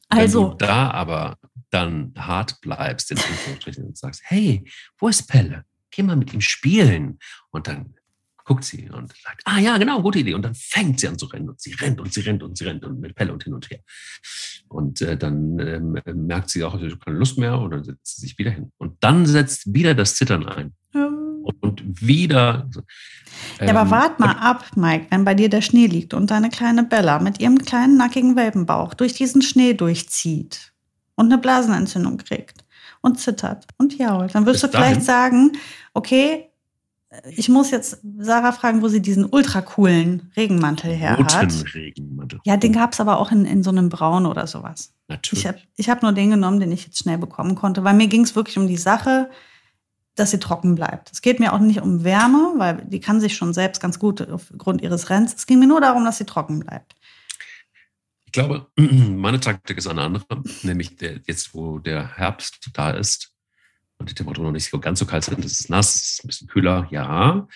Also, 0.08 0.42
Wenn 0.42 0.50
du 0.50 0.56
da 0.66 0.90
aber 0.90 1.36
dann 1.70 2.12
hart 2.16 2.60
bleibst, 2.60 3.10
in 3.10 3.18
Anführungsstrichen, 3.18 3.84
und 3.84 3.96
sagst, 3.96 4.22
hey, 4.24 4.64
wo 4.98 5.08
ist 5.08 5.28
Pelle? 5.28 5.64
Geh 5.90 6.02
mal 6.02 6.16
mit 6.16 6.32
ihm 6.32 6.40
spielen. 6.40 7.18
Und 7.50 7.66
dann 7.68 7.94
guckt 8.44 8.64
sie 8.64 8.90
und 8.90 9.12
sagt, 9.22 9.42
ah 9.44 9.58
ja, 9.58 9.78
genau, 9.78 10.02
gute 10.02 10.18
Idee. 10.18 10.34
Und 10.34 10.42
dann 10.42 10.54
fängt 10.54 11.00
sie 11.00 11.08
an 11.08 11.18
zu 11.18 11.26
rennen 11.26 11.48
und 11.48 11.60
sie 11.60 11.72
rennt 11.72 12.00
und 12.00 12.12
sie 12.12 12.20
rennt 12.20 12.42
und 12.42 12.56
sie 12.58 12.64
rennt 12.64 12.84
und 12.84 13.00
mit 13.00 13.14
Pelle 13.14 13.32
und 13.32 13.42
hin 13.42 13.54
und 13.54 13.70
her. 13.70 13.80
Und 14.68 15.00
äh, 15.00 15.16
dann 15.16 15.58
ähm, 15.58 15.98
merkt 16.26 16.50
sie 16.50 16.62
auch, 16.62 16.78
sie 16.78 16.90
hat 16.90 17.04
keine 17.04 17.18
Lust 17.18 17.38
mehr 17.38 17.58
und 17.58 17.70
dann 17.70 17.84
setzt 17.84 18.16
sie 18.16 18.20
sich 18.26 18.38
wieder 18.38 18.50
hin. 18.50 18.70
Und 18.76 19.02
dann 19.02 19.24
setzt 19.26 19.72
wieder 19.72 19.94
das 19.94 20.16
Zittern 20.16 20.46
ein. 20.46 20.74
ähm, 20.94 21.13
Und 21.60 21.82
wieder. 22.06 22.68
ja, 23.60 23.68
aber 23.68 23.82
ähm, 23.82 23.90
wart 23.90 24.20
mal 24.20 24.32
ab, 24.32 24.64
Mike, 24.76 25.06
wenn 25.10 25.24
bei 25.24 25.34
dir 25.34 25.48
der 25.48 25.60
Schnee 25.60 25.86
liegt 25.86 26.14
und 26.14 26.30
deine 26.30 26.50
kleine 26.50 26.84
Bella 26.84 27.18
mit 27.18 27.40
ihrem 27.40 27.58
kleinen 27.58 27.96
nackigen 27.96 28.36
Welpenbauch 28.36 28.94
durch 28.94 29.14
diesen 29.14 29.42
Schnee 29.42 29.74
durchzieht 29.74 30.72
und 31.14 31.26
eine 31.26 31.40
Blasenentzündung 31.40 32.18
kriegt 32.18 32.64
und 33.00 33.20
zittert 33.20 33.66
und 33.78 33.96
jault, 33.98 34.34
dann 34.34 34.46
wirst 34.46 34.62
du 34.62 34.68
vielleicht 34.68 35.02
sagen, 35.02 35.52
okay, 35.92 36.50
ich 37.30 37.48
muss 37.48 37.70
jetzt 37.70 38.00
Sarah 38.18 38.52
fragen, 38.52 38.82
wo 38.82 38.88
sie 38.88 39.00
diesen 39.00 39.24
ultra 39.24 39.60
coolen 39.60 40.32
Regenmantel 40.36 40.92
her 40.92 41.16
Roten 41.16 41.34
hat. 41.34 41.74
Regenmantel. 41.74 42.40
Ja, 42.44 42.56
den 42.56 42.72
gab 42.72 42.92
es 42.92 43.00
aber 43.00 43.18
auch 43.18 43.30
in, 43.30 43.44
in 43.44 43.62
so 43.62 43.70
einem 43.70 43.88
Braun 43.88 44.26
oder 44.26 44.46
sowas. 44.46 44.92
Natürlich. 45.08 45.44
Ich 45.44 45.48
habe 45.48 45.58
ich 45.76 45.90
hab 45.90 46.02
nur 46.02 46.12
den 46.12 46.30
genommen, 46.30 46.60
den 46.60 46.72
ich 46.72 46.86
jetzt 46.86 46.98
schnell 46.98 47.18
bekommen 47.18 47.54
konnte, 47.54 47.84
weil 47.84 47.94
mir 47.94 48.08
ging 48.08 48.22
es 48.22 48.34
wirklich 48.34 48.58
um 48.58 48.66
die 48.66 48.76
Sache, 48.76 49.30
dass 50.14 50.30
sie 50.30 50.38
trocken 50.38 50.74
bleibt. 50.74 51.10
Es 51.12 51.22
geht 51.22 51.40
mir 51.40 51.52
auch 51.52 51.58
nicht 51.58 51.80
um 51.80 52.04
Wärme, 52.04 52.54
weil 52.56 52.84
die 52.86 53.00
kann 53.00 53.20
sich 53.20 53.36
schon 53.36 53.52
selbst 53.52 53.80
ganz 53.80 53.98
gut 53.98 54.28
aufgrund 54.28 54.80
ihres 54.82 55.10
Rennens. 55.10 55.34
Es 55.34 55.46
ging 55.46 55.58
mir 55.58 55.66
nur 55.66 55.80
darum, 55.80 56.04
dass 56.04 56.18
sie 56.18 56.24
trocken 56.24 56.60
bleibt. 56.60 56.94
Ich 58.26 58.32
glaube, 58.32 58.66
meine 58.76 59.40
Taktik 59.40 59.78
ist 59.78 59.86
eine 59.86 60.02
andere, 60.02 60.24
nämlich 60.62 60.96
der, 60.96 61.20
jetzt, 61.26 61.54
wo 61.54 61.78
der 61.78 62.16
Herbst 62.16 62.70
da 62.72 62.90
ist 62.90 63.32
und 63.98 64.10
die 64.10 64.14
Temperaturen 64.14 64.46
noch 64.46 64.52
nicht 64.52 64.70
so 64.70 64.78
ganz 64.78 64.98
so 64.98 65.06
kalt 65.06 65.24
sind, 65.24 65.44
es 65.44 65.60
ist 65.60 65.70
nass, 65.70 65.94
es 65.94 66.12
ist 66.12 66.24
ein 66.24 66.28
bisschen 66.28 66.48
kühler, 66.48 66.86
ja, 66.90 67.46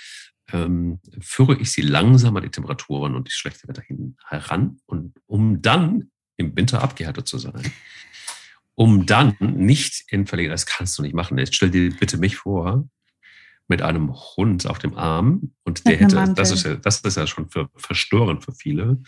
ähm, 0.53 1.01
führe 1.21 1.57
ich 1.57 1.73
sie 1.73 1.83
langsam 1.83 2.37
an 2.37 2.43
die 2.43 2.51
Temperaturen 2.51 3.15
und 3.15 3.29
die 3.29 3.33
schlechte 3.33 3.69
Wetter 3.69 3.83
hin 3.83 4.17
heran 4.27 4.81
und 4.87 5.15
um 5.27 5.61
dann 5.63 6.11
im 6.37 6.57
Winter 6.57 6.83
abgehärtet 6.83 7.29
zu 7.29 7.39
sein. 7.39 7.61
Um 8.79 9.07
dann 9.07 9.35
nicht 9.41 10.05
in 10.09 10.29
Verlegenheit, 10.29 10.55
das 10.55 10.65
kannst 10.67 10.97
du 10.97 11.03
nicht 11.03 11.13
machen. 11.13 11.37
Jetzt 11.37 11.57
stell 11.57 11.69
dir 11.71 11.91
bitte 11.91 12.17
mich 12.17 12.37
vor, 12.37 12.89
mit 13.67 13.83
einem 13.83 14.15
Hund 14.37 14.69
auf 14.69 14.79
dem 14.79 14.97
Arm 14.97 15.51
und 15.65 15.85
der 15.85 15.97
hätte, 15.97 16.33
das 16.37 16.53
ist 16.53 16.65
ja, 16.65 16.77
das 16.77 17.01
ist 17.01 17.17
ja 17.17 17.27
schon 17.27 17.51
für, 17.51 17.69
verstörend 17.75 18.45
für 18.45 18.53
viele. 18.53 18.99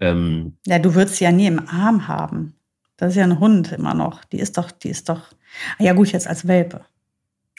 Ähm, 0.00 0.58
Ja, 0.66 0.78
du 0.78 0.94
würdest 0.94 1.16
sie 1.16 1.24
ja 1.24 1.32
nie 1.32 1.46
im 1.46 1.66
Arm 1.66 2.08
haben. 2.08 2.54
Das 2.98 3.12
ist 3.12 3.16
ja 3.16 3.24
ein 3.24 3.40
Hund 3.40 3.72
immer 3.72 3.94
noch. 3.94 4.22
Die 4.26 4.38
ist 4.38 4.58
doch, 4.58 4.70
die 4.70 4.90
ist 4.90 5.08
doch. 5.08 5.32
Ah 5.78 5.84
Ja, 5.84 5.94
gut, 5.94 6.12
jetzt 6.12 6.28
als 6.28 6.46
Welpe. 6.46 6.84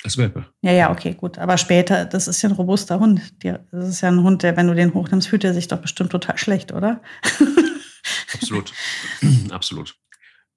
als 0.03 0.19
Welpe. 0.19 0.45
Ja, 0.61 0.71
ja, 0.73 0.91
okay, 0.91 1.15
gut. 1.15 1.39
Aber 1.39 1.57
später, 1.57 2.05
das 2.05 2.27
ist 2.27 2.43
ja 2.43 2.49
ein 2.49 2.55
robuster 2.55 2.99
Hund. 2.99 3.19
Das 3.71 3.89
ist 3.89 4.01
ja 4.01 4.09
ein 4.09 4.21
Hund, 4.21 4.43
der, 4.43 4.55
wenn 4.57 4.67
du 4.67 4.75
den 4.75 4.93
hochnimmst, 4.93 5.27
fühlt 5.27 5.43
er 5.43 5.55
sich 5.55 5.67
doch 5.67 5.79
bestimmt 5.79 6.11
total 6.11 6.37
schlecht, 6.37 6.71
oder? 6.71 7.01
Absolut. 8.35 8.71
Absolut. 9.49 9.95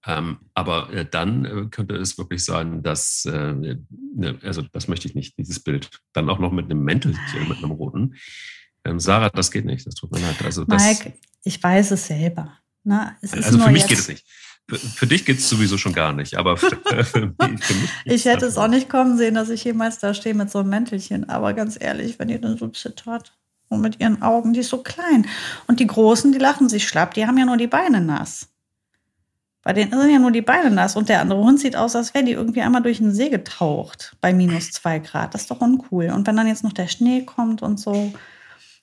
Ähm, 0.07 0.39
aber 0.53 0.93
äh, 0.93 1.07
dann 1.11 1.45
äh, 1.45 1.67
könnte 1.71 1.97
es 1.97 2.19
wirklich 2.19 2.45
sein, 2.45 2.83
dass, 2.83 3.25
äh, 3.25 3.55
ne, 3.55 4.39
also 4.43 4.63
das 4.73 4.87
möchte 4.89 5.09
ich 5.09 5.15
nicht, 5.15 5.39
dieses 5.39 5.61
Bild. 5.61 5.91
Dann 6.13 6.29
auch 6.29 6.39
noch 6.39 6.53
mit 6.53 6.67
einem 6.67 6.83
Mäntelchen, 6.83 7.49
mit 7.49 7.59
einem 7.59 7.71
roten. 7.71 8.15
Ähm, 8.85 9.01
Sarah, 9.01 9.31
das 9.31 9.51
geht 9.51 9.65
nicht, 9.65 9.87
das 9.87 9.95
tut 9.95 10.13
mir 10.13 10.21
leid. 10.21 10.37
Also, 10.45 10.65
das, 10.65 10.83
Mike, 10.83 11.15
ich 11.43 11.63
weiß 11.63 11.93
es 11.93 12.07
selber. 12.07 12.59
Na, 12.83 13.17
es 13.23 13.33
ist 13.33 13.47
also 13.47 13.59
für 13.59 13.71
mich 13.71 13.83
jetzt, 13.83 13.89
geht 13.89 13.99
es 13.99 14.09
nicht. 14.09 14.27
Für, 14.69 14.79
für 14.79 15.07
dich 15.07 15.25
geht 15.25 15.39
es 15.39 15.49
sowieso 15.49 15.79
schon 15.79 15.95
gar 15.95 16.13
nicht, 16.13 16.37
aber 16.37 16.59
für, 16.59 16.77
für 17.05 17.27
mich, 17.27 17.61
Ich 18.05 18.25
hätte 18.27 18.45
es 18.45 18.59
auch 18.59 18.69
nicht 18.69 18.91
kommen 18.91 19.17
sehen, 19.17 19.35
dass 19.35 19.49
ich 19.49 19.65
jemals 19.65 19.99
da 20.01 20.13
stehe 20.13 20.35
mit 20.35 20.51
so 20.51 20.59
einem 20.59 20.69
Mäntelchen. 20.69 21.29
Aber 21.31 21.55
ganz 21.55 21.79
ehrlich, 21.81 22.19
wenn 22.19 22.29
ihr 22.29 22.41
dann 22.41 22.59
so 22.59 22.69
zittert 22.69 23.39
und 23.69 23.81
mit 23.81 24.01
ihren 24.01 24.21
Augen, 24.21 24.53
die 24.53 24.61
ist 24.61 24.69
so 24.69 24.83
klein. 24.83 25.27
Und 25.67 25.81
die 25.81 25.87
Großen, 25.87 26.31
die 26.33 26.39
lachen 26.39 26.69
sich 26.69 26.87
schlapp, 26.87 27.15
die 27.15 27.27
haben 27.27 27.39
ja 27.39 27.47
nur 27.47 27.57
die 27.57 27.67
Beine 27.67 28.03
nass. 28.03 28.54
Bei 29.65 29.73
denen 29.73 29.91
sind 29.91 30.11
ja 30.11 30.19
nur 30.19 30.31
die 30.31 30.43
Beine 30.43 30.71
nass. 30.71 30.95
Und 30.95 31.09
der 31.09 31.23
andere 31.23 31.43
Hund 31.43 31.59
sieht 31.59 31.75
aus, 31.75 31.97
als 31.97 32.13
wäre 32.13 32.25
die 32.25 32.33
irgendwie 32.33 32.61
einmal 32.61 32.83
durch 32.83 32.99
den 32.99 33.13
See 33.13 33.31
getaucht 33.31 34.15
bei 34.21 34.35
minus 34.35 34.71
zwei 34.73 34.99
Grad. 34.99 35.33
Das 35.33 35.43
ist 35.43 35.51
doch 35.51 35.63
uncool. 35.63 36.11
Und 36.11 36.27
wenn 36.27 36.37
dann 36.37 36.47
jetzt 36.47 36.65
noch 36.65 36.75
der 36.75 36.87
Schnee 36.87 37.23
kommt 37.23 37.63
und 37.63 37.81
so. 37.81 38.13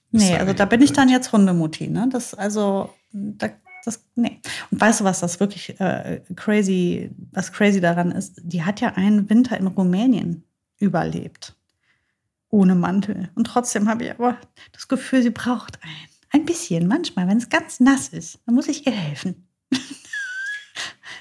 Nee, 0.09 0.35
also 0.35 0.53
da 0.53 0.65
bin 0.65 0.81
ich 0.81 0.91
dann 0.91 1.07
jetzt 1.07 1.31
Hundemutti, 1.31 1.87
ne? 1.87 2.09
Das, 2.11 2.33
also, 2.33 2.89
da, 3.13 3.49
das, 3.85 4.03
nee. 4.15 4.41
Und 4.71 4.81
weißt 4.81 5.01
du, 5.01 5.03
was 5.03 5.19
das 5.19 5.39
wirklich 5.39 5.79
äh, 5.79 6.21
crazy, 6.35 7.11
was 7.31 7.53
crazy 7.53 7.79
daran 7.79 8.11
ist? 8.11 8.41
Die 8.43 8.63
hat 8.63 8.81
ja 8.81 8.89
einen 8.95 9.29
Winter 9.29 9.57
in 9.57 9.67
Rumänien 9.67 10.43
überlebt. 10.79 11.55
Ohne 12.49 12.73
Mantel. 12.73 13.29
Und 13.35 13.45
trotzdem 13.45 13.87
habe 13.87 14.03
ich 14.03 14.11
aber 14.11 14.35
das 14.73 14.87
Gefühl, 14.87 15.21
sie 15.21 15.29
braucht 15.29 15.81
einen. 15.83 16.11
Ein 16.33 16.45
bisschen, 16.45 16.87
manchmal, 16.87 17.27
wenn 17.27 17.37
es 17.37 17.49
ganz 17.49 17.81
nass 17.81 18.07
ist, 18.07 18.39
dann 18.45 18.55
muss 18.55 18.69
ich 18.69 18.87
ihr 18.87 18.93
helfen. 18.93 19.47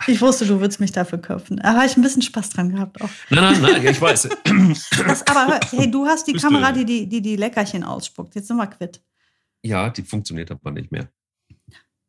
ich 0.06 0.20
wusste, 0.20 0.46
du 0.46 0.60
würdest 0.60 0.80
mich 0.80 0.92
dafür 0.92 1.18
köpfen. 1.18 1.58
Da 1.58 1.74
habe 1.74 1.86
ich 1.86 1.96
ein 1.96 2.02
bisschen 2.02 2.22
Spaß 2.22 2.50
dran 2.50 2.72
gehabt 2.72 3.00
auch. 3.02 3.08
Nein, 3.30 3.60
nein, 3.60 3.72
nein, 3.72 3.86
ich 3.86 4.00
weiß. 4.00 4.28
Das, 5.06 5.26
aber 5.26 5.60
hey, 5.70 5.90
du 5.90 6.06
hast 6.06 6.26
die 6.26 6.32
Bist 6.32 6.44
Kamera, 6.44 6.72
die 6.72 6.84
die, 6.84 7.06
die 7.08 7.20
die 7.20 7.36
Leckerchen 7.36 7.84
ausspuckt. 7.84 8.34
Jetzt 8.34 8.48
sind 8.48 8.56
wir 8.56 8.66
quitt. 8.66 9.00
ja, 9.62 9.88
die 9.90 10.02
funktioniert 10.02 10.50
aber 10.50 10.70
nicht 10.70 10.90
mehr. 10.90 11.08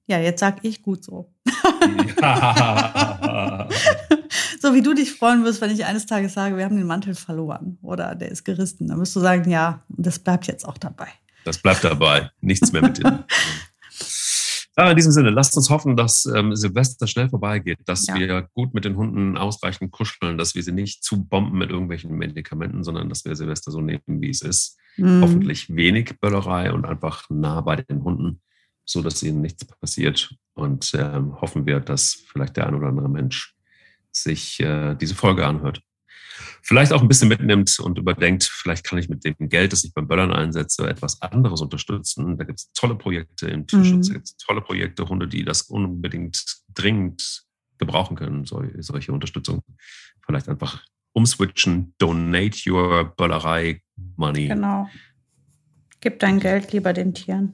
Ja, 0.08 0.20
jetzt 0.20 0.40
sag 0.40 0.64
ich 0.64 0.82
gut 0.82 1.04
so. 1.04 1.32
Ja. 2.22 3.68
So 4.62 4.76
wie 4.76 4.82
du 4.84 4.94
dich 4.94 5.12
freuen 5.14 5.44
wirst, 5.44 5.60
wenn 5.62 5.72
ich 5.72 5.86
eines 5.86 6.06
Tages 6.06 6.34
sage, 6.34 6.56
wir 6.56 6.64
haben 6.64 6.78
den 6.78 6.86
Mantel 6.86 7.16
verloren 7.16 7.80
oder 7.82 8.14
der 8.14 8.30
ist 8.30 8.44
gerissen. 8.44 8.88
Dann 8.88 9.00
wirst 9.00 9.16
du 9.16 9.20
sagen, 9.20 9.50
ja, 9.50 9.82
das 9.90 10.20
bleibt 10.20 10.46
jetzt 10.46 10.68
auch 10.68 10.78
dabei. 10.78 11.08
Das 11.46 11.58
bleibt 11.58 11.84
dabei. 11.84 12.30
Nichts 12.42 12.72
mehr 12.72 12.84
mit 12.84 13.00
dir. 13.00 13.26
Aber 14.82 14.92
in 14.92 14.96
diesem 14.98 15.12
Sinne, 15.12 15.30
lasst 15.30 15.56
uns 15.56 15.70
hoffen, 15.70 15.96
dass 15.96 16.26
ähm, 16.26 16.56
Silvester 16.56 17.06
schnell 17.06 17.30
vorbeigeht, 17.30 17.78
dass 17.86 18.08
Ja. 18.08 18.16
wir 18.16 18.48
gut 18.56 18.74
mit 18.74 18.84
den 18.84 18.96
Hunden 18.96 19.38
ausreichend 19.38 19.92
kuscheln, 19.92 20.40
dass 20.40 20.56
wir 20.56 20.64
sie 20.64 20.72
nicht 20.72 21.04
zu 21.04 21.24
bomben 21.24 21.60
mit 21.60 21.70
irgendwelchen 21.70 22.18
Medikamenten, 22.18 22.84
sondern 22.84 23.08
dass 23.08 23.24
wir 23.24 23.36
Silvester 23.36 23.72
so 23.72 23.80
nehmen, 23.80 24.02
wie 24.08 24.32
es 24.32 24.42
ist. 24.42 24.80
Mhm. 24.98 25.22
Hoffentlich 25.22 25.74
wenig 25.76 26.20
Böllerei 26.20 26.74
und 26.74 26.86
einfach 26.86 27.30
nah 27.30 27.62
bei 27.62 27.76
den 27.76 28.04
Hunden, 28.04 28.42
so 28.84 29.04
dass 29.04 29.22
ihnen 29.22 29.42
nichts 29.42 29.64
passiert. 29.66 30.36
Und 30.56 30.94
ähm, 30.96 31.40
hoffen 31.40 31.68
wir, 31.68 31.80
dass 31.80 32.24
vielleicht 32.32 32.58
der 32.58 32.66
ein 32.66 32.74
oder 32.74 32.88
andere 32.88 33.08
Mensch 33.10 33.56
sich 34.12 34.60
äh, 34.62 34.96
diese 34.96 35.14
Folge 35.14 35.46
anhört. 35.46 35.82
Vielleicht 36.62 36.94
auch 36.94 37.02
ein 37.02 37.08
bisschen 37.08 37.28
mitnimmt 37.30 37.80
und 37.80 37.98
überdenkt, 37.98 38.44
vielleicht 38.44 38.84
kann 38.84 39.00
ich 39.00 39.10
mit 39.10 39.24
dem 39.26 39.36
Geld, 39.40 39.72
das 39.74 39.84
ich 39.84 39.94
beim 39.94 40.08
Böllern 40.08 40.32
einsetze, 40.32 40.88
etwas 40.88 41.22
anderes 41.22 41.62
unterstützen. 41.62 42.38
Da 42.38 42.44
gibt 42.44 42.60
es 42.60 42.72
tolle 42.74 42.96
Projekte 42.96 43.48
im 43.48 43.68
Tierschutz, 43.68 44.08
Mhm. 44.08 44.12
da 44.12 44.14
gibt 44.20 44.28
es 44.28 44.38
tolle 44.38 44.62
Projekte, 44.62 45.08
Hunde, 45.08 45.28
die 45.28 45.44
das 45.44 45.64
unbedingt 45.64 46.44
dringend 46.74 47.44
gebrauchen 47.78 48.16
können, 48.16 48.46
sol 48.46 48.72
solche 48.80 49.12
Unterstützung. 49.12 49.64
Vielleicht 50.26 50.48
einfach 50.50 50.84
umswitchen, 51.14 51.94
donate 51.98 52.70
your 52.72 53.06
Böllerei 53.18 53.82
Money 54.16 54.48
Genau. 54.48 54.88
Gib 56.00 56.20
dein 56.20 56.40
Geld 56.40 56.72
lieber 56.72 56.94
den 56.94 57.14
Tieren. 57.14 57.54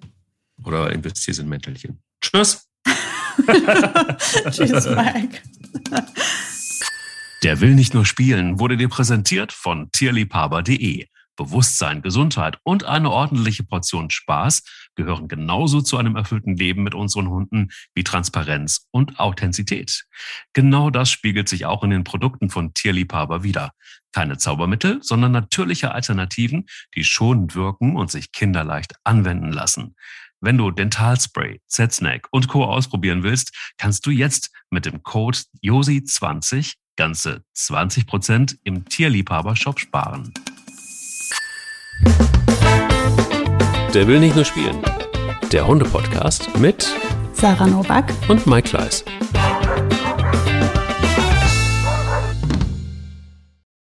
oder 0.63 0.91
investierst 0.91 1.39
in 1.39 1.49
Mäntelchen. 1.49 2.01
Tschüss! 2.21 2.67
Tschüss, 4.51 4.85
Mike. 4.87 5.39
Der 7.43 7.61
will 7.61 7.75
nicht 7.75 7.93
nur 7.93 8.05
spielen 8.05 8.59
wurde 8.59 8.77
dir 8.77 8.89
präsentiert 8.89 9.53
von 9.53 9.91
tierliebhaber.de. 9.91 11.05
Bewusstsein, 11.35 12.01
Gesundheit 12.01 12.57
und 12.63 12.83
eine 12.85 13.11
ordentliche 13.11 13.63
Portion 13.63 14.09
Spaß 14.09 14.63
gehören 14.95 15.27
genauso 15.27 15.81
zu 15.81 15.97
einem 15.97 16.15
erfüllten 16.15 16.57
Leben 16.57 16.81
mit 16.81 16.95
unseren 16.95 17.29
Hunden 17.29 17.69
wie 17.93 18.03
Transparenz 18.03 18.87
und 18.89 19.19
Authentizität. 19.19 20.05
Genau 20.53 20.89
das 20.89 21.11
spiegelt 21.11 21.47
sich 21.47 21.67
auch 21.67 21.83
in 21.83 21.91
den 21.91 22.03
Produkten 22.03 22.49
von 22.49 22.73
Tierliebhaber 22.73 23.43
wieder. 23.43 23.71
Keine 24.13 24.39
Zaubermittel, 24.39 25.03
sondern 25.03 25.31
natürliche 25.31 25.91
Alternativen, 25.91 26.65
die 26.95 27.03
schonend 27.03 27.53
wirken 27.53 27.95
und 27.95 28.09
sich 28.09 28.31
kinderleicht 28.31 28.95
anwenden 29.03 29.51
lassen. 29.51 29.95
Wenn 30.41 30.57
du 30.57 30.71
Dentalspray, 30.71 31.61
Z-Snack 31.67 32.27
und 32.31 32.47
Co. 32.47 32.63
ausprobieren 32.65 33.21
willst, 33.21 33.55
kannst 33.77 34.07
du 34.07 34.09
jetzt 34.09 34.51
mit 34.71 34.85
dem 34.85 35.03
Code 35.03 35.37
JOSI20 35.63 36.73
ganze 36.97 37.41
20% 37.55 38.57
im 38.63 38.83
Tierliebhaber-Shop 38.85 39.79
sparen. 39.79 40.33
Der 43.93 44.07
will 44.07 44.19
nicht 44.19 44.35
nur 44.35 44.43
spielen. 44.43 44.81
Der 45.51 45.65
Hunde-Podcast 45.65 46.57
mit 46.57 46.93
Sarah 47.31 47.67
Novak 47.67 48.11
und 48.27 48.45
Mike 48.45 48.69
Kleiss. 48.69 49.05